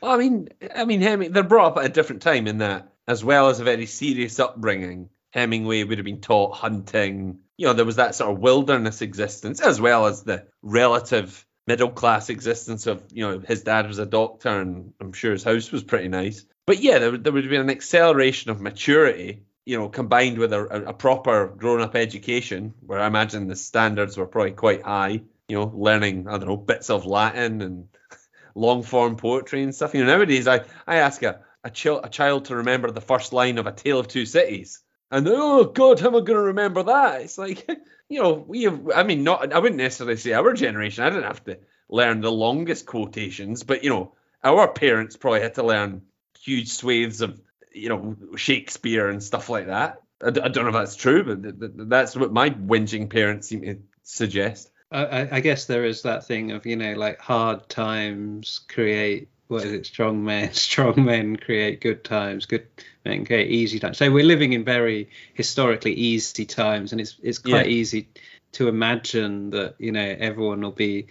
Well, 0.00 0.12
I 0.12 0.16
mean, 0.16 0.48
I 0.74 0.84
mean, 0.84 1.00
they're 1.32 1.42
brought 1.42 1.72
up 1.72 1.78
at 1.78 1.84
a 1.84 1.90
different 1.90 2.22
time 2.22 2.46
in 2.46 2.58
that, 2.58 2.92
as 3.06 3.24
well 3.24 3.48
as 3.48 3.60
a 3.60 3.64
very 3.64 3.86
serious 3.86 4.40
upbringing. 4.40 5.10
Hemingway 5.32 5.84
would 5.84 5.98
have 5.98 6.04
been 6.04 6.20
taught 6.20 6.56
hunting. 6.56 7.40
You 7.56 7.66
know, 7.66 7.72
there 7.74 7.84
was 7.84 7.96
that 7.96 8.14
sort 8.14 8.32
of 8.32 8.38
wilderness 8.40 9.02
existence, 9.02 9.60
as 9.60 9.80
well 9.80 10.06
as 10.06 10.22
the 10.22 10.46
relative 10.62 11.46
middle 11.66 11.90
class 11.90 12.30
existence 12.30 12.86
of, 12.86 13.02
you 13.12 13.26
know, 13.26 13.38
his 13.38 13.62
dad 13.62 13.86
was 13.86 13.98
a 13.98 14.06
doctor, 14.06 14.48
and 14.60 14.92
I'm 15.00 15.12
sure 15.12 15.32
his 15.32 15.44
house 15.44 15.70
was 15.72 15.82
pretty 15.84 16.08
nice. 16.08 16.44
But 16.66 16.80
yeah, 16.80 16.98
there, 16.98 17.10
would- 17.12 17.24
there 17.24 17.32
would 17.32 17.44
have 17.44 17.50
been 17.50 17.60
an 17.60 17.70
acceleration 17.70 18.50
of 18.50 18.60
maturity, 18.60 19.42
you 19.64 19.78
know, 19.78 19.88
combined 19.88 20.38
with 20.38 20.52
a, 20.52 20.60
a, 20.60 20.82
a 20.90 20.94
proper 20.94 21.46
grown 21.48 21.80
up 21.80 21.96
education, 21.96 22.74
where 22.84 23.00
I 23.00 23.06
imagine 23.06 23.46
the 23.48 23.56
standards 23.56 24.16
were 24.16 24.26
probably 24.26 24.52
quite 24.52 24.82
high. 24.82 25.22
You 25.48 25.56
know, 25.56 25.72
learning 25.74 26.28
I 26.28 26.38
don't 26.38 26.46
know 26.46 26.56
bits 26.56 26.90
of 26.90 27.06
Latin 27.06 27.60
and 27.60 27.88
long 28.54 28.82
form 28.84 29.16
poetry 29.16 29.62
and 29.64 29.74
stuff. 29.74 29.94
You 29.94 30.04
know, 30.04 30.16
nowadays 30.16 30.46
I, 30.46 30.60
I 30.86 30.96
ask 30.96 31.22
a 31.22 31.40
a, 31.62 31.70
chil- 31.70 32.00
a 32.02 32.08
child 32.08 32.46
to 32.46 32.56
remember 32.56 32.90
the 32.90 33.00
first 33.02 33.32
line 33.34 33.58
of 33.58 33.66
A 33.66 33.72
Tale 33.72 33.98
of 33.98 34.08
Two 34.08 34.24
Cities, 34.26 34.80
and 35.10 35.26
oh 35.28 35.64
God, 35.64 36.00
how 36.00 36.06
am 36.08 36.14
I 36.16 36.20
going 36.20 36.26
to 36.38 36.40
remember 36.40 36.82
that? 36.84 37.20
It's 37.22 37.36
like, 37.36 37.68
you 38.10 38.20
know, 38.20 38.32
we 38.32 38.64
have. 38.64 38.90
I 38.94 39.04
mean, 39.04 39.24
not. 39.24 39.52
I 39.52 39.58
wouldn't 39.58 39.78
necessarily 39.78 40.16
say 40.16 40.32
our 40.34 40.52
generation. 40.52 41.04
I 41.04 41.10
didn't 41.10 41.24
have 41.24 41.44
to 41.44 41.58
learn 41.88 42.20
the 42.20 42.32
longest 42.32 42.84
quotations, 42.84 43.62
but 43.62 43.82
you 43.84 43.90
know, 43.90 44.12
our 44.44 44.68
parents 44.68 45.16
probably 45.16 45.40
had 45.40 45.54
to 45.54 45.62
learn 45.62 46.02
huge 46.38 46.68
swathes 46.68 47.22
of 47.22 47.40
you 47.72 47.88
know 47.88 48.16
Shakespeare 48.36 49.08
and 49.08 49.22
stuff 49.22 49.48
like 49.48 49.68
that. 49.68 50.02
I, 50.22 50.30
don't 50.30 50.54
know 50.56 50.68
if 50.68 50.74
that's 50.74 50.96
true, 50.96 51.24
but 51.24 51.42
th- 51.42 51.58
th- 51.58 51.88
that's 51.88 52.14
what 52.14 52.30
my 52.32 52.50
whinging 52.50 53.08
parents 53.08 53.48
seem 53.48 53.62
to 53.62 53.78
suggest. 54.02 54.70
I- 54.92 55.28
I 55.36 55.40
guess 55.40 55.64
there 55.66 55.84
is 55.84 56.02
that 56.02 56.26
thing 56.26 56.50
of 56.50 56.66
you 56.66 56.76
know 56.76 56.94
like 56.94 57.20
hard 57.20 57.68
times 57.68 58.60
create 58.68 59.28
what 59.46 59.64
is 59.64 59.72
it 59.72 59.86
strong 59.86 60.24
men 60.24 60.52
strong 60.68 61.04
men 61.04 61.36
create 61.36 61.80
good 61.80 62.02
times 62.02 62.46
good 62.46 62.66
create 63.04 63.50
easy 63.50 63.78
times 63.78 63.96
so 63.98 64.10
we're 64.10 64.24
living 64.24 64.52
in 64.52 64.64
very 64.64 65.08
historically 65.34 65.94
easy 65.94 66.44
times 66.44 66.92
and 66.92 67.00
it's 67.00 67.16
it's 67.22 67.38
quite 67.38 67.66
Yeah. 67.66 67.72
easy 67.72 68.08
to 68.52 68.68
imagine 68.68 69.50
that 69.50 69.74
you 69.78 69.92
know 69.92 70.16
everyone 70.18 70.60
will 70.60 70.70
be 70.70 71.06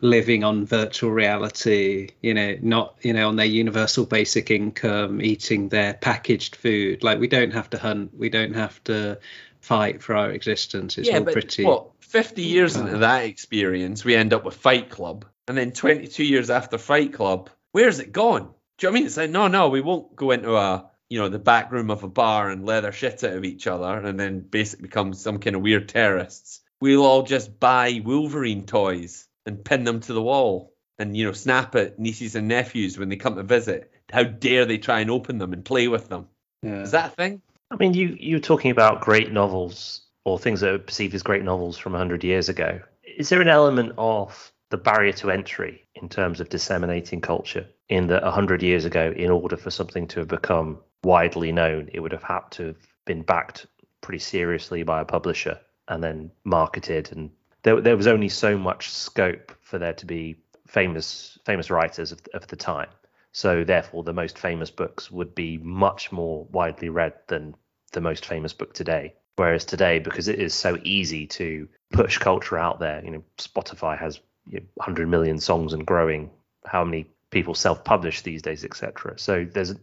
living 0.00 0.44
on 0.44 0.66
virtual 0.66 1.10
reality 1.10 2.08
you 2.20 2.34
know 2.34 2.54
not 2.60 2.96
you 3.02 3.12
know 3.12 3.28
on 3.28 3.36
their 3.36 3.46
universal 3.46 4.04
basic 4.04 4.50
income 4.50 5.22
eating 5.22 5.68
their 5.68 5.94
packaged 5.94 6.56
food. 6.56 7.02
Like 7.02 7.18
we 7.18 7.28
don't 7.28 7.52
have 7.52 7.70
to 7.70 7.78
hunt. 7.78 8.12
We 8.16 8.28
don't 8.28 8.54
have 8.54 8.82
to 8.84 9.18
fight 9.60 10.02
for 10.02 10.14
our 10.14 10.30
existence. 10.30 10.98
It's 10.98 11.08
all 11.08 11.24
pretty 11.24 11.64
what 11.64 11.90
50 12.00 12.42
years 12.42 12.76
into 12.76 12.98
that 12.98 13.24
experience 13.24 14.04
we 14.04 14.14
end 14.14 14.32
up 14.32 14.44
with 14.44 14.54
fight 14.54 14.90
club. 14.90 15.24
And 15.48 15.56
then 15.56 15.72
22 15.72 16.24
years 16.24 16.50
after 16.50 16.78
fight 16.78 17.12
club 17.12 17.50
where's 17.72 17.98
it 17.98 18.12
gone? 18.12 18.54
Do 18.78 18.86
you 18.86 18.88
know 18.88 18.92
what 18.92 18.96
i 18.96 19.00
mean? 19.00 19.06
It's 19.06 19.16
like 19.16 19.30
no 19.30 19.48
no 19.48 19.68
we 19.68 19.80
won't 19.80 20.14
go 20.14 20.30
into 20.30 20.54
a 20.56 20.90
you 21.08 21.18
know 21.18 21.28
the 21.28 21.38
back 21.38 21.70
room 21.70 21.90
of 21.90 22.02
a 22.02 22.08
bar 22.08 22.50
and 22.50 22.66
leather 22.66 22.92
shit 22.92 23.22
out 23.24 23.32
of 23.32 23.44
each 23.44 23.66
other 23.66 23.98
and 23.98 24.18
then 24.18 24.40
basically 24.40 24.82
become 24.82 25.14
some 25.14 25.38
kind 25.38 25.56
of 25.56 25.62
weird 25.62 25.88
terrorists 25.88 26.60
we'll 26.80 27.04
all 27.04 27.22
just 27.22 27.58
buy 27.58 28.00
wolverine 28.04 28.66
toys 28.66 29.28
and 29.44 29.64
pin 29.64 29.84
them 29.84 30.00
to 30.00 30.12
the 30.12 30.22
wall 30.22 30.72
and 30.98 31.16
you 31.16 31.24
know 31.24 31.32
snap 31.32 31.74
at 31.74 31.98
nieces 31.98 32.34
and 32.34 32.48
nephews 32.48 32.98
when 32.98 33.08
they 33.08 33.16
come 33.16 33.36
to 33.36 33.42
visit 33.42 33.92
how 34.10 34.22
dare 34.22 34.64
they 34.64 34.78
try 34.78 35.00
and 35.00 35.10
open 35.10 35.38
them 35.38 35.52
and 35.52 35.64
play 35.64 35.88
with 35.88 36.08
them 36.08 36.26
yeah. 36.62 36.82
is 36.82 36.90
that 36.90 37.12
a 37.12 37.14
thing 37.14 37.42
I 37.68 37.74
mean, 37.74 37.94
you 37.94 38.16
you 38.20 38.36
were 38.36 38.40
talking 38.40 38.70
about 38.70 39.00
great 39.00 39.32
novels 39.32 40.02
or 40.24 40.38
things 40.38 40.60
that 40.60 40.72
are 40.72 40.78
perceived 40.78 41.14
as 41.14 41.24
great 41.24 41.42
novels 41.42 41.76
from 41.76 41.94
100 41.94 42.22
years 42.22 42.48
ago. 42.48 42.80
Is 43.02 43.28
there 43.28 43.40
an 43.40 43.48
element 43.48 43.92
of 43.98 44.52
the 44.70 44.76
barrier 44.76 45.12
to 45.12 45.30
entry 45.30 45.86
in 45.94 46.08
terms 46.08 46.40
of 46.40 46.48
disseminating 46.48 47.20
culture. 47.20 47.66
In 47.88 48.08
that 48.08 48.22
100 48.22 48.62
years 48.62 48.84
ago, 48.84 49.12
in 49.16 49.30
order 49.30 49.56
for 49.56 49.70
something 49.70 50.08
to 50.08 50.20
have 50.20 50.28
become 50.28 50.80
widely 51.06 51.52
known, 51.52 51.88
it 51.92 52.00
would 52.00 52.10
have 52.10 52.24
had 52.24 52.40
to 52.50 52.66
have 52.66 52.88
been 53.04 53.22
backed 53.22 53.66
pretty 54.00 54.18
seriously 54.18 54.82
by 54.82 55.00
a 55.00 55.04
publisher 55.04 55.58
and 55.86 56.02
then 56.02 56.30
marketed. 56.44 57.10
And 57.12 57.30
there, 57.62 57.80
there 57.80 57.96
was 57.96 58.08
only 58.08 58.28
so 58.28 58.58
much 58.58 58.90
scope 58.90 59.52
for 59.62 59.78
there 59.78 59.94
to 59.94 60.04
be 60.04 60.36
famous 60.66 61.38
famous 61.46 61.70
writers 61.70 62.10
of, 62.10 62.20
of 62.34 62.48
the 62.48 62.56
time. 62.56 62.88
So 63.30 63.62
therefore, 63.62 64.02
the 64.02 64.12
most 64.12 64.36
famous 64.36 64.70
books 64.70 65.10
would 65.10 65.32
be 65.34 65.58
much 65.58 66.10
more 66.10 66.44
widely 66.50 66.88
read 66.88 67.14
than 67.28 67.54
the 67.92 68.00
most 68.00 68.26
famous 68.26 68.52
book 68.52 68.74
today. 68.74 69.14
Whereas 69.36 69.64
today, 69.64 70.00
because 70.00 70.26
it 70.26 70.40
is 70.40 70.54
so 70.54 70.76
easy 70.82 71.26
to 71.28 71.68
push 71.92 72.18
culture 72.18 72.58
out 72.58 72.80
there, 72.80 73.04
you 73.04 73.10
know, 73.12 73.22
Spotify 73.38 73.96
has 73.96 74.18
you 74.50 74.58
know, 74.58 74.66
100 74.74 75.08
million 75.08 75.38
songs 75.38 75.72
and 75.72 75.86
growing. 75.86 76.30
How 76.64 76.82
many 76.82 77.06
people 77.30 77.54
self-publish 77.54 78.22
these 78.22 78.42
days, 78.42 78.64
etc. 78.64 79.18
So 79.18 79.46
there's 79.52 79.74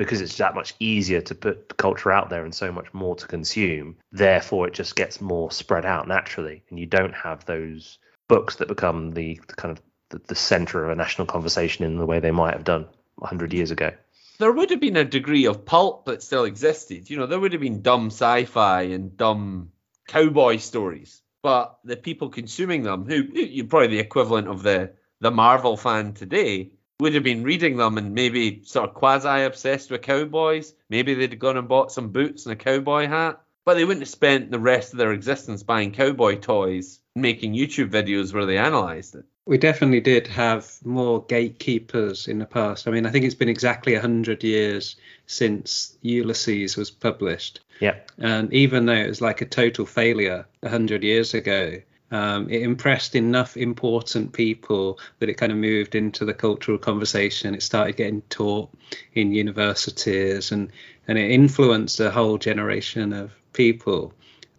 because 0.00 0.22
it's 0.22 0.38
that 0.38 0.54
much 0.54 0.74
easier 0.80 1.20
to 1.20 1.34
put 1.34 1.76
culture 1.76 2.10
out 2.10 2.30
there 2.30 2.42
and 2.42 2.54
so 2.54 2.72
much 2.72 2.92
more 2.94 3.14
to 3.16 3.26
consume. 3.26 3.96
Therefore, 4.12 4.66
it 4.66 4.72
just 4.72 4.96
gets 4.96 5.20
more 5.20 5.50
spread 5.50 5.84
out 5.84 6.08
naturally, 6.08 6.62
and 6.70 6.78
you 6.78 6.86
don't 6.86 7.14
have 7.14 7.44
those 7.44 7.98
books 8.26 8.56
that 8.56 8.68
become 8.68 9.10
the, 9.10 9.38
the 9.46 9.54
kind 9.54 9.76
of 9.76 9.82
the, 10.08 10.20
the 10.26 10.34
center 10.34 10.82
of 10.82 10.90
a 10.90 10.94
national 10.94 11.26
conversation 11.26 11.84
in 11.84 11.98
the 11.98 12.06
way 12.06 12.18
they 12.18 12.30
might 12.30 12.54
have 12.54 12.64
done 12.64 12.86
100 13.16 13.52
years 13.52 13.70
ago 13.70 13.92
there 14.38 14.50
would 14.50 14.70
have 14.70 14.80
been 14.80 14.96
a 14.96 15.04
degree 15.04 15.44
of 15.44 15.66
pulp 15.66 16.06
that 16.06 16.22
still 16.22 16.44
existed. 16.44 17.10
You 17.10 17.18
know, 17.18 17.26
there 17.26 17.38
would 17.38 17.52
have 17.52 17.60
been 17.60 17.82
dumb 17.82 18.06
sci-fi 18.06 18.84
and 18.84 19.14
dumb 19.14 19.70
cowboy 20.08 20.56
stories, 20.56 21.20
but 21.42 21.78
the 21.84 21.94
people 21.94 22.30
consuming 22.30 22.82
them, 22.82 23.04
who 23.04 23.16
you're 23.34 23.66
probably 23.66 23.88
the 23.88 23.98
equivalent 23.98 24.48
of 24.48 24.62
the 24.62 24.94
the 25.20 25.30
Marvel 25.30 25.76
fan 25.76 26.14
today, 26.14 26.70
would 27.00 27.14
have 27.14 27.24
been 27.24 27.42
reading 27.42 27.76
them 27.76 27.98
and 27.98 28.14
maybe 28.14 28.62
sort 28.64 28.88
of 28.88 28.94
quasi 28.94 29.42
obsessed 29.42 29.90
with 29.90 30.02
cowboys. 30.02 30.74
Maybe 30.88 31.14
they'd 31.14 31.38
gone 31.38 31.56
and 31.56 31.68
bought 31.68 31.92
some 31.92 32.10
boots 32.10 32.46
and 32.46 32.52
a 32.52 32.56
cowboy 32.56 33.06
hat, 33.06 33.40
but 33.64 33.74
they 33.74 33.84
wouldn't 33.84 34.02
have 34.02 34.08
spent 34.08 34.50
the 34.50 34.58
rest 34.58 34.92
of 34.92 34.98
their 34.98 35.12
existence 35.12 35.62
buying 35.62 35.92
cowboy 35.92 36.38
toys, 36.38 37.00
making 37.16 37.54
YouTube 37.54 37.90
videos 37.90 38.32
where 38.32 38.46
they 38.46 38.58
analysed 38.58 39.14
it. 39.14 39.24
We 39.46 39.58
definitely 39.58 40.00
did 40.00 40.26
have 40.28 40.70
more 40.84 41.24
gatekeepers 41.24 42.28
in 42.28 42.38
the 42.38 42.46
past. 42.46 42.86
I 42.86 42.90
mean, 42.90 43.06
I 43.06 43.10
think 43.10 43.24
it's 43.24 43.34
been 43.34 43.48
exactly 43.48 43.94
100 43.94 44.44
years 44.44 44.96
since 45.26 45.96
Ulysses 46.02 46.76
was 46.76 46.90
published. 46.90 47.60
Yeah. 47.80 47.96
And 48.18 48.52
even 48.52 48.86
though 48.86 48.92
it 48.92 49.08
was 49.08 49.20
like 49.20 49.40
a 49.40 49.46
total 49.46 49.86
failure 49.86 50.46
100 50.60 51.02
years 51.02 51.34
ago, 51.34 51.80
um, 52.10 52.50
it 52.50 52.62
impressed 52.62 53.14
enough 53.14 53.56
important 53.56 54.32
people 54.32 54.98
that 55.18 55.28
it 55.28 55.34
kind 55.34 55.52
of 55.52 55.58
moved 55.58 55.94
into 55.94 56.24
the 56.24 56.34
cultural 56.34 56.78
conversation. 56.78 57.54
It 57.54 57.62
started 57.62 57.96
getting 57.96 58.22
taught 58.22 58.70
in 59.14 59.32
universities 59.32 60.52
and, 60.52 60.70
and 61.06 61.18
it 61.18 61.30
influenced 61.30 62.00
a 62.00 62.10
whole 62.10 62.38
generation 62.38 63.12
of 63.12 63.32
people. 63.52 64.12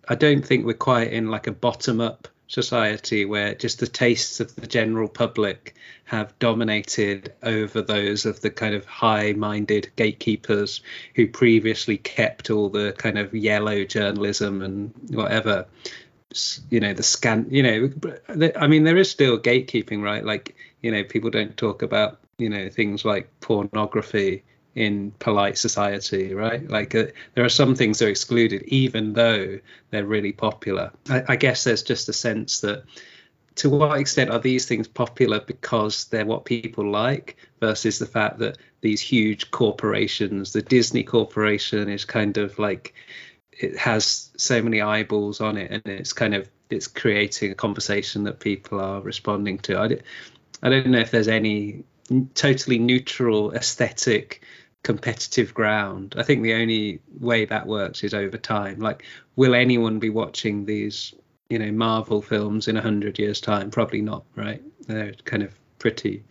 I 0.08 0.16
don't 0.16 0.46
think 0.46 0.66
we're 0.66 0.74
quite 0.74 1.12
in 1.12 1.30
like 1.30 1.48
a 1.48 1.52
bottom 1.52 2.00
up 2.00 2.28
society 2.48 3.24
where 3.24 3.56
just 3.56 3.80
the 3.80 3.88
tastes 3.88 4.42
of 4.42 4.54
the 4.56 4.68
general 4.68 5.08
public 5.08 5.74
have 6.04 6.38
dominated 6.40 7.34
over 7.44 7.82
those 7.82 8.26
of 8.26 8.42
the 8.42 8.50
kind 8.50 8.76
of 8.76 8.86
high 8.86 9.32
minded 9.32 9.90
gatekeepers 9.96 10.82
who 11.16 11.28
previously 11.28 11.98
kept 11.98 12.50
all 12.50 12.68
the 12.68 12.92
kind 12.98 13.18
of 13.18 13.34
yellow 13.34 13.86
journalism 13.86 14.62
and 14.62 14.92
whatever 15.12 15.66
you 16.70 16.80
know 16.80 16.94
the 16.94 17.04
scan 17.04 17.46
you 17.50 17.64
know 17.64 17.92
i 18.56 18.68
mean 18.68 18.84
there 18.84 18.98
is 18.98 19.10
still 19.10 19.38
gatekeeping 19.38 20.02
right 20.02 20.24
like 20.24 20.56
you 20.82 20.92
know 20.92 21.04
people 21.04 21.30
don't 21.30 21.58
talk 21.58 21.82
about 21.82 22.20
you 22.38 22.50
know 22.50 22.70
things 22.70 23.04
like 23.06 23.30
pornography 23.40 24.44
in 24.76 25.12
polite 25.20 25.58
society, 25.58 26.34
right? 26.34 26.70
Like 26.70 26.96
uh, 26.96 27.08
there 27.34 27.44
are 27.44 27.50
some 27.50 27.76
things 27.76 28.00
that 28.00 28.06
are 28.06 28.10
excluded, 28.10 28.64
even 28.64 29.14
though 29.14 29.60
they're 29.90 30.06
really 30.06 30.32
popular. 30.32 30.92
I, 31.10 31.24
I, 31.30 31.36
guess 31.36 31.64
there's 31.64 31.84
just 31.84 32.08
a 32.08 32.14
sense 32.14 32.62
that 32.62 32.86
to 33.56 33.70
what 33.70 34.00
extent 34.00 34.32
are 34.32 34.40
these 34.40 34.66
things 34.66 34.88
popular 34.88 35.42
because 35.42 36.06
they're 36.06 36.26
what 36.26 36.46
people 36.46 36.90
like 36.90 37.36
versus 37.60 38.00
the 38.00 38.06
fact 38.06 38.40
that 38.40 38.58
these 38.80 39.02
huge 39.02 39.52
corporations, 39.52 40.54
the 40.54 40.62
Disney 40.62 41.04
Corporation 41.04 41.90
is 41.90 42.06
kind 42.06 42.38
of 42.38 42.58
like 42.58 42.94
it 43.52 43.78
has 43.78 44.30
so 44.38 44.62
many 44.62 44.82
eyeballs 44.82 45.42
on 45.42 45.58
it 45.58 45.72
and 45.72 45.86
it's 45.86 46.14
kind 46.14 46.34
of 46.34 46.50
it's 46.70 46.88
creating 46.88 47.52
a 47.52 47.56
conversation 47.56 48.24
that 48.24 48.40
people 48.40 48.80
are 48.80 49.02
responding 49.02 49.60
to. 49.60 49.78
I, 49.78 49.98
I 50.64 50.70
don't 50.70 50.88
know 50.88 51.00
if 51.00 51.12
there's 51.12 51.28
any 51.28 51.84
totally 52.34 52.80
neutral 52.80 53.54
aesthetic 53.54 54.44
competitive 54.84 55.54
ground. 55.54 56.16
I 56.18 56.24
think 56.24 56.44
the 56.44 56.54
only 56.54 57.02
way 57.20 57.46
that 57.46 57.68
works 57.68 58.04
is 58.04 58.14
over 58.14 58.38
time. 58.38 58.80
Like, 58.80 59.04
will 59.36 59.54
anyone 59.54 60.00
be 60.00 60.10
watching 60.10 60.66
these, 60.66 61.14
you 61.50 61.60
know, 61.60 61.72
Marvel 61.72 62.22
films 62.22 62.68
in 62.68 62.78
a 62.78 62.82
hundred 62.82 63.20
years' 63.20 63.42
time? 63.42 63.70
Probably 63.70 64.02
not, 64.02 64.24
right? 64.36 64.62
They're 64.88 65.14
kind 65.26 65.44
of 65.44 65.54
pretty 65.78 66.24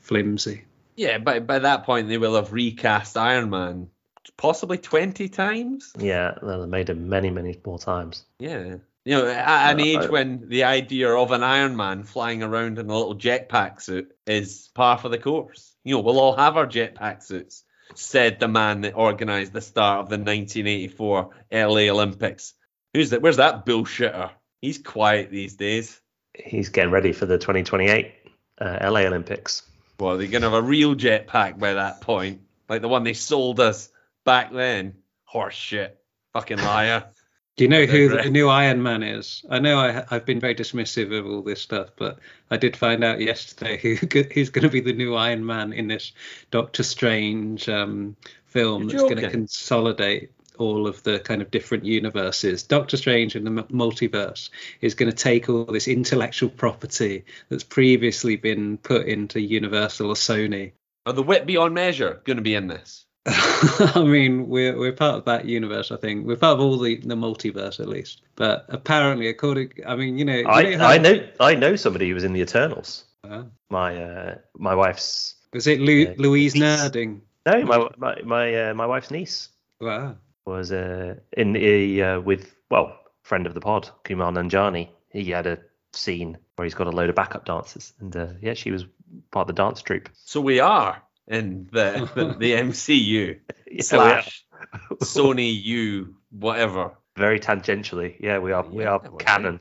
flimsy. 0.00 0.64
Yeah, 0.96 1.18
but 1.18 1.46
by 1.46 1.60
that 1.60 1.84
point 1.84 2.08
they 2.08 2.18
will 2.18 2.34
have 2.34 2.52
recast 2.52 3.16
Iron 3.16 3.50
Man 3.50 3.88
possibly 4.36 4.78
twenty 4.78 5.28
times. 5.28 5.92
Yeah, 5.98 6.34
they'll 6.42 6.66
made 6.66 6.90
him 6.90 7.08
many, 7.08 7.30
many 7.30 7.58
more 7.64 7.78
times. 7.78 8.24
Yeah. 8.38 8.76
You 9.04 9.16
know, 9.16 9.26
at 9.26 9.72
an 9.72 9.80
uh, 9.80 9.84
age 9.84 10.08
when 10.08 10.48
the 10.48 10.62
idea 10.64 11.10
of 11.10 11.32
an 11.32 11.42
Iron 11.42 11.76
Man 11.76 12.04
flying 12.04 12.42
around 12.44 12.78
in 12.78 12.88
a 12.88 12.96
little 12.96 13.16
jetpack 13.16 13.82
suit 13.82 14.14
is 14.26 14.70
par 14.74 14.96
for 14.96 15.08
the 15.08 15.18
course. 15.18 15.74
You 15.82 15.96
know, 15.96 16.02
we'll 16.02 16.20
all 16.20 16.36
have 16.36 16.56
our 16.56 16.66
jetpack 16.66 17.24
suits 17.24 17.64
said 17.94 18.40
the 18.40 18.48
man 18.48 18.82
that 18.82 18.94
organised 18.94 19.52
the 19.52 19.60
start 19.60 20.00
of 20.00 20.08
the 20.08 20.16
1984 20.16 21.30
LA 21.52 21.90
Olympics. 21.90 22.54
Who's 22.94 23.10
that? 23.10 23.22
Where's 23.22 23.36
that 23.38 23.66
bullshitter? 23.66 24.30
He's 24.60 24.78
quiet 24.78 25.30
these 25.30 25.54
days. 25.54 26.00
He's 26.34 26.68
getting 26.68 26.90
ready 26.90 27.12
for 27.12 27.26
the 27.26 27.38
2028 27.38 28.12
uh, 28.60 28.78
LA 28.90 29.00
Olympics. 29.00 29.62
Well, 29.98 30.18
they're 30.18 30.28
gonna 30.28 30.50
have 30.50 30.64
a 30.64 30.66
real 30.66 30.94
jetpack 30.94 31.58
by 31.58 31.74
that 31.74 32.00
point, 32.00 32.42
like 32.68 32.80
the 32.80 32.88
one 32.88 33.04
they 33.04 33.14
sold 33.14 33.60
us 33.60 33.88
back 34.24 34.52
then. 34.52 34.94
Horse 35.24 35.54
shit, 35.54 35.98
fucking 36.32 36.58
liar. 36.58 37.06
Do 37.56 37.64
you 37.64 37.68
know 37.68 37.84
who 37.84 38.08
the 38.08 38.30
new 38.30 38.48
Iron 38.48 38.82
Man 38.82 39.02
is? 39.02 39.44
I 39.50 39.58
know 39.58 39.78
I, 39.78 40.04
have 40.14 40.24
been 40.24 40.40
very 40.40 40.54
dismissive 40.54 41.16
of 41.16 41.26
all 41.26 41.42
this 41.42 41.60
stuff, 41.60 41.90
but 41.96 42.18
I 42.50 42.56
did 42.56 42.74
find 42.74 43.04
out 43.04 43.20
yesterday 43.20 43.76
who 43.82 43.94
who's 43.94 44.48
going 44.48 44.62
to 44.62 44.70
be 44.70 44.80
the 44.80 44.94
new 44.94 45.14
Iron 45.14 45.44
Man 45.44 45.74
in 45.74 45.86
this 45.86 46.12
Doctor 46.50 46.82
Strange 46.82 47.68
um, 47.68 48.16
film 48.46 48.84
You're 48.84 48.92
that's 48.92 49.02
going 49.02 49.22
to 49.22 49.30
consolidate 49.30 50.32
all 50.58 50.86
of 50.86 51.02
the 51.02 51.18
kind 51.20 51.42
of 51.42 51.50
different 51.50 51.84
universes. 51.84 52.62
Doctor 52.62 52.96
Strange 52.96 53.36
in 53.36 53.44
the 53.44 53.62
multiverse 53.64 54.48
is 54.80 54.94
going 54.94 55.10
to 55.10 55.16
take 55.16 55.50
all 55.50 55.64
this 55.64 55.88
intellectual 55.88 56.48
property 56.48 57.24
that's 57.50 57.64
previously 57.64 58.36
been 58.36 58.78
put 58.78 59.06
into 59.06 59.40
Universal 59.40 60.08
or 60.08 60.14
Sony. 60.14 60.72
Are 61.04 61.12
the 61.12 61.22
wit 61.22 61.44
beyond 61.44 61.74
measure 61.74 62.22
going 62.24 62.36
to 62.36 62.42
be 62.42 62.54
in 62.54 62.68
this? 62.68 63.04
I 63.26 64.02
mean, 64.02 64.48
we're 64.48 64.76
we're 64.76 64.92
part 64.92 65.14
of 65.14 65.24
that 65.26 65.44
universe. 65.44 65.92
I 65.92 65.96
think 65.96 66.26
we're 66.26 66.36
part 66.36 66.54
of 66.54 66.60
all 66.60 66.76
the 66.76 66.96
the 66.96 67.14
multiverse 67.14 67.78
at 67.78 67.88
least. 67.88 68.22
But 68.34 68.66
apparently, 68.68 69.28
according, 69.28 69.72
I 69.86 69.94
mean, 69.94 70.18
you 70.18 70.24
know, 70.24 70.36
you 70.36 70.48
I 70.48 70.74
know, 70.74 70.84
I 70.84 70.98
know 70.98 71.28
I 71.38 71.54
know 71.54 71.76
somebody 71.76 72.08
who 72.08 72.14
was 72.14 72.24
in 72.24 72.32
the 72.32 72.40
Eternals. 72.40 73.04
Uh, 73.22 73.44
my 73.70 73.96
uh, 73.96 74.34
my 74.58 74.74
wife's. 74.74 75.36
Was 75.52 75.68
it 75.68 75.80
Lu- 75.80 76.08
uh, 76.08 76.14
Louise 76.18 76.54
niece. 76.54 76.64
Nerding? 76.64 77.20
No, 77.46 77.62
my 77.62 77.88
my 77.96 78.22
my, 78.24 78.70
uh, 78.70 78.74
my 78.74 78.86
wife's 78.86 79.12
niece. 79.12 79.50
Wow. 79.80 80.16
Was 80.44 80.72
uh, 80.72 81.14
in 81.36 81.56
a 81.56 82.00
uh, 82.00 82.20
with 82.20 82.56
well 82.70 82.98
friend 83.22 83.46
of 83.46 83.54
the 83.54 83.60
pod 83.60 83.88
Kumail 84.04 84.32
Nanjiani. 84.32 84.88
He 85.10 85.30
had 85.30 85.46
a 85.46 85.58
scene 85.92 86.38
where 86.56 86.64
he's 86.64 86.74
got 86.74 86.88
a 86.88 86.90
load 86.90 87.10
of 87.10 87.14
backup 87.14 87.44
dancers, 87.44 87.92
and 88.00 88.16
uh, 88.16 88.28
yeah, 88.40 88.54
she 88.54 88.72
was 88.72 88.84
part 89.30 89.48
of 89.48 89.54
the 89.54 89.62
dance 89.62 89.80
troupe. 89.80 90.08
So 90.24 90.40
we 90.40 90.58
are 90.58 91.00
in 91.28 91.68
the 91.72 92.10
the, 92.14 92.36
the 92.38 92.52
MCU 92.68 93.40
slash 93.80 94.44
Sony 95.02 95.62
U 95.62 96.16
whatever. 96.30 96.92
Very 97.16 97.40
tangentially, 97.40 98.16
yeah, 98.20 98.38
we 98.38 98.52
are 98.52 98.64
yeah, 98.64 98.70
we 98.70 98.84
are 98.84 99.00
canon. 99.18 99.60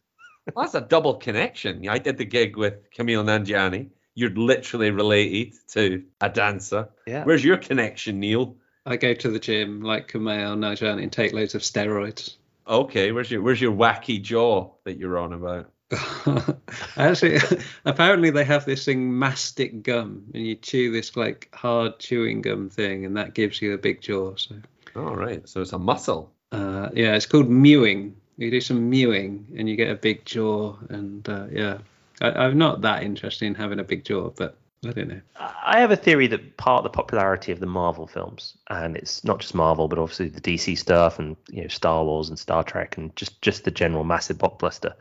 Well, 0.56 0.64
that's 0.66 0.76
a 0.76 0.82
double 0.82 1.16
connection. 1.16 1.88
I 1.88 1.98
did 1.98 2.18
the 2.18 2.26
gig 2.26 2.58
with 2.58 2.90
Kumail 2.92 3.26
Nanjiani. 3.26 3.90
You're 4.16 4.32
literally 4.32 4.92
related 4.92 5.54
to 5.70 6.04
a 6.20 6.30
dancer. 6.30 6.90
Yeah. 7.06 7.24
Where's 7.24 7.44
your 7.44 7.58
connection, 7.58 8.20
Neil? 8.20 8.56
I 8.86 8.98
go 8.98 9.14
to 9.14 9.30
the 9.30 9.40
gym 9.40 9.82
like 9.82 10.12
Kumail 10.12 10.58
Nanjiani 10.58 11.04
and 11.04 11.12
take 11.12 11.34
loads 11.34 11.56
of 11.56 11.62
steroids. 11.62 12.36
Okay, 12.68 13.12
where's 13.12 13.30
your 13.30 13.42
where's 13.42 13.62
your 13.62 13.74
wacky 13.74 14.22
jaw 14.22 14.72
that 14.86 14.98
you're 14.98 15.18
on 15.18 15.34
about? 15.34 15.72
Actually, 16.98 17.40
apparently 17.86 18.30
they 18.30 18.44
have 18.44 18.66
this 18.66 18.86
thing 18.86 19.18
mastic 19.18 19.84
gum, 19.84 20.24
and 20.34 20.46
you 20.46 20.56
chew 20.56 20.92
this 20.92 21.16
like 21.16 21.50
hard 21.54 22.00
chewing 22.00 22.42
gum 22.42 22.70
thing, 22.70 23.06
and 23.06 23.18
that 23.18 23.34
gives 23.34 23.62
you 23.62 23.74
a 23.74 23.78
big 23.78 24.02
jaw. 24.02 24.36
So. 24.36 24.56
All 24.96 25.16
right, 25.16 25.48
so 25.48 25.62
it's 25.62 25.74
a 25.74 25.80
muscle. 25.80 26.32
Uh, 26.52 26.90
yeah, 26.94 27.16
it's 27.16 27.26
called 27.26 27.50
mewing. 27.50 28.16
You 28.38 28.52
do 28.52 28.62
some 28.62 28.90
mewing, 28.90 29.46
and 29.58 29.70
you 29.70 29.76
get 29.76 29.90
a 29.90 29.96
big 29.96 30.26
jaw, 30.26 30.76
and 30.90 31.28
uh, 31.28 31.48
yeah, 31.52 31.80
I, 32.22 32.32
I'm 32.32 32.58
not 32.58 32.82
that 32.82 33.04
interested 33.04 33.46
in 33.46 33.56
having 33.56 33.80
a 33.80 33.84
big 33.84 34.06
jaw, 34.06 34.30
but 34.30 34.58
I 34.86 34.92
don't 34.92 35.10
know. 35.10 35.22
I 35.36 35.80
have 35.80 35.92
a 35.92 35.96
theory 35.96 36.28
that 36.28 36.58
part 36.58 36.80
of 36.80 36.84
the 36.84 36.96
popularity 36.96 37.52
of 37.52 37.60
the 37.60 37.68
Marvel 37.68 38.08
films, 38.08 38.58
and 38.70 38.98
it's 38.98 39.24
not 39.24 39.40
just 39.40 39.54
Marvel, 39.54 39.88
but 39.88 40.00
obviously 40.00 40.30
the 40.30 40.42
DC 40.42 40.78
stuff 40.78 41.20
and 41.20 41.38
you 41.50 41.62
know 41.62 41.68
Star 41.68 42.04
Wars 42.04 42.30
and 42.30 42.40
Star 42.40 42.64
Trek 42.64 42.98
and 42.98 43.16
just 43.16 43.42
just 43.42 43.64
the 43.64 43.72
general 43.72 44.04
massive 44.04 44.40
blockbuster, 44.40 44.94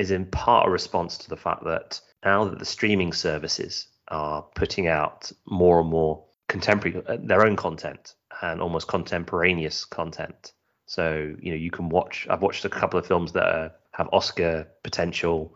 is 0.00 0.10
in 0.10 0.24
part 0.26 0.66
a 0.66 0.70
response 0.70 1.18
to 1.18 1.28
the 1.28 1.36
fact 1.36 1.62
that 1.64 2.00
now 2.24 2.44
that 2.44 2.58
the 2.58 2.64
streaming 2.64 3.12
services 3.12 3.86
are 4.08 4.42
putting 4.54 4.88
out 4.88 5.30
more 5.46 5.80
and 5.80 5.90
more 5.90 6.24
contemporary 6.48 7.02
uh, 7.06 7.16
their 7.20 7.46
own 7.46 7.56
content 7.56 8.14
and 8.42 8.60
almost 8.60 8.88
contemporaneous 8.88 9.84
content. 9.84 10.52
So 10.86 11.34
you 11.40 11.50
know 11.52 11.56
you 11.56 11.70
can 11.70 11.88
watch. 11.88 12.26
I've 12.30 12.42
watched 12.42 12.64
a 12.64 12.68
couple 12.68 12.98
of 12.98 13.06
films 13.06 13.32
that 13.32 13.44
are, 13.44 13.72
have 13.92 14.08
Oscar 14.12 14.66
potential 14.82 15.54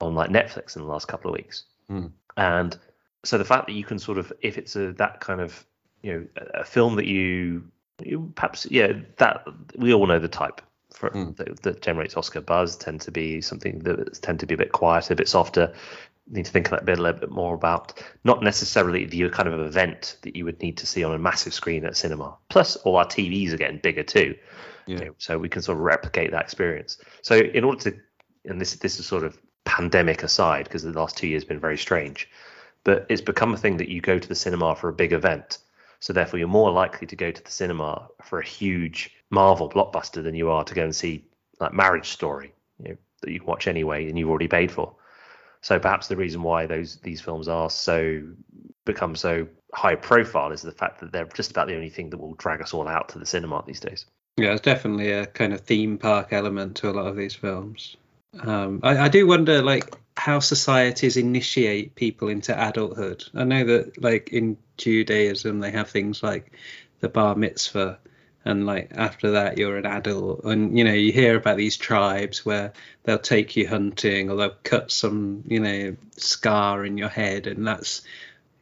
on 0.00 0.14
like 0.14 0.30
Netflix 0.30 0.76
in 0.76 0.82
the 0.82 0.88
last 0.88 1.08
couple 1.08 1.30
of 1.30 1.36
weeks, 1.36 1.64
Hmm. 1.88 2.06
and 2.36 2.78
so 3.24 3.38
the 3.38 3.44
fact 3.44 3.66
that 3.66 3.72
you 3.72 3.84
can 3.84 3.98
sort 3.98 4.18
of 4.18 4.32
if 4.42 4.58
it's 4.58 4.76
a 4.76 4.92
that 4.92 5.20
kind 5.20 5.40
of 5.40 5.64
you 6.02 6.12
know 6.12 6.26
a, 6.36 6.60
a 6.60 6.64
film 6.64 6.96
that 6.96 7.06
you, 7.06 7.64
you 8.04 8.30
perhaps 8.36 8.66
yeah 8.70 8.92
that 9.16 9.44
we 9.76 9.92
all 9.94 10.06
know 10.06 10.18
the 10.20 10.28
type 10.28 10.60
for, 10.92 11.10
Hmm. 11.10 11.32
that, 11.32 11.62
that 11.62 11.82
generates 11.82 12.16
Oscar 12.16 12.40
buzz 12.40 12.76
tend 12.76 13.00
to 13.02 13.10
be 13.10 13.40
something 13.40 13.80
that 13.80 14.20
tend 14.22 14.40
to 14.40 14.46
be 14.46 14.54
a 14.54 14.58
bit 14.58 14.72
quieter, 14.72 15.12
a 15.12 15.16
bit 15.16 15.28
softer. 15.28 15.72
Need 16.28 16.46
to 16.46 16.50
think 16.50 16.72
a 16.72 16.82
bit 16.82 16.98
a 16.98 17.02
little 17.02 17.20
bit 17.20 17.30
more 17.30 17.54
about 17.54 18.02
not 18.24 18.42
necessarily 18.42 19.04
the 19.04 19.28
kind 19.30 19.48
of 19.48 19.60
event 19.60 20.16
that 20.22 20.34
you 20.34 20.44
would 20.44 20.60
need 20.60 20.76
to 20.78 20.86
see 20.86 21.04
on 21.04 21.14
a 21.14 21.18
massive 21.18 21.54
screen 21.54 21.84
at 21.84 21.96
cinema. 21.96 22.36
Plus, 22.48 22.76
all 22.76 22.96
our 22.96 23.06
TVs 23.06 23.52
are 23.52 23.56
getting 23.56 23.78
bigger 23.78 24.02
too, 24.02 24.34
Yeah. 24.86 24.98
you 24.98 25.04
know, 25.06 25.14
so 25.18 25.38
we 25.38 25.48
can 25.48 25.62
sort 25.62 25.78
of 25.78 25.84
replicate 25.84 26.32
that 26.32 26.42
experience. 26.42 26.98
So 27.22 27.36
in 27.36 27.62
order 27.62 27.90
to, 27.90 27.96
and 28.44 28.60
this 28.60 28.74
this 28.76 28.98
is 28.98 29.06
sort 29.06 29.22
of 29.24 29.38
pandemic 29.64 30.22
aside 30.22 30.64
because 30.64 30.82
the 30.82 30.92
last 30.92 31.16
two 31.16 31.28
years 31.28 31.42
have 31.42 31.48
been 31.48 31.60
very 31.60 31.78
strange, 31.78 32.28
but 32.82 33.06
it's 33.08 33.20
become 33.20 33.54
a 33.54 33.56
thing 33.56 33.76
that 33.76 33.88
you 33.88 34.00
go 34.00 34.18
to 34.18 34.28
the 34.28 34.34
cinema 34.34 34.74
for 34.74 34.88
a 34.88 34.92
big 34.92 35.12
event. 35.12 35.58
So 36.06 36.12
therefore, 36.12 36.38
you're 36.38 36.46
more 36.46 36.70
likely 36.70 37.08
to 37.08 37.16
go 37.16 37.32
to 37.32 37.42
the 37.42 37.50
cinema 37.50 38.06
for 38.22 38.38
a 38.38 38.46
huge 38.46 39.10
Marvel 39.30 39.68
blockbuster 39.68 40.22
than 40.22 40.36
you 40.36 40.48
are 40.50 40.62
to 40.62 40.72
go 40.72 40.84
and 40.84 40.94
see 40.94 41.24
like 41.58 41.72
Marriage 41.72 42.10
Story, 42.10 42.52
you 42.78 42.90
know, 42.90 42.96
that 43.22 43.32
you 43.32 43.42
watch 43.42 43.66
anyway 43.66 44.08
and 44.08 44.16
you've 44.16 44.28
already 44.30 44.46
paid 44.46 44.70
for. 44.70 44.94
So 45.62 45.80
perhaps 45.80 46.06
the 46.06 46.14
reason 46.14 46.44
why 46.44 46.64
those 46.64 46.98
these 46.98 47.20
films 47.20 47.48
are 47.48 47.68
so 47.68 48.22
become 48.84 49.16
so 49.16 49.48
high 49.74 49.96
profile 49.96 50.52
is 50.52 50.62
the 50.62 50.70
fact 50.70 51.00
that 51.00 51.10
they're 51.10 51.24
just 51.24 51.50
about 51.50 51.66
the 51.66 51.74
only 51.74 51.90
thing 51.90 52.10
that 52.10 52.18
will 52.18 52.34
drag 52.34 52.62
us 52.62 52.72
all 52.72 52.86
out 52.86 53.08
to 53.08 53.18
the 53.18 53.26
cinema 53.26 53.64
these 53.66 53.80
days. 53.80 54.06
Yeah, 54.36 54.52
it's 54.52 54.60
definitely 54.60 55.10
a 55.10 55.26
kind 55.26 55.52
of 55.52 55.62
theme 55.62 55.98
park 55.98 56.28
element 56.32 56.76
to 56.76 56.90
a 56.90 56.92
lot 56.92 57.08
of 57.08 57.16
these 57.16 57.34
films. 57.34 57.96
Um, 58.40 58.80
I, 58.82 58.98
I 58.98 59.08
do 59.08 59.26
wonder, 59.26 59.62
like, 59.62 59.94
how 60.16 60.40
societies 60.40 61.16
initiate 61.16 61.94
people 61.94 62.28
into 62.28 62.52
adulthood. 62.52 63.24
I 63.34 63.44
know 63.44 63.64
that, 63.64 64.02
like, 64.02 64.30
in 64.32 64.56
Judaism, 64.76 65.60
they 65.60 65.70
have 65.70 65.90
things 65.90 66.22
like 66.22 66.52
the 67.00 67.08
bar 67.08 67.34
mitzvah, 67.34 67.98
and 68.44 68.64
like 68.64 68.92
after 68.94 69.32
that, 69.32 69.58
you're 69.58 69.76
an 69.76 69.86
adult. 69.86 70.44
And 70.44 70.78
you 70.78 70.84
know, 70.84 70.92
you 70.92 71.12
hear 71.12 71.36
about 71.36 71.56
these 71.56 71.76
tribes 71.76 72.46
where 72.46 72.72
they'll 73.02 73.18
take 73.18 73.56
you 73.56 73.66
hunting, 73.66 74.30
or 74.30 74.36
they'll 74.36 74.54
cut 74.62 74.92
some, 74.92 75.42
you 75.48 75.58
know, 75.58 75.96
scar 76.16 76.86
in 76.86 76.96
your 76.96 77.08
head, 77.08 77.48
and 77.48 77.66
that's 77.66 78.02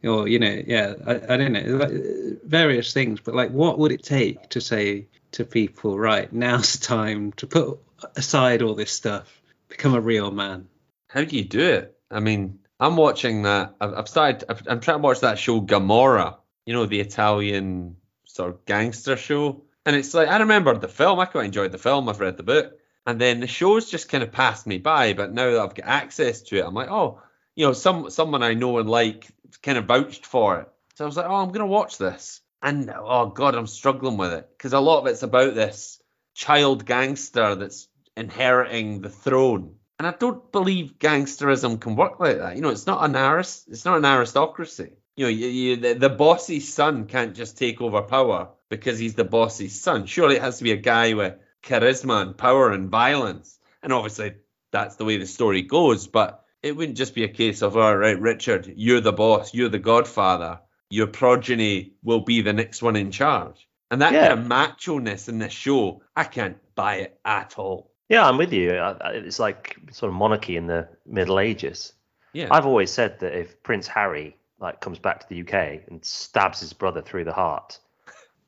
or 0.05 0.29
you 0.29 0.39
know 0.39 0.63
yeah 0.67 0.95
I, 1.07 1.35
I 1.35 1.37
don't 1.37 1.53
know 1.53 1.77
like, 1.77 2.43
various 2.45 2.93
things 2.93 3.21
but 3.21 3.35
like 3.35 3.51
what 3.51 3.79
would 3.79 3.93
it 3.93 4.03
take 4.03 4.51
to 4.51 4.61
say 4.61 5.07
to 5.33 5.45
people 5.45 5.99
right 5.99 6.33
now's 6.33 6.75
the 6.75 6.87
time 6.87 7.33
to 7.33 7.47
put 7.47 7.79
aside 8.17 8.63
all 8.63 8.75
this 8.75 8.93
stuff 8.93 9.41
become 9.77 9.95
a 9.95 10.01
real 10.01 10.31
man 10.31 10.69
How 11.09 11.25
do 11.25 11.37
you 11.37 11.45
do 11.45 11.61
it? 11.61 11.99
I 12.11 12.21
mean, 12.21 12.61
I'm 12.79 12.97
watching 12.97 13.43
that. 13.43 13.75
I've, 13.81 13.95
I've 13.95 14.09
started. 14.09 14.45
I've, 14.49 14.63
I'm 14.69 14.81
trying 14.81 14.99
to 14.99 15.03
watch 15.03 15.21
that 15.21 15.39
show 15.39 15.61
Gomorrah. 15.61 16.39
You 16.67 16.75
know, 16.75 16.87
the 16.87 17.01
Italian 17.01 17.97
sort 18.25 18.51
of 18.51 18.65
gangster 18.65 19.17
show. 19.17 19.65
And 19.87 19.97
it's 19.97 20.15
like 20.15 20.29
I 20.29 20.39
remember 20.39 20.77
the 20.77 20.89
film. 20.89 21.19
I 21.19 21.27
quite 21.27 21.47
enjoyed 21.47 21.73
the 21.73 21.79
film. 21.79 22.09
I've 22.09 22.21
read 22.21 22.37
the 22.37 22.43
book, 22.43 22.79
and 23.07 23.21
then 23.21 23.41
the 23.41 23.47
show's 23.47 23.91
just 23.91 24.09
kind 24.09 24.23
of 24.23 24.33
passed 24.33 24.67
me 24.67 24.79
by. 24.79 25.13
But 25.13 25.33
now 25.33 25.51
that 25.51 25.61
I've 25.61 25.75
got 25.75 25.87
access 25.87 26.43
to 26.43 26.59
it, 26.59 26.65
I'm 26.65 26.75
like, 26.75 26.91
oh, 26.91 27.21
you 27.55 27.67
know, 27.67 27.73
some 27.73 28.11
someone 28.11 28.43
I 28.43 28.55
know 28.55 28.79
and 28.79 28.89
like 28.89 29.29
kind 29.63 29.79
of 29.79 29.87
vouched 29.87 30.27
for 30.27 30.61
it. 30.61 30.69
So 30.95 31.05
I 31.05 31.07
was 31.07 31.17
like, 31.17 31.27
oh, 31.27 31.35
I'm 31.35 31.53
gonna 31.53 31.67
watch 31.67 31.99
this. 31.99 32.41
And 32.63 32.91
oh 32.97 33.27
god, 33.27 33.55
I'm 33.55 33.67
struggling 33.67 34.17
with 34.17 34.33
it 34.33 34.49
because 34.57 34.73
a 34.73 34.81
lot 34.81 35.01
of 35.01 35.07
it's 35.07 35.23
about 35.23 35.55
this 35.55 36.01
child 36.35 36.87
gangster 36.87 37.55
that's 37.55 37.89
inheriting 38.17 39.01
the 39.01 39.11
throne. 39.11 39.77
And 39.99 40.09
I 40.09 40.13
don't 40.13 40.51
believe 40.51 40.99
gangsterism 40.99 41.81
can 41.81 41.97
work 41.97 42.19
like 42.19 42.39
that. 42.39 42.57
You 42.57 42.63
know, 42.63 42.71
it's 42.71 42.87
not 42.87 43.05
an 43.05 43.15
arist- 43.17 43.69
it's 43.69 43.85
not 43.85 43.99
an 43.99 44.05
aristocracy. 44.05 44.93
You 45.17 45.27
know, 45.27 45.31
you, 45.31 45.47
you, 45.47 45.77
the, 45.77 45.95
the 45.95 46.09
boss's 46.09 46.73
son 46.73 47.07
can't 47.07 47.37
just 47.37 47.57
take 47.57 47.81
over 47.81 48.03
power 48.03 48.49
because 48.69 48.99
he's 48.99 49.15
the 49.15 49.25
boss's 49.25 49.81
son. 49.81 50.07
Surely 50.07 50.37
it 50.37 50.43
has 50.43 50.59
to 50.59 50.65
be 50.65 50.73
a 50.73 50.77
guy 50.77 51.15
with 51.15 51.35
charisma 51.63 52.23
and 52.23 52.37
power 52.37 52.73
and 52.73 52.91
violence. 52.91 53.57
And 53.83 53.93
obviously 53.93 54.35
that's 54.73 54.97
the 54.97 55.05
way 55.05 55.19
the 55.19 55.27
story 55.27 55.63
goes. 55.63 56.09
But 56.09 56.45
it 56.63 56.77
wouldn't 56.77 56.99
just 56.99 57.15
be 57.15 57.23
a 57.23 57.29
case 57.29 57.63
of, 57.63 57.77
all 57.77 57.97
right, 57.97 58.19
Richard, 58.21 58.73
you're 58.77 59.01
the 59.01 59.13
boss, 59.13 59.55
you're 59.55 59.69
the 59.69 59.79
godfather, 59.79 60.61
your 60.91 61.07
progeny 61.07 61.93
will 62.03 62.23
be 62.23 62.41
the 62.43 62.53
next 62.53 62.83
one 62.83 62.97
in 62.97 63.13
charge. 63.13 63.69
And 63.93 64.03
that 64.03 64.13
Yeah. 64.13 64.29
kind 64.29 64.41
of 64.41 64.47
macho 64.47 64.99
ness 64.99 65.29
in 65.29 65.39
this 65.39 65.53
show, 65.53 66.03
I 66.17 66.25
can't 66.25 66.57
buy 66.75 66.97
it 66.97 67.21
at 67.25 67.59
all. 67.59 67.93
Yeah, 68.09 68.27
I'm 68.29 68.37
with 68.37 68.53
you. 68.53 68.77
I- 68.77 68.97
I- 69.01 69.11
It's 69.13 69.39
like 69.39 69.77
sort 69.91 70.11
of 70.11 70.15
monarchy 70.17 70.57
in 70.57 70.67
the 70.67 70.89
Middle 71.07 71.39
Ages. 71.39 71.93
Yeah. 72.33 72.49
I've 72.51 72.67
always 72.67 72.91
said 72.91 73.21
that 73.21 73.33
if 73.39 73.63
Prince 73.63 73.87
Harry 73.89 74.37
like 74.59 74.81
comes 74.81 74.99
back 74.99 75.21
to 75.21 75.29
the 75.29 75.41
UK 75.43 75.83
and 75.89 76.05
stabs 76.05 76.61
his 76.61 76.73
brother 76.73 77.03
through 77.03 77.25
the 77.25 77.33
heart, 77.33 77.79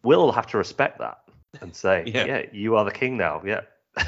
we'll 0.02 0.32
have 0.32 0.46
to 0.48 0.58
respect 0.58 0.98
that 0.98 1.18
and 1.60 1.74
say, 1.74 2.04
Yeah. 2.06 2.24
yeah, 2.24 2.42
you 2.52 2.76
are 2.76 2.84
the 2.84 2.90
king 2.90 3.16
now. 3.16 3.42
Yeah. 3.44 3.62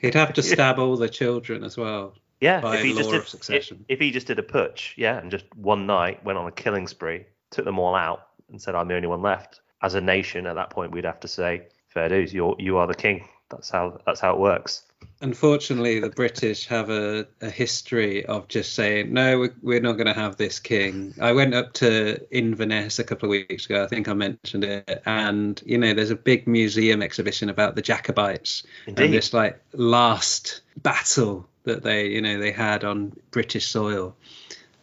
he'd 0.00 0.14
have 0.14 0.32
to 0.34 0.42
stab 0.42 0.78
all 0.78 0.96
the 0.96 1.08
children 1.08 1.64
as 1.64 1.76
well 1.76 2.14
Yeah, 2.40 2.60
by 2.60 2.76
if 2.76 2.82
he 2.84 2.92
just 2.94 3.06
law 3.06 3.12
did, 3.12 3.20
of 3.22 3.28
succession. 3.28 3.84
If, 3.88 3.94
if 3.96 4.00
he 4.00 4.10
just 4.10 4.26
did 4.26 4.38
a 4.38 4.42
putsch, 4.42 4.92
yeah, 4.96 5.18
and 5.18 5.30
just 5.30 5.44
one 5.56 5.86
night 5.86 6.24
went 6.24 6.38
on 6.38 6.46
a 6.46 6.52
killing 6.52 6.86
spree, 6.86 7.26
took 7.50 7.64
them 7.64 7.78
all 7.78 7.94
out, 7.94 8.28
and 8.50 8.60
said, 8.60 8.74
"I'm 8.74 8.88
the 8.88 8.94
only 8.94 9.08
one 9.08 9.22
left." 9.22 9.60
As 9.82 9.94
a 9.94 10.00
nation, 10.00 10.46
at 10.46 10.54
that 10.54 10.70
point, 10.70 10.92
we'd 10.92 11.04
have 11.04 11.20
to 11.20 11.28
say, 11.28 11.68
"Fair 11.88 12.08
dues, 12.08 12.32
you 12.32 12.54
you 12.58 12.76
are 12.78 12.86
the 12.86 12.94
king." 12.94 13.28
That's 13.50 13.70
how 13.70 14.00
that's 14.06 14.20
how 14.20 14.34
it 14.34 14.40
works. 14.40 14.82
Unfortunately, 15.20 16.00
the 16.00 16.10
British 16.10 16.66
have 16.66 16.90
a, 16.90 17.26
a 17.40 17.48
history 17.48 18.24
of 18.26 18.48
just 18.48 18.74
saying, 18.74 19.12
no, 19.12 19.38
we- 19.38 19.48
we're 19.62 19.80
not 19.80 19.92
going 19.94 20.06
to 20.06 20.12
have 20.12 20.36
this 20.36 20.58
king. 20.58 21.14
I 21.20 21.32
went 21.32 21.54
up 21.54 21.72
to 21.74 22.18
Inverness 22.36 22.98
a 22.98 23.04
couple 23.04 23.26
of 23.26 23.30
weeks 23.30 23.64
ago. 23.66 23.84
I 23.84 23.86
think 23.88 24.08
I 24.08 24.14
mentioned 24.14 24.64
it. 24.64 25.02
And, 25.06 25.62
you 25.64 25.78
know, 25.78 25.94
there's 25.94 26.10
a 26.10 26.16
big 26.16 26.46
museum 26.46 27.02
exhibition 27.02 27.48
about 27.48 27.76
the 27.76 27.82
Jacobites 27.82 28.62
Indeed. 28.86 29.04
and 29.06 29.14
this, 29.14 29.32
like, 29.32 29.58
last 29.72 30.60
battle 30.82 31.48
that 31.64 31.82
they, 31.82 32.08
you 32.08 32.20
know, 32.20 32.38
they 32.38 32.52
had 32.52 32.84
on 32.84 33.12
British 33.30 33.66
soil. 33.68 34.14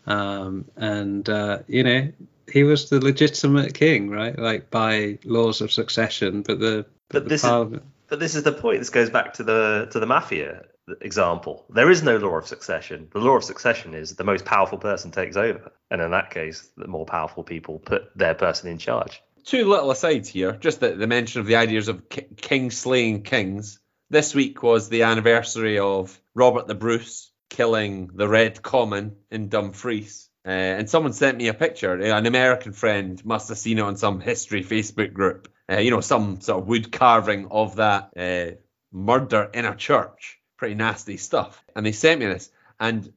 Um, 0.07 0.66
and, 0.78 1.28
uh, 1.30 1.59
you 1.68 1.84
know, 1.84 2.11
he 2.51 2.64
was 2.64 2.89
the 2.89 2.99
legitimate 3.03 3.74
king, 3.76 4.09
right? 4.09 4.38
Like, 4.38 4.70
by 4.72 5.18
laws 5.26 5.61
of 5.61 5.72
succession. 5.72 6.41
But 6.41 6.59
the, 6.59 6.86
But 7.09 7.24
the 7.26 7.30
this 7.30 7.43
is- 7.43 7.49
parliament. 7.49 7.84
But 8.14 8.20
this 8.20 8.36
is 8.36 8.43
the 8.43 8.51
point. 8.51 8.78
This 8.78 8.91
goes 8.91 9.09
back 9.09 9.34
to 9.34 9.43
the 9.43 9.88
to 9.89 9.99
the 9.99 10.05
mafia 10.05 10.66
example. 11.01 11.66
There 11.72 11.89
is 11.89 12.03
no 12.03 12.18
law 12.18 12.38
of 12.38 12.45
succession. 12.45 13.07
The 13.11 13.18
law 13.18 13.38
of 13.38 13.43
succession 13.43 13.95
is 13.95 14.16
the 14.16 14.24
most 14.24 14.45
powerful 14.45 14.78
person 14.78 15.09
takes 15.09 15.36
over, 15.36 15.72
and 15.89 15.99
in 15.99 16.11
that 16.11 16.30
case, 16.30 16.70
the 16.78 16.86
more 16.88 17.07
powerful 17.07 17.43
people 17.43 17.80
put 17.80 18.16
their 18.16 18.36
person 18.36 18.70
in 18.70 18.78
charge. 18.78 19.20
two 19.45 19.68
little 19.68 19.89
asides 19.89 20.30
here. 20.30 20.51
Just 20.51 20.80
the, 20.80 20.91
the 20.91 21.07
mention 21.07 21.41
of 21.41 21.47
the 21.47 21.55
ideas 21.55 21.88
of 21.88 22.07
ki- 22.07 22.28
king 22.38 22.70
slaying 22.70 23.24
kings. 23.24 23.80
This 24.11 24.36
week 24.36 24.61
was 24.61 24.89
the 24.89 25.01
anniversary 25.01 25.80
of 25.80 26.16
Robert 26.36 26.68
the 26.68 26.76
Bruce 26.76 27.32
killing 27.49 28.11
the 28.14 28.28
Red 28.28 28.61
Comyn 28.61 29.16
in 29.32 29.49
Dumfries. 29.49 30.30
Uh, 30.45 30.49
and 30.49 30.88
someone 30.88 31.14
sent 31.14 31.39
me 31.39 31.47
a 31.47 31.53
picture. 31.55 31.93
An 31.93 32.28
American 32.28 32.74
friend 32.74 33.26
must 33.26 33.49
have 33.49 33.57
seen 33.57 33.80
it 33.80 33.82
on 33.82 33.95
some 33.95 34.20
history 34.20 34.64
Facebook 34.64 35.14
group. 35.14 35.47
Uh, 35.72 35.80
you 35.80 35.91
know, 35.91 36.01
some 36.01 36.41
sort 36.41 36.61
of 36.61 36.68
wood 36.68 36.91
carving 36.91 37.47
of 37.49 37.78
that 37.78 38.11
uh, 38.18 38.55
murder 38.91 39.49
in 39.53 39.66
a 39.66 39.76
church. 39.76 40.39
Pretty 40.57 40.76
nasty 40.76 41.18
stuff. 41.18 41.64
And 41.76 41.86
they 41.86 41.91
sent 41.91 42.20
me 42.20 42.28
this. 42.28 42.49
And 42.80 43.11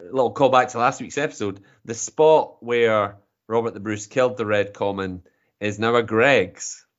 a 0.00 0.04
little 0.04 0.34
callback 0.34 0.70
to 0.72 0.78
last 0.78 1.00
week's 1.00 1.18
episode. 1.18 1.60
The 1.84 1.94
spot 1.94 2.56
where 2.60 3.16
Robert 3.48 3.74
the 3.74 3.80
Bruce 3.80 4.06
killed 4.06 4.36
the 4.36 4.46
Red 4.46 4.74
Comyn 4.74 5.22
is 5.60 5.78
now 5.78 5.94
a 5.96 6.02
Greggs. 6.02 6.84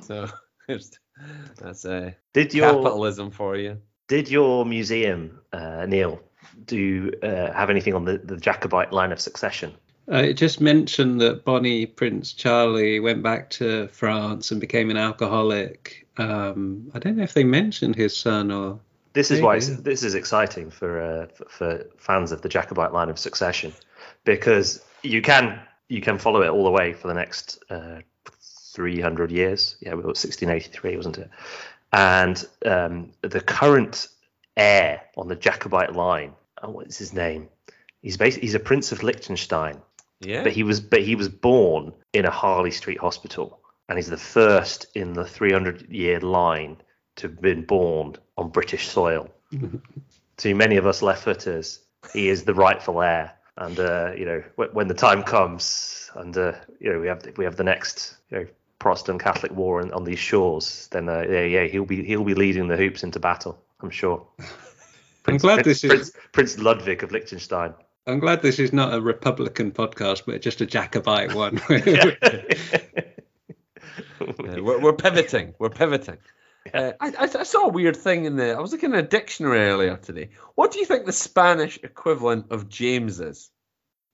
So 0.00 0.26
that's 1.56 1.84
uh, 1.84 2.12
Did 2.34 2.52
your 2.54 2.72
capitalism 2.72 3.30
for 3.30 3.56
you. 3.56 3.78
did 4.08 4.28
your 4.28 4.64
museum, 4.66 5.40
uh, 5.52 5.86
Neil, 5.86 6.20
do 6.64 7.12
uh, 7.22 7.52
have 7.52 7.70
anything 7.70 7.94
on 7.94 8.04
the, 8.04 8.18
the 8.18 8.36
Jacobite 8.36 8.92
line 8.92 9.12
of 9.12 9.20
succession? 9.20 9.74
Uh, 10.10 10.16
it 10.16 10.34
just 10.34 10.60
mentioned 10.60 11.20
that 11.20 11.44
Bonnie 11.44 11.84
Prince 11.84 12.32
Charlie 12.32 12.98
went 12.98 13.22
back 13.22 13.50
to 13.50 13.88
France 13.88 14.50
and 14.50 14.60
became 14.60 14.90
an 14.90 14.96
alcoholic. 14.96 16.06
Um, 16.16 16.90
I 16.94 16.98
don't 16.98 17.16
know 17.16 17.24
if 17.24 17.34
they 17.34 17.44
mentioned 17.44 17.94
his 17.94 18.16
son 18.16 18.50
or 18.50 18.80
This 19.12 19.30
is 19.30 19.42
why 19.42 19.54
you 19.54 19.58
it's, 19.58 19.68
go. 19.68 19.76
this 19.82 20.02
is 20.02 20.14
exciting 20.14 20.70
for, 20.70 21.00
uh, 21.00 21.26
for 21.34 21.44
for 21.48 21.86
fans 21.98 22.32
of 22.32 22.40
the 22.40 22.48
Jacobite 22.48 22.92
line 22.92 23.10
of 23.10 23.18
succession, 23.18 23.72
because 24.24 24.82
you 25.02 25.20
can 25.20 25.60
you 25.88 26.00
can 26.00 26.18
follow 26.18 26.42
it 26.42 26.48
all 26.48 26.64
the 26.64 26.70
way 26.70 26.92
for 26.94 27.08
the 27.08 27.14
next 27.14 27.62
uh, 27.70 28.00
300 28.74 29.30
years. 29.30 29.76
Yeah, 29.80 29.90
it 29.90 29.96
was 29.96 30.04
1683, 30.04 30.96
wasn't 30.96 31.18
it? 31.18 31.30
And 31.92 32.44
um, 32.64 33.12
the 33.22 33.40
current 33.40 34.08
heir 34.56 35.02
on 35.16 35.28
the 35.28 35.36
Jacobite 35.36 35.94
line, 35.94 36.32
oh, 36.62 36.70
what 36.70 36.86
is 36.86 36.98
his 36.98 37.12
name? 37.12 37.48
He's 38.02 38.16
basically 38.16 38.46
he's 38.46 38.54
a 38.54 38.60
prince 38.60 38.92
of 38.92 39.02
Liechtenstein, 39.02 39.80
Yeah. 40.20 40.42
but 40.42 40.52
he 40.52 40.62
was 40.62 40.80
but 40.80 41.02
he 41.02 41.14
was 41.14 41.28
born 41.28 41.92
in 42.12 42.24
a 42.24 42.30
Harley 42.30 42.70
Street 42.70 42.98
hospital, 42.98 43.60
and 43.88 43.98
he's 43.98 44.08
the 44.10 44.16
first 44.16 44.86
in 44.94 45.12
the 45.12 45.24
300 45.24 45.88
year 45.90 46.20
line 46.20 46.76
to 47.16 47.28
have 47.28 47.40
been 47.40 47.64
born 47.64 48.16
on 48.36 48.50
British 48.50 48.88
soil. 48.88 49.28
to 50.38 50.54
many 50.54 50.76
of 50.76 50.86
us 50.86 51.02
left-footers, 51.02 51.80
he 52.12 52.28
is 52.28 52.44
the 52.44 52.54
rightful 52.54 53.00
heir, 53.02 53.32
and 53.58 53.78
uh, 53.78 54.12
you 54.16 54.24
know 54.24 54.42
when, 54.56 54.68
when 54.70 54.88
the 54.88 54.94
time 54.94 55.22
comes, 55.22 56.10
and 56.16 56.36
uh, 56.36 56.52
you 56.80 56.92
know 56.92 57.00
we 57.00 57.06
have 57.06 57.22
we 57.36 57.44
have 57.44 57.56
the 57.56 57.64
next 57.64 58.16
you 58.30 58.38
know 58.38 58.46
Protestant 58.78 59.20
Catholic 59.22 59.52
war 59.52 59.80
on, 59.80 59.92
on 59.92 60.04
these 60.04 60.18
shores, 60.18 60.88
then 60.90 61.08
uh, 61.08 61.24
yeah 61.28 61.42
yeah 61.44 61.64
he'll 61.64 61.84
be 61.84 62.02
he'll 62.04 62.24
be 62.24 62.34
leading 62.34 62.68
the 62.68 62.76
hoops 62.76 63.02
into 63.02 63.20
battle, 63.20 63.60
I'm 63.80 63.90
sure. 63.90 64.26
Prince, 65.22 65.42
glad 65.42 65.62
Prince, 65.62 65.82
this 65.82 65.84
is- 65.84 65.90
Prince, 65.90 66.12
Prince 66.32 66.58
Ludwig 66.58 67.02
of 67.02 67.12
Liechtenstein. 67.12 67.74
I'm 68.08 68.20
glad 68.20 68.40
this 68.40 68.58
is 68.58 68.72
not 68.72 68.94
a 68.94 69.00
Republican 69.00 69.70
podcast, 69.70 70.22
but 70.26 70.40
just 70.40 70.62
a 70.62 70.66
Jacobite 70.66 71.34
one. 71.34 71.60
Yeah, 74.20 74.60
we're, 74.60 74.80
we're 74.80 74.94
pivoting. 74.94 75.54
We're 75.58 75.70
pivoting. 75.70 76.18
Uh, 76.72 76.92
I, 77.00 77.08
I, 77.08 77.22
I 77.22 77.42
saw 77.44 77.66
a 77.66 77.68
weird 77.68 77.96
thing 77.96 78.24
in 78.24 78.36
the. 78.36 78.52
I 78.52 78.60
was 78.60 78.72
looking 78.72 78.92
at 78.92 78.98
a 78.98 79.06
dictionary 79.06 79.60
earlier 79.60 79.96
today. 79.96 80.30
What 80.54 80.72
do 80.72 80.80
you 80.80 80.84
think 80.86 81.06
the 81.06 81.12
Spanish 81.12 81.78
equivalent 81.82 82.50
of 82.50 82.68
James 82.68 83.20
is? 83.20 83.50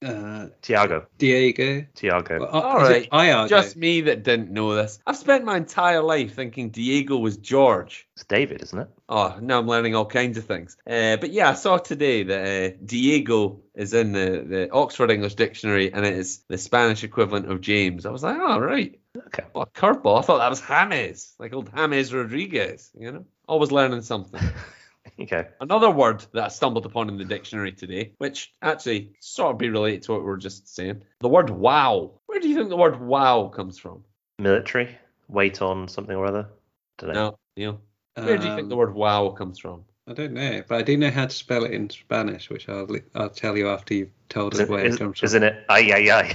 Uh, 0.05 0.48
Tiago, 0.61 1.07
Diego. 1.18 1.86
Tiago. 1.94 2.44
All 2.46 2.84
is 2.84 2.90
it 2.90 3.09
right, 3.12 3.26
Iago? 3.26 3.48
Just 3.48 3.76
me 3.76 4.02
that 4.02 4.22
didn't 4.22 4.50
know 4.50 4.74
this. 4.74 4.98
I've 5.07 5.16
spent 5.16 5.44
my 5.44 5.57
entire 5.57 6.02
life 6.02 6.34
thinking 6.34 6.70
Diego 6.70 7.16
was 7.16 7.36
George. 7.38 8.07
It's 8.14 8.24
David, 8.24 8.62
isn't 8.62 8.78
it? 8.78 8.88
Oh, 9.09 9.38
now 9.40 9.59
I'm 9.59 9.66
learning 9.66 9.94
all 9.94 10.07
kinds 10.07 10.38
of 10.38 10.44
things. 10.44 10.76
Uh, 10.86 11.16
but 11.16 11.30
yeah, 11.30 11.50
I 11.50 11.55
saw 11.55 11.78
today 11.78 12.22
that 12.24 12.72
uh, 12.72 12.76
Diego 12.84 13.61
is 13.74 13.94
in 13.94 14.12
the, 14.12 14.44
the 14.46 14.70
Oxford 14.70 15.11
English 15.11 15.34
Dictionary 15.34 15.92
and 15.92 16.05
it 16.05 16.14
is 16.14 16.42
the 16.48 16.59
Spanish 16.59 17.02
equivalent 17.02 17.50
of 17.50 17.61
James. 17.61 18.07
I 18.07 18.11
was 18.11 18.22
like, 18.22 18.36
oh, 18.38 18.59
right. 18.59 18.98
Okay. 19.16 19.44
What 19.52 19.68
a 19.68 19.80
curveball. 19.80 20.18
I 20.18 20.22
thought 20.22 20.38
that 20.38 20.50
was 20.50 20.61
James, 20.61 21.34
like 21.38 21.55
old 21.55 21.74
James 21.74 22.12
Rodriguez, 22.12 22.90
you 22.98 23.11
know? 23.11 23.24
Always 23.48 23.72
learning 23.72 24.02
something. 24.02 24.40
Okay. 25.20 25.46
Another 25.60 25.90
word 25.90 26.24
that 26.32 26.44
I 26.44 26.48
stumbled 26.48 26.86
upon 26.86 27.08
in 27.08 27.18
the 27.18 27.24
dictionary 27.24 27.72
today, 27.72 28.12
which 28.18 28.52
actually 28.62 29.12
sort 29.20 29.52
of 29.52 29.58
be 29.58 29.68
related 29.68 30.02
to 30.02 30.12
what 30.12 30.20
we 30.22 30.26
were 30.26 30.36
just 30.36 30.74
saying. 30.74 31.02
The 31.20 31.28
word 31.28 31.50
wow. 31.50 32.12
Where 32.26 32.40
do 32.40 32.48
you 32.48 32.56
think 32.56 32.68
the 32.68 32.76
word 32.76 33.00
wow 33.00 33.48
comes 33.54 33.78
from? 33.78 34.02
Military. 34.38 34.98
Wait 35.28 35.62
on 35.62 35.88
something 35.88 36.16
or 36.16 36.26
other. 36.26 36.48
Don't 36.98 37.12
know. 37.12 37.30
No, 37.30 37.38
Neil. 37.56 37.80
Where 38.16 38.36
do 38.38 38.46
you 38.46 38.54
think 38.54 38.64
Um, 38.64 38.68
the 38.68 38.76
word 38.76 38.94
wow 38.94 39.30
comes 39.30 39.58
from? 39.58 39.84
I 40.06 40.12
don't 40.12 40.32
know, 40.32 40.62
but 40.68 40.78
I 40.78 40.82
do 40.82 40.96
know 40.96 41.10
how 41.10 41.26
to 41.26 41.34
spell 41.34 41.64
it 41.64 41.70
in 41.72 41.88
Spanish, 41.90 42.50
which 42.50 42.68
I'll 42.68 42.86
I'll 43.14 43.30
tell 43.30 43.56
you 43.56 43.68
after 43.70 43.94
you've 43.94 44.10
told 44.28 44.54
us 44.54 44.60
Isn't, 44.60 44.72
where 44.72 44.84
it 44.84 44.90
is, 44.90 44.98
comes 44.98 45.18
from. 45.18 45.26
isn't 45.26 45.42
it? 45.42 45.64
Ay, 45.68 45.90
ay, 45.92 46.10
ay. 46.10 46.34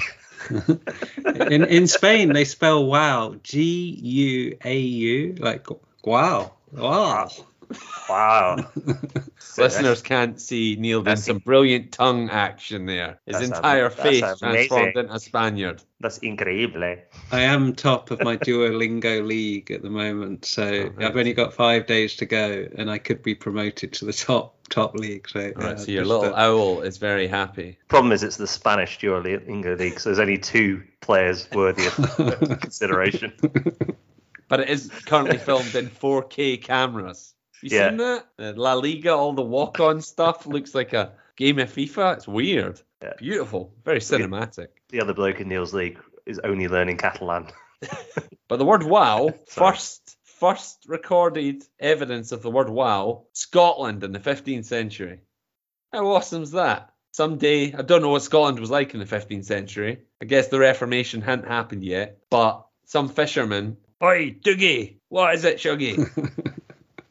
in 1.52 1.64
in 1.66 1.88
Spain, 1.88 2.34
they 2.34 2.46
spell 2.46 2.86
wow 2.86 3.36
G 3.44 3.62
U 4.02 4.58
A 4.66 4.78
U 4.80 5.36
like 5.38 5.68
wow 6.04 6.54
wow. 6.72 7.30
Wow. 8.10 8.58
Listeners 9.58 10.02
can't 10.02 10.42
see 10.42 10.76
Neil 10.80 11.04
doing 11.04 11.18
some 11.18 11.38
brilliant 11.40 11.92
tongue 11.92 12.30
action 12.30 12.86
there. 12.86 13.20
His 13.26 13.40
That's 13.40 13.58
entire 13.58 13.86
am- 13.86 13.92
that's 13.96 14.02
face 14.02 14.40
transformed 14.40 14.98
into 14.98 15.14
a 15.14 15.20
Spaniard. 15.20 15.84
That's 16.00 16.20
increíble. 16.20 17.02
I 17.32 17.42
am 17.42 17.76
top 17.76 18.10
of 18.10 18.22
my 18.24 18.38
Duolingo 18.38 19.26
league 19.28 19.70
at 19.70 19.84
the 19.84 19.90
moment, 19.90 20.46
so 20.46 20.92
right. 20.96 21.08
I've 21.08 21.18
only 21.18 21.34
got 21.34 21.54
five 21.54 21.86
days 21.86 22.16
to 22.18 22.26
go, 22.26 22.68
and 22.76 22.90
I 22.90 22.98
could 22.98 23.22
be 23.22 23.36
promoted 23.36 23.94
to 23.94 24.06
the 24.06 24.14
top 24.14 24.56
top 24.70 24.96
league. 24.96 25.28
So, 25.30 25.40
All 25.40 25.62
right, 25.62 25.78
yeah, 25.78 25.84
so 25.84 25.92
your 25.92 26.06
little 26.06 26.34
uh, 26.34 26.48
owl 26.48 26.82
is 26.82 26.98
very 26.98 27.28
happy. 27.28 27.78
Problem 27.90 28.12
is, 28.12 28.24
it's 28.24 28.38
the 28.38 28.48
Spanish 28.48 28.98
Duolingo 29.00 29.78
League, 29.78 30.00
so 30.00 30.10
there's 30.10 30.20
only 30.20 30.38
two 30.38 30.84
players 31.02 31.48
worthy 31.52 31.86
of 31.88 31.96
consideration. 32.62 33.34
But 34.48 34.62
it 34.62 34.70
is 34.70 34.90
currently 35.06 35.38
filmed 35.38 35.76
in 35.76 35.90
4K 35.90 36.62
cameras. 36.64 37.36
You 37.62 37.70
Yeah. 37.78 37.90
seen 37.90 37.98
that? 37.98 38.58
La 38.58 38.74
Liga, 38.74 39.14
all 39.14 39.34
the 39.34 39.42
walk-on 39.42 40.02
stuff 40.14 40.46
looks 40.48 40.74
like 40.76 40.94
a 40.94 41.14
game 41.36 41.60
of 41.60 41.72
FIFA. 41.74 42.18
It's 42.18 42.28
weird. 42.28 42.82
Yeah. 43.02 43.14
Beautiful. 43.18 43.74
Very 43.86 44.00
cinematic. 44.00 44.68
The 44.90 45.02
other 45.02 45.14
bloke 45.14 45.40
in 45.40 45.48
Neil's 45.50 45.74
league 45.74 46.00
is 46.26 46.40
only 46.40 46.68
learning 46.68 46.98
Catalan. 46.98 47.48
But 48.50 48.58
the 48.58 48.66
word 48.66 48.82
wow, 48.82 49.30
first 49.48 50.18
first 50.24 50.86
recorded 50.88 51.64
evidence 51.80 52.32
of 52.32 52.42
the 52.42 52.50
word 52.50 52.68
wow, 52.68 53.26
Scotland 53.34 54.04
in 54.04 54.12
the 54.12 54.20
15th 54.20 54.66
century. 54.66 55.20
How 55.94 56.08
awesome's 56.08 56.52
that? 56.52 56.92
Someday, 57.12 57.74
I 57.74 57.84
don't 57.84 58.02
know 58.02 58.10
what 58.10 58.24
Scotland 58.24 58.60
was 58.60 58.72
like 58.72 58.96
in 58.96 59.00
the 59.00 59.06
15th 59.06 59.46
century. 59.46 60.00
I 60.20 60.26
guess 60.26 60.48
the 60.48 60.58
Reformation 60.58 61.22
hadn't 61.22 61.48
happened 61.48 61.84
yet, 61.84 62.18
but 62.32 62.66
some 62.86 63.08
fisherman, 63.08 63.78
Oi, 64.02 64.32
Dougie, 64.42 64.96
what 65.10 65.36
is 65.36 65.44
it, 65.46 65.58
Shuggy? 65.58 65.98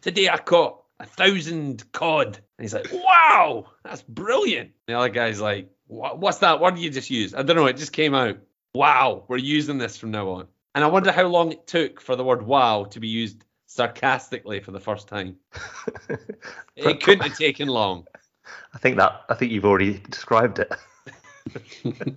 Today 0.01 0.29
I 0.29 0.39
caught 0.39 0.83
a 1.01 1.07
thousand 1.07 1.91
cod. 1.93 2.27
And 2.59 2.65
he's 2.65 2.75
like, 2.75 2.89
wow, 2.93 3.67
that's 3.85 4.03
brilliant. 4.03 4.73
The 4.87 4.95
other 4.95 5.09
guy's 5.09 5.41
like, 5.41 5.71
"What- 5.87 6.19
what's 6.19 6.39
that 6.39 6.61
word 6.61 6.79
you 6.79 6.91
just 6.91 7.11
used? 7.11 7.35
I 7.35 7.43
don't 7.43 7.57
know, 7.57 7.67
it 7.67 7.77
just 7.77 7.93
came 7.93 8.15
out. 8.15 8.39
Wow, 8.75 9.25
we're 9.29 9.39
using 9.39 9.79
this 9.79 9.97
from 9.97 10.11
now 10.11 10.29
on. 10.31 10.49
And 10.75 10.85
I 10.85 10.89
wonder 10.89 11.11
how 11.13 11.25
long 11.27 11.53
it 11.53 11.67
took 11.67 12.01
for 12.01 12.17
the 12.17 12.25
word 12.25 12.43
wow 12.43 12.85
to 12.85 13.01
be 13.01 13.09
used 13.09 13.45
sarcastically 13.67 14.61
for 14.61 14.71
the 14.73 14.81
first 14.81 15.09
time. 15.09 15.37
It 16.77 17.03
couldn't 17.03 17.27
have 17.29 17.37
taken 17.37 17.67
long. 17.69 18.07
I 18.73 18.79
think 18.79 18.97
that 18.99 19.25
I 19.29 19.35
think 19.35 19.51
you've 19.53 19.65
already 19.65 19.99
described 20.11 20.59
it. 20.61 20.73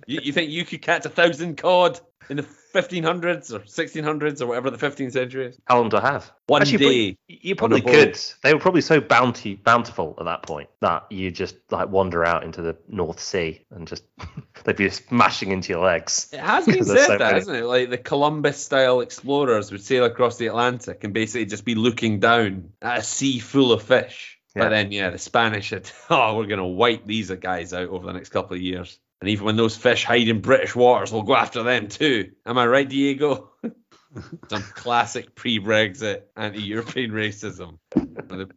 You, 0.06 0.20
you 0.22 0.32
think 0.32 0.50
you 0.50 0.64
could 0.66 0.82
catch 0.82 1.06
a 1.06 1.08
thousand 1.08 1.56
cod 1.56 1.98
in 2.28 2.36
the 2.36 2.42
1500s 2.42 3.52
or 3.52 3.60
1600s 3.60 4.40
or 4.40 4.46
whatever 4.46 4.70
the 4.70 4.78
15th 4.78 5.12
century 5.12 5.46
is? 5.46 5.58
How 5.66 5.78
long 5.78 5.88
do 5.88 5.98
I 5.98 6.00
have? 6.00 6.32
One 6.46 6.62
Actually, 6.62 6.78
day. 6.78 7.18
You 7.28 7.38
you 7.42 7.54
oh, 7.54 7.56
probably 7.56 7.80
boat. 7.80 7.90
could. 7.90 8.20
They 8.42 8.54
were 8.54 8.60
probably 8.60 8.80
so 8.80 9.00
bounty 9.00 9.54
bountiful 9.56 10.14
at 10.18 10.24
that 10.24 10.42
point 10.42 10.68
that 10.80 11.10
you 11.10 11.30
just 11.30 11.56
like 11.70 11.88
wander 11.88 12.24
out 12.24 12.44
into 12.44 12.62
the 12.62 12.76
North 12.88 13.20
Sea 13.20 13.64
and 13.70 13.86
just 13.86 14.04
they'd 14.64 14.76
be 14.76 14.88
smashing 14.90 15.50
into 15.50 15.72
your 15.72 15.84
legs. 15.84 16.28
It 16.32 16.40
has 16.40 16.66
been 16.66 16.74
Because 16.82 16.88
said 16.88 17.06
so 17.06 17.12
that, 17.12 17.20
many. 17.20 17.34
hasn't 17.34 17.56
it? 17.58 17.64
Like 17.64 17.90
the 17.90 17.98
Columbus 17.98 18.64
style 18.64 19.00
explorers 19.00 19.70
would 19.70 19.82
sail 19.82 20.04
across 20.04 20.38
the 20.38 20.46
Atlantic 20.46 21.04
and 21.04 21.12
basically 21.12 21.46
just 21.46 21.64
be 21.64 21.74
looking 21.74 22.20
down 22.20 22.70
at 22.80 22.98
a 22.98 23.02
sea 23.02 23.38
full 23.38 23.72
of 23.72 23.82
fish. 23.82 24.38
Yeah. 24.54 24.64
But 24.64 24.68
then, 24.70 24.92
yeah, 24.92 25.10
the 25.10 25.18
Spanish 25.18 25.70
had, 25.70 25.90
oh, 26.10 26.36
we're 26.36 26.46
going 26.46 26.58
to 26.58 26.64
wipe 26.64 27.06
these 27.06 27.30
guys 27.30 27.72
out 27.72 27.88
over 27.88 28.06
the 28.06 28.12
next 28.12 28.28
couple 28.28 28.54
of 28.54 28.60
years. 28.60 28.98
And 29.22 29.28
even 29.28 29.46
when 29.46 29.54
those 29.54 29.76
fish 29.76 30.04
hide 30.04 30.26
in 30.26 30.40
British 30.40 30.74
waters, 30.74 31.12
we'll 31.12 31.22
go 31.22 31.36
after 31.36 31.62
them 31.62 31.86
too. 31.86 32.32
Am 32.44 32.58
I 32.58 32.66
right, 32.66 32.88
Diego? 32.88 33.50
Some 34.50 34.62
classic 34.74 35.36
pre 35.36 35.60
Brexit 35.60 36.22
anti 36.36 36.60
European 36.60 37.12
racism. 37.12 37.78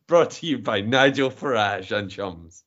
Brought 0.07 0.31
to 0.31 0.47
you 0.47 0.57
by 0.57 0.81
Nigel 0.81 1.29
Farage 1.29 1.91
and 1.91 2.09
Chums. 2.09 2.63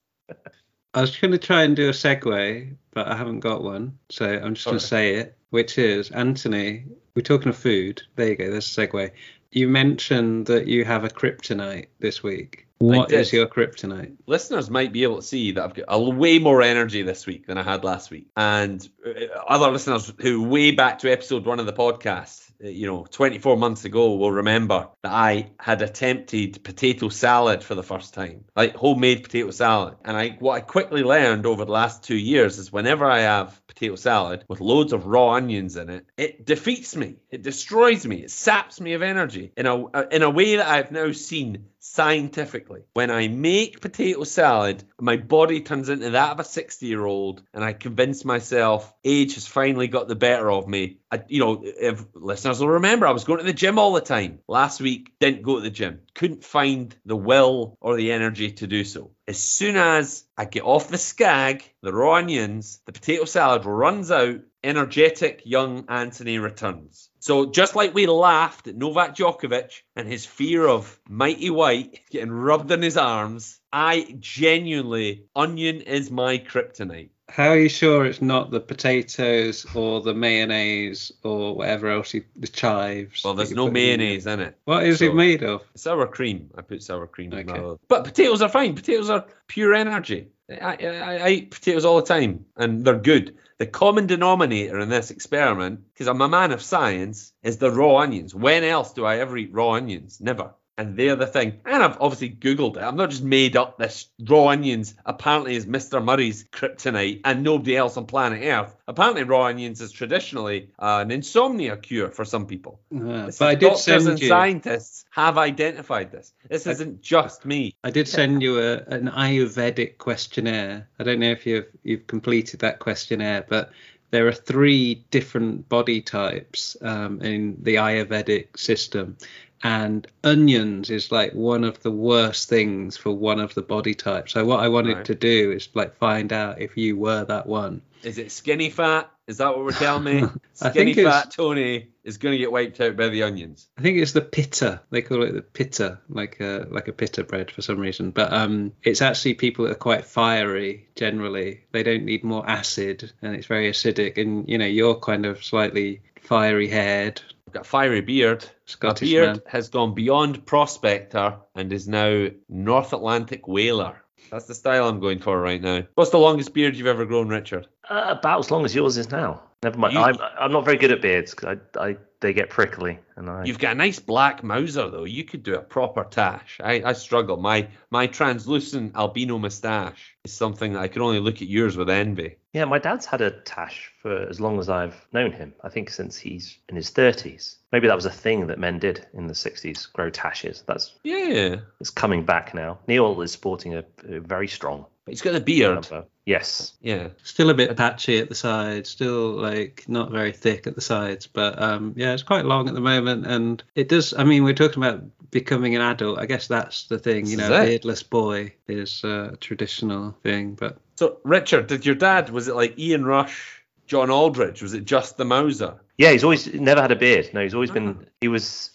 I 0.95 1.01
was 1.01 1.17
going 1.17 1.33
to 1.33 1.39
try 1.39 1.65
and 1.65 1.75
do 1.75 1.89
a 1.89 1.93
segue, 1.93 2.77
but 2.93 3.09
I 3.09 3.17
haven't 3.17 3.41
got 3.41 3.65
one, 3.65 3.99
so 4.11 4.27
I'm 4.27 4.55
just 4.55 4.67
going 4.67 4.79
to 4.79 4.87
say 4.87 5.17
it, 5.17 5.37
which 5.51 5.77
is 5.77 6.13
Antony. 6.13 6.85
We're 7.17 7.23
talking 7.23 7.49
of 7.49 7.57
food. 7.57 8.01
There 8.15 8.29
you 8.29 8.37
go. 8.37 8.49
There's 8.49 8.79
a 8.79 8.87
segue. 8.87 9.11
You 9.51 9.67
mentioned 9.67 10.47
that 10.47 10.69
you 10.69 10.85
have 10.85 11.03
a 11.03 11.09
kryptonite 11.09 11.89
this 11.99 12.23
week. 12.23 12.68
What 12.79 13.12
is 13.12 13.33
your 13.33 13.47
kryptonite? 13.47 14.16
listeners 14.26 14.70
might 14.70 14.93
be 14.93 15.03
able 15.03 15.16
to 15.16 15.22
see 15.22 15.53
that 15.53 15.64
I've 15.64 15.74
got 15.74 15.87
a 15.89 15.99
way 15.99 16.39
more 16.39 16.62
energy 16.62 17.03
this 17.03 17.26
week 17.26 17.47
than 17.47 17.59
I 17.59 17.62
had 17.62 17.83
last 17.83 18.11
week. 18.11 18.29
And 18.37 18.87
uh, 19.05 19.11
other 19.47 19.70
listeners 19.70 20.12
who 20.20 20.45
way 20.45 20.70
back 20.70 21.01
to 21.01 21.11
episode 21.11 21.45
one 21.45 21.59
of 21.59 21.66
the 21.66 21.72
podcast, 21.72 22.51
uh, 22.62 22.68
you 22.68 22.87
know, 22.87 23.07
24 23.11 23.57
months 23.57 23.85
ago 23.85 24.14
will 24.14 24.31
remember 24.31 24.89
that 25.03 25.12
I 25.12 25.51
had 25.59 25.83
attempted 25.83 26.62
potato 26.62 27.09
salad 27.09 27.62
for 27.64 27.74
the 27.74 27.83
first 27.83 28.14
time, 28.14 28.45
like 28.55 28.76
homemade 28.76 29.24
potato 29.24 29.51
salad. 29.51 29.97
And 30.05 30.16
I 30.16 30.37
what 30.39 30.55
I 30.55 30.61
quickly 30.61 31.03
learned 31.03 31.47
over 31.47 31.64
the 31.64 31.72
last 31.72 32.05
two 32.05 32.16
years 32.16 32.59
is 32.59 32.72
whenever 32.72 33.07
I 33.07 33.20
have 33.20 33.61
potato 33.66 33.97
salad 33.97 34.45
with 34.49 34.61
loads 34.61 34.93
of 34.93 35.07
raw 35.07 35.31
onions 35.31 35.76
in 35.76 35.89
it, 35.89 36.07
it 36.16 36.47
defeats 36.47 36.95
me, 36.95 37.16
it 37.31 37.43
destroys 37.43 38.07
me, 38.07 38.22
it 38.22 38.31
saps 38.31 38.81
me 38.81 38.93
of 38.93 39.03
energy 39.03 39.53
in 39.57 39.66
a 39.66 40.09
in 40.09 40.22
a 40.22 40.31
way 40.31 40.57
that 40.57 40.68
I've 40.68 40.93
now 40.93 41.12
seen 41.12 41.66
scientifically, 41.93 42.82
when 42.95 43.11
I 43.11 43.28
make 43.28 43.80
potato 43.80 44.24
salad, 44.24 44.84
my 45.01 45.16
body 45.16 45.61
turns 45.61 45.89
into 45.89 46.11
that 46.11 46.32
of 46.32 46.41
a 46.41 46.45
60 46.45 46.86
year 46.86 47.05
old, 47.05 47.43
and 47.53 47.64
I 47.64 47.72
convince 47.72 48.24
myself 48.24 48.93
age 49.05 49.34
has 49.34 49.47
finally 49.47 49.89
got 49.89 50.09
the 50.09 50.14
better 50.14 50.51
of 50.51 50.68
me. 50.68 50.99
I, 51.11 51.22
you 51.28 51.41
know, 51.41 51.62
if 51.64 52.05
listeners 52.14 52.61
will 52.61 52.68
remember, 52.68 53.07
I 53.07 53.12
was 53.12 53.24
going 53.24 53.39
to 53.39 53.45
the 53.45 53.53
gym 53.53 53.78
all 53.78 53.93
the 53.93 54.01
time. 54.01 54.41
Last 54.47 54.80
week, 54.80 55.12
didn't 55.18 55.43
go 55.43 55.57
to 55.57 55.62
the 55.62 55.70
gym, 55.70 56.01
couldn't 56.14 56.45
find 56.45 56.95
the 57.05 57.16
will 57.16 57.76
or 57.80 57.97
the 57.97 58.12
energy 58.12 58.53
to 58.53 58.66
do 58.66 58.84
so. 58.84 59.12
As 59.26 59.39
soon 59.39 59.76
as 59.76 60.24
I 60.36 60.45
get 60.45 60.62
off 60.62 60.89
the 60.89 60.99
skag, 60.99 61.64
the 61.82 61.93
raw 61.93 62.14
onions, 62.14 62.80
the 62.86 62.93
potato 62.93 63.24
salad 63.24 63.64
runs 63.64 64.11
out, 64.11 64.41
energetic 64.62 65.43
young 65.45 65.84
Antony 65.89 66.39
returns. 66.39 67.08
So 67.21 67.47
just 67.47 67.75
like 67.75 67.95
we 67.95 68.07
laughed 68.07 68.69
at 68.69 68.77
Novak 68.77 69.16
Djokovic 69.16 69.83
and 69.97 70.07
his 70.09 70.25
fear 70.25 70.66
of 70.66 70.99
mighty 71.09 71.51
white 71.51 72.01
getting 72.11 72.31
rubbed 72.31 72.71
in 72.71 72.83
his 72.83 72.97
arms, 72.97 73.59
I 73.73 74.16
genuinely 74.21 75.25
onion 75.35 75.81
is 75.81 76.11
my 76.11 76.39
kryptonite. 76.39 77.11
How 77.29 77.49
are 77.51 77.59
you 77.59 77.69
sure 77.69 78.07
it's 78.07 78.23
not 78.23 78.51
the 78.51 78.61
potatoes 78.61 79.66
or 79.75 80.01
the 80.01 80.14
mayonnaise 80.14 81.12
or 81.23 81.55
whatever 81.55 81.91
else 81.91 82.14
you, 82.14 82.25
the 82.37 82.49
chives? 82.49 83.23
Well, 83.23 83.35
there's 83.35 83.53
no 83.53 83.71
mayonnaise 83.71 84.27
in 84.27 84.41
it. 84.41 84.57
What 84.64 84.85
is 84.87 85.01
So- 85.01 85.07
it 85.07 85.14
made 85.14 85.43
of? 85.43 85.62
Sour 85.75 86.07
cream. 86.07 86.49
I 86.57 86.62
put 86.62 86.83
sour 86.83 87.07
cream 87.07 87.35
in 87.35 87.51
Okay. 87.51 87.61
my 87.61 87.75
But 87.89 88.05
potatoes 88.05 88.41
are 88.41 88.49
fine. 88.49 88.75
Potatoes 88.75 89.11
are 89.11 89.27
pure 89.47 89.75
energy. 89.75 90.29
I, 90.51 90.77
I, 90.81 91.17
I 91.19 91.29
eat 91.31 91.51
potatoes 91.51 91.85
all 91.85 91.97
the 91.97 92.07
time, 92.07 92.47
and 92.57 92.85
they're 92.85 92.99
good. 92.99 93.37
The 93.59 93.67
common 93.67 94.07
denominator 94.07 94.79
in 94.79 94.89
this 94.89 95.11
experiment, 95.11 95.81
because 95.93 96.09
I'm 96.09 96.21
a 96.21 96.29
man 96.29 96.53
of 96.53 96.63
science, 96.63 97.33
is 97.43 97.59
the 97.59 97.71
raw 97.71 97.97
onions. 97.99 98.35
When 98.35 98.65
else 98.65 98.93
do 98.93 99.05
I 99.05 99.19
ever 99.19 99.37
eat 99.37 99.53
raw 99.53 99.73
onions? 99.73 100.21
Never. 100.21 100.55
And 100.79 100.97
they're 100.97 101.16
the 101.16 101.26
thing. 101.26 101.61
And 101.66 101.83
I've 101.83 102.01
obviously 102.01 102.31
Googled 102.31 102.76
it. 102.76 102.83
I've 102.83 102.95
not 102.95 103.11
just 103.11 103.24
made 103.24 103.57
up 103.57 103.79
this 103.79 104.07
raw 104.24 104.47
onions 104.47 104.95
apparently 105.05 105.57
is 105.57 105.66
Mr. 105.66 106.03
Murray's 106.03 106.45
kryptonite 106.45 107.20
and 107.24 107.43
nobody 107.43 107.76
else 107.76 107.97
on 107.97 108.07
planet 108.07 108.45
Earth. 108.45 108.74
Apparently, 108.87 109.24
raw 109.24 109.47
onions 109.47 109.81
is 109.81 109.91
traditionally 109.91 110.70
uh, 110.79 111.01
an 111.03 111.11
insomnia 111.11 111.76
cure 111.76 112.11
for 112.11 112.24
some 112.24 112.47
people. 112.47 112.81
Uh, 112.95 113.31
but 113.39 113.43
I 113.43 113.55
did 113.55 113.66
doctors 113.66 113.83
send 113.83 114.09
and 114.09 114.20
you. 114.20 114.29
scientists 114.29 115.05
have 115.11 115.37
identified 115.37 116.12
this. 116.12 116.33
This 116.49 116.66
isn't 116.66 117.03
just 117.03 117.45
me. 117.45 117.74
I 117.85 117.91
did 117.91 118.09
send 118.09 118.41
you 118.41 118.61
a, 118.61 118.76
an 118.76 119.09
Ayurvedic 119.09 119.99
questionnaire. 119.99 120.89
I 120.99 121.03
don't 121.03 121.18
know 121.18 121.31
if 121.31 121.45
you've 121.45 121.66
you've 121.83 122.07
completed 122.07 122.61
that 122.61 122.79
questionnaire, 122.79 123.45
but 123.49 123.72
there 124.11 124.26
are 124.26 124.33
three 124.33 125.05
different 125.11 125.68
body 125.68 126.01
types 126.01 126.76
um, 126.81 127.20
in 127.20 127.57
the 127.61 127.74
Ayurvedic 127.74 128.59
system, 128.59 129.18
and 129.63 130.07
onions 130.25 130.91
is 130.91 131.11
like 131.11 131.33
one 131.33 131.65
of 131.65 131.83
the 131.83 131.91
worst 131.91 132.49
things 132.49 132.97
for 132.97 133.11
one 133.13 133.41
of 133.41 133.55
the 133.55 133.63
body 133.63 133.95
types. 133.95 134.33
So 134.33 134.45
what 134.45 134.61
I 134.61 134.69
wanted 134.69 134.97
Right. 134.99 135.05
to 135.07 135.15
do 135.15 135.53
is 135.53 135.69
like 135.75 135.97
find 135.97 136.33
out 136.33 136.61
if 136.61 136.77
you 136.77 136.97
were 136.97 137.25
that 137.25 137.47
one. 137.47 137.83
Is 138.05 138.19
it 138.19 138.31
skinny 138.31 138.71
fat? 138.71 139.11
Is 139.27 139.39
that 139.39 139.49
what 139.57 139.65
we're 139.65 139.73
telling 139.73 140.05
me? 140.05 140.25
Skinny 140.55 140.95
fat 140.95 141.31
Tony 141.33 141.89
is 142.03 142.17
going 142.17 142.33
to 142.33 142.39
get 142.39 142.51
wiped 142.51 142.81
out 142.81 142.97
by 142.97 143.09
the 143.09 143.25
onions. 143.25 143.67
I 143.77 143.83
think 143.83 143.99
it's 143.99 144.13
the 144.13 144.23
pitta. 144.23 144.81
They 144.91 145.03
call 145.03 145.23
it 145.25 145.33
the 145.33 145.43
pitta, 145.43 145.99
like 146.09 146.41
a 146.41 146.67
like 146.71 146.89
a 146.89 146.93
pitta 146.93 147.25
bread 147.25 147.51
for 147.51 147.61
some 147.61 147.79
reason. 147.79 148.11
But 148.13 148.33
um, 148.33 148.73
it's 148.83 149.03
actually 149.03 149.35
people 149.35 149.67
that 149.67 149.73
are 149.73 149.75
quite 149.75 150.07
fiery 150.07 150.89
generally. 150.95 151.65
They 151.73 151.83
don't 151.83 152.05
need 152.05 152.25
more 152.25 152.49
acid, 152.49 153.13
and 153.21 153.35
it's 153.35 153.47
very 153.47 153.71
acidic. 153.71 154.17
And 154.17 154.49
you 154.49 154.57
know, 154.57 154.65
you're 154.67 154.95
kind 154.95 155.27
of 155.27 155.45
slightly 155.45 156.01
fiery 156.23 156.69
haired, 156.69 157.21
I've 157.49 157.55
got 157.55 157.61
a 157.65 157.69
fiery 157.69 158.03
beard. 158.03 158.45
Scottish 158.67 159.09
My 159.09 159.13
beard 159.15 159.29
man. 159.37 159.43
has 159.47 159.71
gone 159.71 159.95
beyond 159.95 160.45
prospector 160.45 161.37
and 161.55 161.73
is 161.73 161.89
now 161.89 162.27
North 162.51 162.93
Atlantic 162.93 163.49
whaler. 163.49 164.03
That's 164.31 164.45
the 164.45 164.55
style 164.55 164.87
I'm 164.87 165.01
going 165.01 165.19
for 165.21 165.41
right 165.41 165.63
now. 165.63 165.85
What's 165.95 166.11
the 166.11 166.19
longest 166.19 166.53
beard 166.53 166.77
you've 166.77 166.87
ever 166.87 167.07
grown, 167.07 167.29
Richard? 167.31 167.67
Uh, 167.89 168.05
about 168.19 168.41
as 168.41 168.51
long 168.51 168.67
as 168.67 168.75
yours 168.75 168.99
is 168.99 169.11
now. 169.11 169.43
Never 169.63 169.79
mind. 169.79 169.95
You- 169.95 170.01
I'm 170.01 170.17
I'm 170.39 170.53
not 170.53 170.67
very 170.67 170.77
good 170.77 170.93
at 170.93 171.01
beards 171.01 171.35
because 171.35 171.57
I, 171.79 171.89
I 171.89 171.97
they 172.21 172.33
get 172.33 172.51
prickly 172.51 172.99
and 173.16 173.29
I. 173.31 173.45
You've 173.45 173.59
got 173.59 173.73
a 173.73 173.75
nice 173.75 173.99
black 173.99 174.43
Mauser 174.43 174.91
though. 174.91 175.05
You 175.05 175.25
could 175.25 175.43
do 175.43 175.55
a 175.55 175.61
proper 175.62 176.05
tash. 176.05 176.59
I, 176.62 176.83
I 176.85 176.93
struggle. 176.93 177.37
My 177.37 177.69
my 177.91 178.07
translucent 178.07 178.97
albino 178.97 179.39
moustache 179.39 180.16
is 180.25 180.33
something 180.33 180.73
that 180.73 180.81
I 180.81 180.89
can 180.89 181.03
only 181.03 181.21
look 181.21 181.37
at 181.37 181.49
yours 181.49 181.77
with 181.77 181.91
envy. 181.91 182.37
Yeah, 182.53 182.64
my 182.64 182.79
dad's 182.79 183.07
had 183.07 183.21
a 183.21 183.31
tash 183.31 183.93
for 184.01 184.16
as 184.29 184.41
long 184.41 184.59
as 184.59 184.69
I've 184.69 185.07
known 185.12 185.33
him. 185.33 185.55
I 185.62 185.69
think 185.69 185.91
since 185.91 186.16
he's 186.16 186.59
in 186.69 186.77
his 186.77 186.91
30s. 186.91 187.57
Maybe 187.73 187.87
that 187.87 187.95
was 187.95 188.07
a 188.07 188.11
thing 188.11 188.47
that 188.47 188.59
men 188.59 188.79
did 188.79 189.07
in 189.12 189.27
the 189.27 189.35
60s, 189.35 189.93
grow 189.93 190.11
tashes. 190.11 190.64
That's 190.66 190.95
Yeah. 191.05 191.57
it's 191.81 191.91
coming 191.91 192.25
back 192.25 192.55
now. 192.55 192.79
Neil 192.89 193.21
is 193.21 193.31
sporting 193.33 193.75
a, 193.75 193.85
a 194.09 194.21
very 194.21 194.49
strong 194.49 194.87
But 195.09 195.13
he's 195.13 195.23
got 195.23 195.35
a 195.35 195.41
beard. 195.41 195.89
number. 195.89 196.05
Yes. 196.27 196.75
Yeah. 196.83 197.09
still 197.23 197.49
a 197.49 197.55
bit 197.55 197.75
patchy 197.79 198.19
at 198.19 198.29
the 198.29 198.35
sides, 198.35 198.91
still 198.91 199.31
like 199.31 199.87
not 199.89 200.11
very 200.11 200.33
thick 200.33 200.67
at 200.67 200.75
the 200.75 200.83
sides. 200.83 201.27
But 201.27 201.61
um, 201.61 201.95
yeah, 201.97 202.13
it's 202.13 202.23
quite 202.23 202.45
long 202.45 202.69
at 202.69 202.75
the 202.75 202.83
moment, 202.83 203.27
and 203.27 203.63
it 203.75 203.89
does. 203.89 204.13
I 204.13 204.25
mean, 204.25 204.45
we're 204.45 204.53
talking 204.53 204.83
about 204.83 205.03
becoming 205.31 205.75
an 205.77 205.81
adult. 205.81 206.19
I 206.19 206.27
guess 206.27 206.47
that's 206.47 206.85
the 206.89 206.99
thing. 206.99 207.25
You 207.25 207.39
know, 207.39 207.49
beardless 207.49 208.03
boy 208.03 208.53
is 208.67 209.01
uh, 209.03 209.31
a 209.33 209.37
traditional 209.39 210.15
thing, 210.23 210.53
but 210.53 210.77
So 210.97 211.17
Richard, 211.25 211.69
did 211.69 211.87
your 211.87 211.95
dad 211.95 212.29
was 212.29 212.49
it 212.49 212.55
like 212.55 212.79
Ian 212.79 213.07
Rush, 213.07 213.63
John 213.87 214.11
Aldridge? 214.11 214.61
Was 214.61 214.75
it 214.75 214.85
just 214.85 215.17
the 215.17 215.25
Mauser? 215.25 215.81
Yeah, 215.97 216.13
he's 216.13 216.25
always 216.25 216.53
never 216.53 216.83
had 216.83 216.93
a 216.93 216.97
beard. 216.97 217.31
No, 217.33 217.43
he's 217.43 217.55
always 217.55 217.71
been. 217.71 218.07
He 218.21 218.29
was 218.29 218.71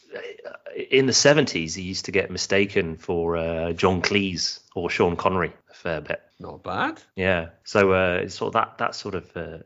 in 0.89 1.05
the 1.05 1.13
70s. 1.13 1.75
He 1.75 1.83
used 1.83 2.05
to 2.05 2.11
get 2.11 2.31
mistaken 2.31 2.97
for 2.97 3.37
uh, 3.37 3.73
John 3.73 4.01
Cleese 4.01 4.59
or 4.73 4.89
Sean 4.89 5.15
Connery 5.15 5.53
a 5.62 5.62
fair 5.83 6.01
bit. 6.01 6.21
Not 6.39 6.63
bad. 6.63 7.01
Yeah. 7.15 7.49
So 7.63 7.91
uh, 7.93 8.19
it's 8.23 8.35
sort 8.35 8.47
of 8.49 8.53
that 8.53 8.77
that 8.79 8.95
sort 8.95 9.15
of 9.15 9.37
uh, 9.37 9.59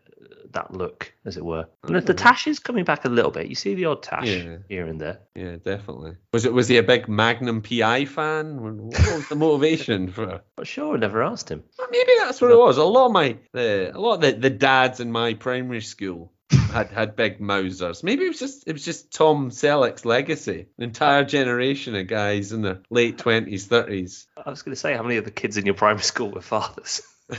that 0.51 0.74
look, 0.74 1.13
as 1.26 1.38
it 1.38 1.45
were. 1.45 1.68
And 1.84 1.95
the, 1.95 2.01
the 2.01 2.13
tash 2.13 2.47
is 2.47 2.59
coming 2.59 2.84
back 2.84 3.05
a 3.05 3.09
little 3.09 3.32
bit. 3.32 3.47
You 3.47 3.55
see 3.55 3.76
the 3.76 3.86
odd 3.86 4.03
tash 4.03 4.28
Yeah. 4.28 4.57
here 4.70 4.88
and 4.88 4.99
there. 4.99 5.20
Yeah, 5.36 5.57
definitely. 5.63 6.15
Was 6.34 6.45
it 6.45 6.53
was 6.53 6.68
he 6.68 6.78
a 6.78 6.84
big 6.84 7.07
Magnum 7.07 7.61
PI 7.61 8.05
fan? 8.05 8.61
What 8.61 8.76
was 9.15 9.30
the 9.30 9.36
motivation 9.36 10.11
for? 10.11 10.26
Not 10.57 10.68
sure. 10.68 10.95
I 10.95 10.99
never 10.99 11.24
asked 11.24 11.49
him. 11.49 11.63
Well, 11.78 11.88
maybe 11.91 12.11
that's 12.20 12.41
what 12.41 12.51
it 12.51 12.57
was. 12.57 12.78
A 12.78 12.84
lot 12.84 13.07
of 13.07 13.11
my 13.13 13.38
the 13.53 13.91
a 13.95 13.99
lot 13.99 14.15
of 14.15 14.22
the, 14.22 14.32
the 14.34 14.49
dads 14.49 14.99
in 14.99 15.11
my 15.11 15.34
primary 15.36 15.82
school 15.82 16.32
had 16.72 16.89
had 16.89 17.15
big 17.15 17.39
Mausers. 17.39 18.03
Maybe 18.03 18.26
it 18.26 18.30
was 18.30 18.39
just 18.39 18.68
it 18.68 18.74
was 18.74 18.86
just 18.86 19.11
Tom 19.11 19.49
Selleck's 19.49 20.05
legacy. 20.05 20.68
An 20.78 20.84
entire 20.84 21.24
generation 21.24 21.95
of 21.95 22.07
guys 22.07 22.51
in 22.51 22.61
their 22.61 22.80
late 22.89 23.18
twenties, 23.18 23.65
thirties. 23.68 24.28
I 24.43 24.49
was 24.49 24.61
going 24.61 24.74
to 24.74 24.80
say 24.80 24.95
how 24.95 25.03
many 25.03 25.18
of 25.18 25.26
the 25.26 25.32
kids 25.32 25.57
in 25.57 25.65
your 25.65 25.76
primary 25.76 26.03
school 26.03 26.32
were 26.32 26.41
fathers. 26.41 27.01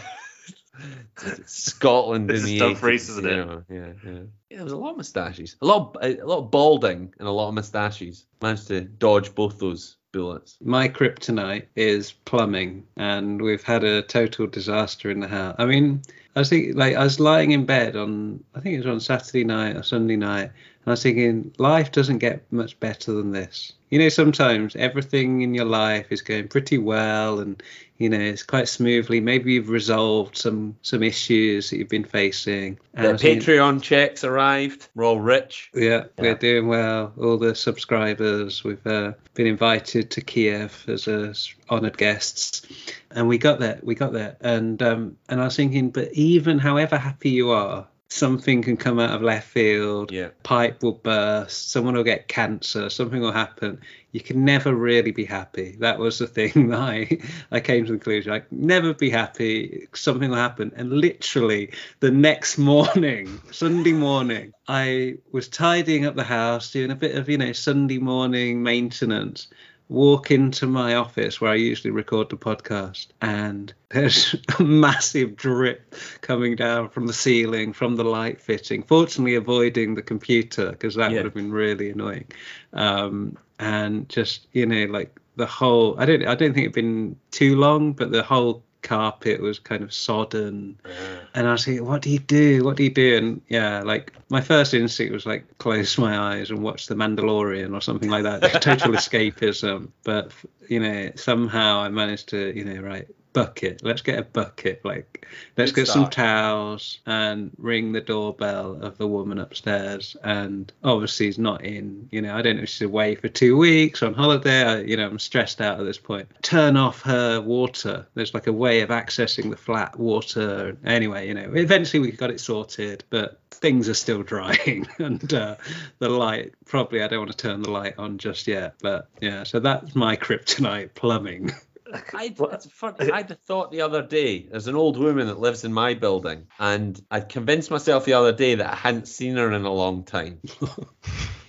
Scotland 1.47 2.31
This 2.31 2.45
in 2.45 2.49
is 2.49 2.53
the 2.53 2.59
tough 2.61 2.79
80s, 2.79 2.83
race, 2.83 3.09
isn't 3.09 3.27
it? 3.27 3.37
know, 3.37 3.65
Yeah, 3.69 3.93
yeah. 4.05 4.19
Yeah, 4.51 4.57
there 4.59 4.65
was 4.65 4.73
a 4.73 4.77
lot 4.77 4.91
of 4.93 4.97
moustaches. 4.97 5.57
A 5.61 5.67
lot 5.67 5.97
of, 5.97 6.03
a 6.05 6.25
lot 6.25 6.39
of 6.39 6.51
balding 6.51 7.13
and 7.19 7.29
a 7.29 7.31
lot 7.31 7.49
of 7.49 7.55
moustaches. 7.55 8.25
Managed 8.41 8.69
to 8.69 8.83
dodge 8.83 9.35
both 9.35 9.59
those 9.59 9.97
bullets. 10.13 10.57
my 10.63 10.89
kryptonite 10.89 11.67
is 11.77 12.13
plumbing, 12.13 12.87
and 12.97 13.43
we've 13.43 13.63
had 13.65 13.85
a 13.85 14.03
total 14.03 14.47
disaster 14.47 15.11
in 15.11 15.21
the 15.21 15.29
house. 15.29 15.57
I 15.59 15.67
mean, 15.67 16.03
I 16.39 16.43
was 16.43 16.51
thinking, 16.51 16.77
like, 16.77 16.95
I 16.95 17.03
was 17.03 17.19
lying 17.19 17.51
in 17.51 17.67
bed 17.67 17.97
on, 17.97 18.45
I 18.55 18.61
think 18.61 18.75
it 18.75 18.79
was 18.79 18.87
on 18.87 19.01
Saturday 19.01 19.43
night 19.43 19.75
or 19.75 19.83
Sunday 19.83 20.15
night, 20.15 20.45
and 20.45 20.87
I 20.87 20.91
was 20.91 21.03
thinking, 21.03 21.53
life 21.59 21.91
doesn't 21.91 22.19
get 22.19 22.45
much 22.53 22.79
better 22.79 23.11
than 23.13 23.33
this. 23.33 23.73
You 23.91 23.99
know, 23.99 24.09
sometimes 24.11 24.77
everything 24.77 25.41
in 25.43 25.55
your 25.55 25.65
life 25.65 26.07
is 26.11 26.21
going 26.23 26.49
pretty 26.49 26.77
well, 26.79 27.41
and 27.41 27.63
you 27.97 28.09
know, 28.09 28.19
it's 28.19 28.43
quite 28.43 28.69
smoothly. 28.69 29.19
Maybe 29.21 29.55
you've 29.55 29.71
resolved 29.71 30.37
some 30.37 30.77
some 30.83 31.03
issues 31.03 31.71
that 31.71 31.79
you've 31.79 31.89
been 31.89 32.05
facing. 32.05 32.79
And 32.95 33.19
The 33.19 33.37
Patreon 33.37 33.83
checks 33.83 34.25
arrived. 34.25 34.89
We're 34.95 35.05
all 35.05 35.21
rich. 35.21 35.71
yeah, 35.75 35.83
Yeah. 35.83 36.05
we're 36.19 36.35
doing 36.35 36.69
well. 36.69 37.13
All 37.19 37.39
the 37.39 37.55
subscribers, 37.55 38.63
we've 38.63 38.87
uh, 38.87 39.13
been 39.35 39.47
invited 39.47 40.11
to 40.13 40.21
Kiev 40.21 40.85
as 40.87 41.09
uh, 41.09 41.33
honoured 41.71 41.97
guests, 41.97 42.63
and 43.11 43.27
we 43.27 43.39
got 43.39 43.59
there. 43.59 43.81
We 43.83 43.95
got 43.95 44.13
there, 44.13 44.37
and 44.41 44.83
um, 44.83 45.17
and 45.29 45.41
I 45.41 45.45
was 45.45 45.57
thinking, 45.57 45.91
but 45.91 46.13
even 46.13 46.59
however 46.59 46.99
happy 46.99 47.31
you 47.31 47.51
are, 47.51 47.87
something 48.09 48.63
can 48.63 48.77
come 48.77 48.99
out 48.99 49.11
of 49.11 49.23
left 49.23 49.49
field. 49.49 50.11
Yeah. 50.11 50.29
Pipe 50.43 50.83
will 50.83 50.93
burst. 50.93 51.71
Someone 51.71 51.95
will 51.95 52.05
get 52.05 52.29
cancer. 52.29 52.89
Something 52.91 53.21
will 53.21 53.33
happen. 53.33 53.81
You 54.13 54.21
can 54.21 54.45
never 54.45 54.75
really 54.75 55.11
be 55.11 55.25
happy. 55.25 55.77
That 55.81 55.99
was 55.99 56.19
the 56.19 56.27
thing 56.27 56.69
that 56.71 56.79
I 56.79 57.19
I 57.51 57.61
came 57.61 57.85
to 57.85 57.93
the 57.93 57.99
conclusion. 57.99 58.33
I 58.33 58.43
never 58.51 58.95
be 58.95 59.11
happy. 59.11 59.87
Something 59.95 60.31
will 60.31 60.37
happen, 60.37 60.73
and 60.77 60.91
literally 60.91 61.73
the 62.01 62.11
next 62.11 62.59
morning, 62.71 63.41
Sunday 63.51 63.93
morning, 63.93 64.53
I 64.67 65.19
was 65.33 65.49
tidying 65.49 66.07
up 66.07 66.17
the 66.17 66.25
house, 66.25 66.73
doing 66.73 66.91
a 66.91 66.97
bit 66.97 67.17
of 67.17 67.29
you 67.29 67.39
know 67.39 67.53
Sunday 67.53 67.99
morning 67.99 68.63
maintenance. 68.63 69.49
Walk 69.89 70.31
into 70.31 70.67
my 70.67 70.95
office 70.97 71.41
where 71.41 71.51
I 71.51 71.55
usually 71.55 71.91
record 71.91 72.29
the 72.29 72.37
podcast, 72.37 73.07
and 73.23 73.73
there's 73.89 74.35
a 74.59 74.63
massive 74.63 75.35
drip 75.35 75.95
coming 76.21 76.57
down 76.57 76.91
from 76.91 77.07
the 77.07 77.13
ceiling, 77.15 77.73
from 77.73 77.97
the 77.97 78.05
light 78.05 78.41
fitting. 78.41 78.83
Fortunately, 78.83 79.35
avoiding 79.35 79.95
the 79.95 80.03
computer 80.03 80.71
because 80.73 80.95
that 80.97 81.11
Yeah. 81.11 81.19
would 81.19 81.25
have 81.27 81.35
been 81.35 81.53
really 81.53 81.91
annoying. 81.91 82.27
Um, 82.75 83.39
and 83.59 84.09
just 84.11 84.47
you 84.53 84.67
know, 84.67 84.85
like 84.93 85.19
the 85.37 85.47
whole 85.47 85.99
I 85.99 86.05
don't 86.05 86.27
I 86.27 86.35
don't 86.35 86.53
think 86.53 86.65
it'd 86.65 86.75
been 86.75 87.17
too 87.31 87.57
long, 87.57 87.93
but 87.95 88.11
the 88.13 88.23
whole 88.23 88.63
carpet 88.83 89.41
was 89.41 89.59
kind 89.59 89.83
of 89.83 89.93
sodden 89.93 90.79
uh-huh. 90.85 91.21
and 91.35 91.47
I 91.47 91.53
was 91.53 91.67
like, 91.67 91.81
what 91.81 92.03
do 92.03 92.11
you 92.11 92.19
do? 92.19 92.65
What 92.65 92.77
do 92.77 92.85
you 92.85 92.91
do? 92.91 93.17
And 93.17 93.43
yeah, 93.49 93.83
like 93.83 94.13
my 94.29 94.41
first 94.41 94.75
instinct 94.75 95.13
was 95.13 95.27
like 95.27 95.59
close 95.59 95.99
my 95.99 96.19
eyes 96.19 96.51
and 96.51 96.63
watch 96.63 96.87
The 96.87 96.95
Mandalorian 96.95 97.75
or 97.75 97.81
something 97.81 98.11
like 98.11 98.23
that. 98.25 98.63
Total 98.63 98.93
escapism. 98.93 99.91
But 100.05 100.33
you 100.69 100.81
know, 100.81 101.11
somehow 101.17 101.81
I 101.81 101.89
managed 101.89 102.29
to, 102.31 102.57
you 102.57 102.65
know, 102.65 102.81
right, 102.81 103.09
bucket. 103.33 103.83
Let's 103.83 104.03
get 104.03 104.19
a 104.19 104.23
bucket. 104.23 104.85
Like, 104.85 105.27
let's 105.57 105.73
Good 105.73 105.87
get 105.87 105.93
some 105.93 106.11
towels 106.11 107.01
and 107.07 107.51
ring 107.59 107.93
the 107.93 108.01
doorbell 108.01 108.83
of 108.83 108.99
the 108.99 109.07
woman 109.07 109.39
upstairs. 109.39 110.17
And 110.23 110.73
obviously, 110.85 111.27
he's 111.27 111.39
not 111.39 111.65
in. 111.65 112.09
You 112.11 112.23
know, 112.23 112.35
I 112.35 112.43
don't 112.43 112.57
know 112.57 112.63
if 112.63 112.69
she's 112.69 112.83
away 112.83 113.15
for 113.15 113.29
two 113.29 113.57
weeks 113.57 114.03
on 114.03 114.15
holiday. 114.15 114.63
I, 114.63 114.81
you 114.81 114.97
know, 114.97 115.07
I'm 115.07 115.19
stressed 115.19 115.61
out 115.61 115.81
at 115.81 115.85
this 115.85 115.99
point. 115.99 116.29
Turn 116.43 116.77
off 116.77 117.03
her 117.03 117.41
water. 117.41 118.07
There's 118.15 118.35
like 118.35 118.47
a 118.47 118.53
way 118.53 118.81
of 118.81 118.91
accessing 118.91 119.51
the 119.51 119.57
flat 119.57 119.99
water. 119.99 120.77
Anyway, 120.85 121.29
you 121.29 121.35
know, 121.35 121.53
eventually 121.55 122.01
we 122.01 122.13
got 122.13 122.31
it 122.31 122.41
sorted, 122.41 123.05
but 123.11 123.41
things 123.51 123.89
are 123.89 123.95
still 123.95 124.23
drying 124.29 124.87
and 124.99 125.33
uh, 125.35 125.57
the 125.99 126.09
light 126.09 126.55
probably 126.65 127.03
i 127.03 127.09
don't 127.09 127.21
want 127.21 127.31
to 127.31 127.37
turn 127.37 127.63
the 127.63 127.71
light 127.71 127.95
on 127.99 128.19
just 128.19 128.47
yet 128.47 128.75
but 128.81 129.09
yeah 129.21 129.43
so 129.43 129.59
that's 129.59 129.95
my 129.95 130.17
kryptonite 130.29 130.95
plumbing 130.95 131.51
I, 132.15 132.35
it's 132.39 132.67
funny. 132.71 133.11
I 133.11 133.19
had 133.19 133.31
a 133.31 133.35
thought 133.35 133.71
the 133.73 133.83
other 133.83 134.03
day. 134.03 134.47
There's 134.51 134.67
an 134.67 134.75
old 134.77 134.99
woman 134.99 135.27
that 135.29 135.39
lives 135.41 135.65
in 135.65 135.73
my 135.73 135.95
building, 135.95 136.47
and 136.59 137.01
I 137.11 137.21
convinced 137.21 137.71
myself 137.71 138.05
the 138.05 138.15
other 138.15 138.33
day 138.33 138.57
that 138.57 138.73
I 138.73 138.77
hadn't 138.77 139.09
seen 139.09 139.37
her 139.37 139.53
in 139.53 139.65
a 139.65 139.73
long 139.73 140.05
time. 140.05 140.41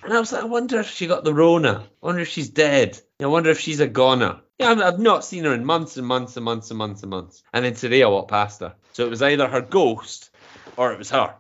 and 0.04 0.14
I 0.14 0.20
was 0.20 0.32
like, 0.32 0.44
I 0.44 0.46
wonder 0.48 0.80
if 0.80 0.90
she 0.90 1.08
got 1.08 1.24
the 1.24 1.34
Rona. 1.34 1.84
I 2.02 2.06
wonder 2.06 2.22
if 2.22 2.28
she's 2.30 2.50
dead. 2.50 3.00
I 3.22 3.26
wonder 3.28 3.50
if 3.50 3.60
she's 3.60 3.80
a 3.80 3.88
goner. 3.88 4.42
Yeah, 4.60 4.72
I've- 4.72 4.82
I've 4.82 5.00
not 5.00 5.24
seen 5.26 5.44
her 5.46 5.54
in 5.54 5.66
months 5.66 5.98
and 5.98 6.08
months 6.08 6.36
and 6.36 6.44
months 6.46 6.70
and 6.70 6.78
months 6.78 7.02
and 7.04 7.10
months. 7.10 7.44
And 7.54 7.64
then 7.66 7.74
today 7.76 8.04
I 8.04 8.08
walked 8.08 8.30
past 8.32 8.60
her. 8.62 8.76
So 8.94 9.06
it 9.06 9.10
was 9.10 9.22
either 9.22 9.48
her 9.48 9.62
ghost 9.62 10.29
or 10.80 10.94
it 10.94 10.98
was 10.98 11.10
her. 11.10 11.36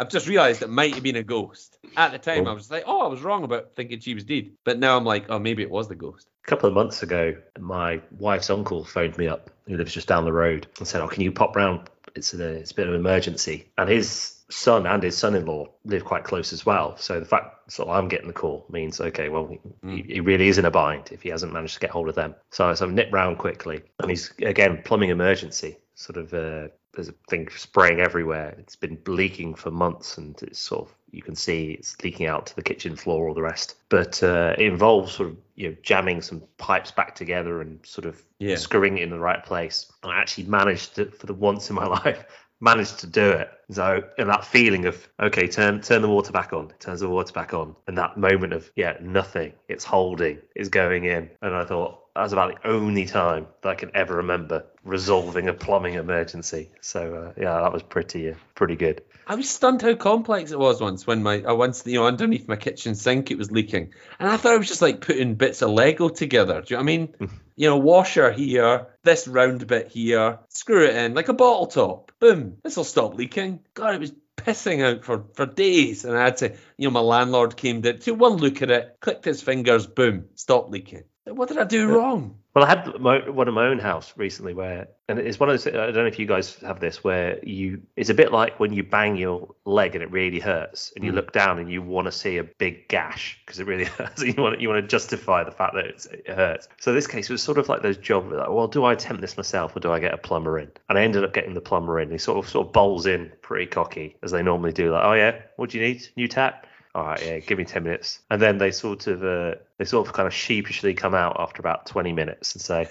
I've 0.00 0.08
just 0.08 0.26
realised 0.26 0.62
it 0.62 0.70
might 0.70 0.94
have 0.94 1.02
been 1.02 1.16
a 1.16 1.22
ghost. 1.22 1.76
At 1.98 2.12
the 2.12 2.18
time, 2.18 2.48
I 2.48 2.54
was 2.54 2.70
like, 2.70 2.84
oh, 2.86 3.02
I 3.02 3.08
was 3.08 3.20
wrong 3.20 3.44
about 3.44 3.72
thinking 3.76 4.00
she 4.00 4.14
was 4.14 4.24
dead. 4.24 4.52
But 4.64 4.78
now 4.78 4.96
I'm 4.96 5.04
like, 5.04 5.26
oh, 5.28 5.38
maybe 5.38 5.62
it 5.62 5.70
was 5.70 5.86
the 5.88 5.96
ghost. 5.96 6.26
A 6.42 6.48
couple 6.48 6.66
of 6.66 6.74
months 6.74 7.02
ago, 7.02 7.36
my 7.60 8.00
wife's 8.18 8.48
uncle 8.48 8.84
phoned 8.84 9.18
me 9.18 9.28
up, 9.28 9.50
who 9.66 9.76
lives 9.76 9.92
just 9.92 10.08
down 10.08 10.24
the 10.24 10.32
road, 10.32 10.66
and 10.78 10.88
said, 10.88 11.02
"Oh, 11.02 11.08
can 11.08 11.22
you 11.24 11.32
pop 11.32 11.56
round? 11.56 11.90
It's 12.14 12.32
a 12.32 12.52
it's 12.52 12.70
a 12.70 12.74
bit 12.74 12.86
of 12.86 12.94
an 12.94 13.00
emergency." 13.00 13.68
And 13.76 13.90
his 13.90 14.42
son 14.48 14.86
and 14.86 15.02
his 15.02 15.18
son-in-law 15.18 15.66
live 15.84 16.04
quite 16.04 16.24
close 16.24 16.52
as 16.52 16.64
well. 16.64 16.96
So 16.96 17.20
the 17.20 17.26
fact 17.26 17.70
so 17.70 17.90
I'm 17.90 18.08
getting 18.08 18.28
the 18.28 18.32
call 18.32 18.64
means 18.70 19.00
okay, 19.00 19.28
well, 19.28 19.58
he, 19.84 20.02
he 20.02 20.20
really 20.20 20.48
is 20.48 20.56
in 20.56 20.64
a 20.64 20.70
bind 20.70 21.10
if 21.10 21.20
he 21.20 21.30
hasn't 21.30 21.52
managed 21.52 21.74
to 21.74 21.80
get 21.80 21.90
hold 21.90 22.08
of 22.08 22.14
them. 22.14 22.34
So 22.50 22.72
so 22.74 22.86
I've 22.86 22.92
nipped 22.92 23.12
round 23.12 23.38
quickly, 23.38 23.82
and 23.98 24.08
he's 24.08 24.32
again 24.38 24.82
plumbing 24.84 25.10
emergency. 25.10 25.78
Sort 25.96 26.18
of 26.18 26.32
uh, 26.32 26.68
there's 26.96 27.08
a 27.08 27.14
thing 27.28 27.48
spraying 27.54 28.00
everywhere. 28.00 28.54
It's 28.58 28.74
been 28.74 28.98
leaking 29.06 29.54
for 29.54 29.70
months, 29.70 30.18
and 30.18 30.40
it's 30.42 30.58
sort 30.58 30.88
of 30.88 30.94
you 31.10 31.22
can 31.22 31.36
see 31.36 31.70
it's 31.72 31.96
leaking 32.02 32.26
out 32.26 32.46
to 32.46 32.56
the 32.56 32.62
kitchen 32.62 32.96
floor 32.96 33.28
or 33.28 33.34
the 33.34 33.42
rest. 33.42 33.76
But 33.88 34.22
uh, 34.22 34.54
it 34.58 34.66
involves 34.66 35.12
sort 35.12 35.28
of 35.30 35.36
you 35.54 35.68
know 35.68 35.76
jamming 35.82 36.22
some 36.22 36.42
pipes 36.58 36.90
back 36.90 37.14
together 37.14 37.60
and 37.60 37.78
sort 37.86 38.06
of 38.06 38.22
Yeah. 38.38 38.56
screwing 38.56 38.98
it 38.98 39.02
in 39.02 39.10
the 39.10 39.18
right 39.18 39.44
place. 39.44 39.90
And 40.02 40.10
I 40.12 40.18
actually 40.20 40.44
managed 40.44 40.96
to, 40.96 41.10
for 41.10 41.26
the 41.26 41.34
once 41.34 41.70
in 41.70 41.76
my 41.76 41.86
life, 42.04 42.24
managed 42.60 42.98
to 43.00 43.06
do 43.06 43.30
it. 43.30 43.50
So 43.70 44.02
and 44.18 44.28
that 44.30 44.44
feeling 44.44 44.86
of 44.86 45.08
okay, 45.20 45.46
turn 45.48 45.82
turn 45.82 46.02
the 46.02 46.08
water 46.08 46.32
back 46.32 46.52
on, 46.52 46.72
turns 46.80 47.00
the 47.00 47.08
water 47.08 47.32
back 47.32 47.52
on, 47.52 47.76
and 47.86 47.98
that 47.98 48.16
moment 48.16 48.52
of 48.54 48.70
yeah, 48.74 48.96
nothing, 49.00 49.52
it's 49.68 49.84
holding, 49.84 50.38
it's 50.54 50.70
going 50.70 51.04
in, 51.04 51.30
and 51.42 51.54
I 51.54 51.64
thought 51.64 52.00
that 52.16 52.22
was 52.22 52.32
about 52.32 52.62
the 52.62 52.68
only 52.68 53.04
time 53.04 53.46
that 53.60 53.68
I 53.68 53.74
can 53.74 53.90
ever 53.94 54.16
remember 54.16 54.64
resolving 54.84 55.48
a 55.48 55.52
plumbing 55.52 55.94
emergency. 55.94 56.70
So 56.80 57.14
uh, 57.14 57.40
yeah, 57.40 57.60
that 57.60 57.72
was 57.74 57.82
pretty 57.82 58.30
uh, 58.30 58.34
pretty 58.54 58.74
good. 58.74 59.02
I 59.26 59.34
was 59.34 59.50
stunned 59.50 59.82
how 59.82 59.94
complex 59.96 60.50
it 60.50 60.58
was 60.58 60.80
once 60.80 61.06
when 61.06 61.22
my 61.22 61.42
I 61.46 61.52
once 61.52 61.86
you 61.86 61.96
know 61.96 62.06
underneath 62.06 62.48
my 62.48 62.56
kitchen 62.56 62.94
sink 62.94 63.30
it 63.30 63.36
was 63.36 63.50
leaking, 63.50 63.92
and 64.18 64.30
I 64.30 64.38
thought 64.38 64.54
it 64.54 64.58
was 64.58 64.68
just 64.68 64.80
like 64.80 65.02
putting 65.02 65.34
bits 65.34 65.60
of 65.60 65.70
Lego 65.70 66.08
together. 66.08 66.62
Do 66.62 66.72
you 66.72 66.76
know 66.76 66.84
what 66.84 66.90
I 66.90 66.96
mean? 66.96 67.14
you 67.56 67.68
know, 67.68 67.76
washer 67.76 68.32
here, 68.32 68.86
this 69.02 69.28
round 69.28 69.66
bit 69.66 69.88
here, 69.88 70.38
screw 70.48 70.86
it 70.86 70.96
in 70.96 71.12
like 71.12 71.28
a 71.28 71.34
bottle 71.34 71.66
top. 71.66 72.12
Boom, 72.18 72.56
this 72.62 72.78
will 72.78 72.84
stop 72.84 73.14
leaking. 73.14 73.60
God, 73.74 73.94
it 73.94 74.00
was 74.00 74.12
pissing 74.38 74.82
out 74.82 75.04
for 75.04 75.26
for 75.34 75.44
days, 75.44 76.06
and 76.06 76.16
I 76.16 76.24
had 76.24 76.38
to, 76.38 76.56
you 76.78 76.88
know, 76.88 76.92
my 76.92 77.00
landlord 77.00 77.58
came 77.58 77.82
to 77.82 77.98
took 77.98 78.18
one 78.18 78.38
look 78.38 78.62
at 78.62 78.70
it, 78.70 78.96
clicked 79.00 79.26
his 79.26 79.42
fingers, 79.42 79.86
boom, 79.86 80.28
stop 80.34 80.70
leaking. 80.70 81.04
What 81.26 81.48
did 81.48 81.58
I 81.58 81.64
do 81.64 81.88
wrong? 81.88 82.36
Well, 82.54 82.64
I 82.64 82.68
had 82.68 83.00
my, 83.00 83.28
one 83.28 83.48
in 83.48 83.54
my 83.54 83.66
own 83.66 83.80
house 83.80 84.14
recently 84.16 84.54
where, 84.54 84.88
and 85.08 85.18
it's 85.18 85.40
one 85.40 85.50
of 85.50 85.52
those. 85.52 85.66
I 85.66 85.72
don't 85.72 85.94
know 85.94 86.06
if 86.06 86.18
you 86.18 86.24
guys 86.24 86.54
have 86.60 86.78
this, 86.78 87.02
where 87.02 87.38
you. 87.44 87.82
It's 87.96 88.10
a 88.10 88.14
bit 88.14 88.32
like 88.32 88.58
when 88.60 88.72
you 88.72 88.84
bang 88.84 89.16
your 89.16 89.54
leg 89.64 89.94
and 89.94 90.02
it 90.02 90.10
really 90.10 90.38
hurts, 90.38 90.92
and 90.94 91.04
you 91.04 91.10
mm. 91.10 91.16
look 91.16 91.32
down 91.32 91.58
and 91.58 91.70
you 91.70 91.82
want 91.82 92.06
to 92.06 92.12
see 92.12 92.38
a 92.38 92.44
big 92.44 92.88
gash 92.88 93.38
because 93.44 93.58
it 93.58 93.66
really 93.66 93.84
hurts. 93.98 94.22
you 94.22 94.34
want 94.38 94.60
you 94.60 94.68
want 94.68 94.82
to 94.82 94.88
justify 94.88 95.42
the 95.42 95.50
fact 95.50 95.74
that 95.74 95.84
it's, 95.84 96.06
it 96.06 96.28
hurts. 96.28 96.68
So 96.78 96.92
this 96.92 97.08
case 97.08 97.28
it 97.28 97.32
was 97.32 97.42
sort 97.42 97.58
of 97.58 97.68
like 97.68 97.82
those 97.82 97.98
jobs. 97.98 98.32
Like, 98.32 98.48
well, 98.48 98.68
do 98.68 98.84
I 98.84 98.92
attempt 98.92 99.20
this 99.20 99.36
myself 99.36 99.76
or 99.76 99.80
do 99.80 99.92
I 99.92 99.98
get 99.98 100.14
a 100.14 100.18
plumber 100.18 100.58
in? 100.58 100.70
And 100.88 100.96
I 100.96 101.02
ended 101.02 101.24
up 101.24 101.34
getting 101.34 101.54
the 101.54 101.60
plumber 101.60 102.00
in. 102.00 102.10
He 102.10 102.18
sort 102.18 102.38
of 102.38 102.48
sort 102.48 102.68
of 102.68 102.72
bowls 102.72 103.04
in 103.04 103.32
pretty 103.42 103.66
cocky 103.66 104.16
as 104.22 104.30
they 104.30 104.42
normally 104.42 104.72
do. 104.72 104.92
Like, 104.92 105.04
oh 105.04 105.12
yeah, 105.14 105.40
what 105.56 105.70
do 105.70 105.78
you 105.78 105.84
need? 105.84 106.08
New 106.16 106.28
tap 106.28 106.66
all 106.96 107.04
right, 107.04 107.22
yeah, 107.22 107.38
give 107.40 107.58
me 107.58 107.64
10 107.64 107.82
minutes. 107.82 108.20
And 108.30 108.40
then 108.40 108.56
they 108.56 108.70
sort 108.70 109.06
of, 109.06 109.22
uh, 109.22 109.56
they 109.76 109.84
sort 109.84 110.08
of 110.08 110.14
kind 110.14 110.26
of 110.26 110.32
sheepishly 110.32 110.94
come 110.94 111.14
out 111.14 111.36
after 111.38 111.60
about 111.60 111.84
20 111.84 112.14
minutes 112.14 112.54
and 112.54 112.62
say, 112.62 112.88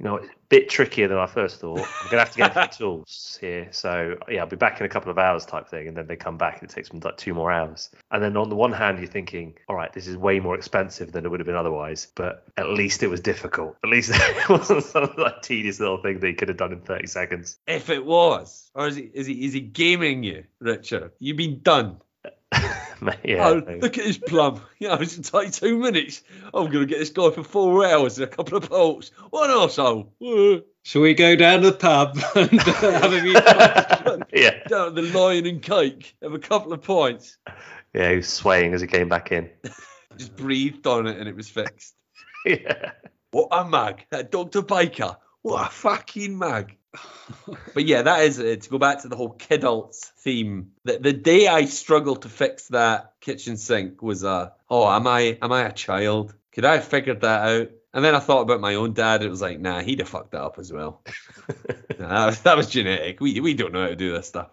you 0.00 0.04
know, 0.04 0.16
it's 0.16 0.26
a 0.26 0.32
bit 0.48 0.68
trickier 0.68 1.06
than 1.06 1.16
I 1.16 1.26
first 1.26 1.60
thought. 1.60 1.78
I'm 1.78 2.10
going 2.10 2.10
to 2.10 2.18
have 2.18 2.32
to 2.32 2.38
get 2.38 2.52
few 2.52 2.66
tools 2.86 3.38
here. 3.40 3.68
So, 3.70 4.18
yeah, 4.28 4.40
I'll 4.40 4.48
be 4.48 4.56
back 4.56 4.80
in 4.80 4.84
a 4.84 4.88
couple 4.88 5.12
of 5.12 5.18
hours 5.18 5.46
type 5.46 5.68
thing. 5.68 5.86
And 5.86 5.96
then 5.96 6.08
they 6.08 6.16
come 6.16 6.36
back 6.36 6.60
and 6.60 6.68
it 6.68 6.74
takes 6.74 6.88
them 6.88 6.98
like 7.04 7.16
two 7.18 7.34
more 7.34 7.52
hours. 7.52 7.88
And 8.10 8.20
then 8.20 8.36
on 8.36 8.48
the 8.48 8.56
one 8.56 8.72
hand, 8.72 8.98
you're 8.98 9.06
thinking, 9.06 9.54
all 9.68 9.76
right, 9.76 9.92
this 9.92 10.08
is 10.08 10.16
way 10.16 10.40
more 10.40 10.56
expensive 10.56 11.12
than 11.12 11.24
it 11.24 11.30
would 11.30 11.38
have 11.38 11.46
been 11.46 11.54
otherwise. 11.54 12.08
But 12.16 12.44
at 12.56 12.68
least 12.70 13.04
it 13.04 13.06
was 13.06 13.20
difficult. 13.20 13.76
At 13.84 13.90
least 13.90 14.10
it 14.12 14.48
wasn't 14.48 14.82
some 14.82 15.14
like 15.16 15.40
tedious 15.42 15.78
little 15.78 16.02
thing 16.02 16.18
that 16.18 16.26
he 16.26 16.34
could 16.34 16.48
have 16.48 16.58
done 16.58 16.72
in 16.72 16.80
30 16.80 17.06
seconds. 17.06 17.58
If 17.68 17.88
it 17.90 18.04
was, 18.04 18.68
or 18.74 18.88
is 18.88 18.96
he 18.96 19.02
is 19.14 19.26
he 19.28 19.46
is 19.46 19.52
he 19.52 19.60
gaming 19.60 20.24
you, 20.24 20.44
Richard? 20.58 21.12
You've 21.20 21.36
been 21.36 21.60
done. 21.60 22.00
yeah. 23.24 23.48
oh, 23.48 23.62
look 23.80 23.98
at 23.98 24.04
his 24.04 24.18
plum. 24.18 24.60
You 24.78 24.88
know, 24.88 24.94
it's 24.96 25.16
in 25.16 25.22
22 25.22 25.78
minutes. 25.78 26.22
I'm 26.52 26.70
going 26.70 26.80
to 26.80 26.86
get 26.86 26.98
this 26.98 27.08
guy 27.08 27.30
for 27.30 27.42
four 27.42 27.86
hours 27.86 28.18
and 28.18 28.30
a 28.30 28.30
couple 28.30 28.58
of 28.58 28.68
bolts. 28.68 29.10
What 29.30 29.48
an 29.48 29.56
arsehole. 29.56 30.08
Shall 30.82 31.00
we 31.00 31.14
go 31.14 31.34
down 31.34 31.62
to 31.62 31.70
the 31.70 31.76
pub 31.76 32.18
and 32.34 32.60
uh, 32.60 33.00
have 33.00 33.12
a 33.12 33.20
few 33.22 33.32
pints? 33.32 34.30
yeah. 34.34 34.62
Down 34.68 34.88
at 34.88 34.94
the 34.94 35.02
Lion 35.02 35.46
and 35.46 35.62
Cake. 35.62 36.14
Have 36.22 36.34
a 36.34 36.38
couple 36.38 36.74
of 36.74 36.82
pints. 36.82 37.38
Yeah, 37.94 38.10
he 38.10 38.16
was 38.16 38.28
swaying 38.28 38.74
as 38.74 38.82
he 38.82 38.86
came 38.86 39.08
back 39.08 39.32
in. 39.32 39.48
Just 40.18 40.36
breathed 40.36 40.86
on 40.86 41.06
it 41.06 41.16
and 41.16 41.26
it 41.26 41.34
was 41.34 41.48
fixed. 41.48 41.94
yeah. 42.44 42.92
What 43.30 43.48
a 43.50 43.64
mag. 43.64 44.04
That 44.10 44.30
Dr. 44.30 44.60
Baker. 44.60 45.16
What 45.40 45.66
a 45.66 45.70
fucking 45.70 46.38
mag. 46.38 46.76
But 47.74 47.86
yeah, 47.86 48.02
that 48.02 48.24
is 48.24 48.38
it. 48.38 48.62
To 48.62 48.70
go 48.70 48.78
back 48.78 49.02
to 49.02 49.08
the 49.08 49.16
whole 49.16 49.34
kidults 49.34 50.10
theme, 50.18 50.72
the, 50.84 50.98
the 50.98 51.12
day 51.12 51.46
I 51.46 51.64
struggled 51.64 52.22
to 52.22 52.28
fix 52.28 52.68
that 52.68 53.12
kitchen 53.20 53.56
sink 53.56 54.02
was 54.02 54.24
uh 54.24 54.50
oh, 54.68 54.88
am 54.88 55.06
I 55.06 55.38
am 55.42 55.52
I 55.52 55.62
a 55.62 55.72
child? 55.72 56.34
Could 56.52 56.64
I 56.64 56.74
have 56.74 56.84
figured 56.84 57.20
that 57.22 57.48
out? 57.48 57.70
And 57.92 58.04
then 58.04 58.14
I 58.14 58.18
thought 58.18 58.42
about 58.42 58.60
my 58.60 58.74
own 58.74 58.92
dad. 58.92 59.22
It 59.22 59.30
was 59.30 59.40
like, 59.40 59.58
nah, 59.58 59.80
he'd 59.80 60.00
have 60.00 60.08
fucked 60.08 60.32
that 60.32 60.42
up 60.42 60.58
as 60.58 60.72
well. 60.72 61.02
Nah, 61.98 62.08
that, 62.08 62.26
was, 62.26 62.40
that 62.42 62.56
was 62.58 62.68
genetic. 62.68 63.20
We 63.20 63.40
we 63.40 63.54
don't 63.54 63.72
know 63.72 63.80
how 63.80 63.88
to 63.88 63.96
do 63.96 64.12
this 64.12 64.28
stuff. 64.28 64.44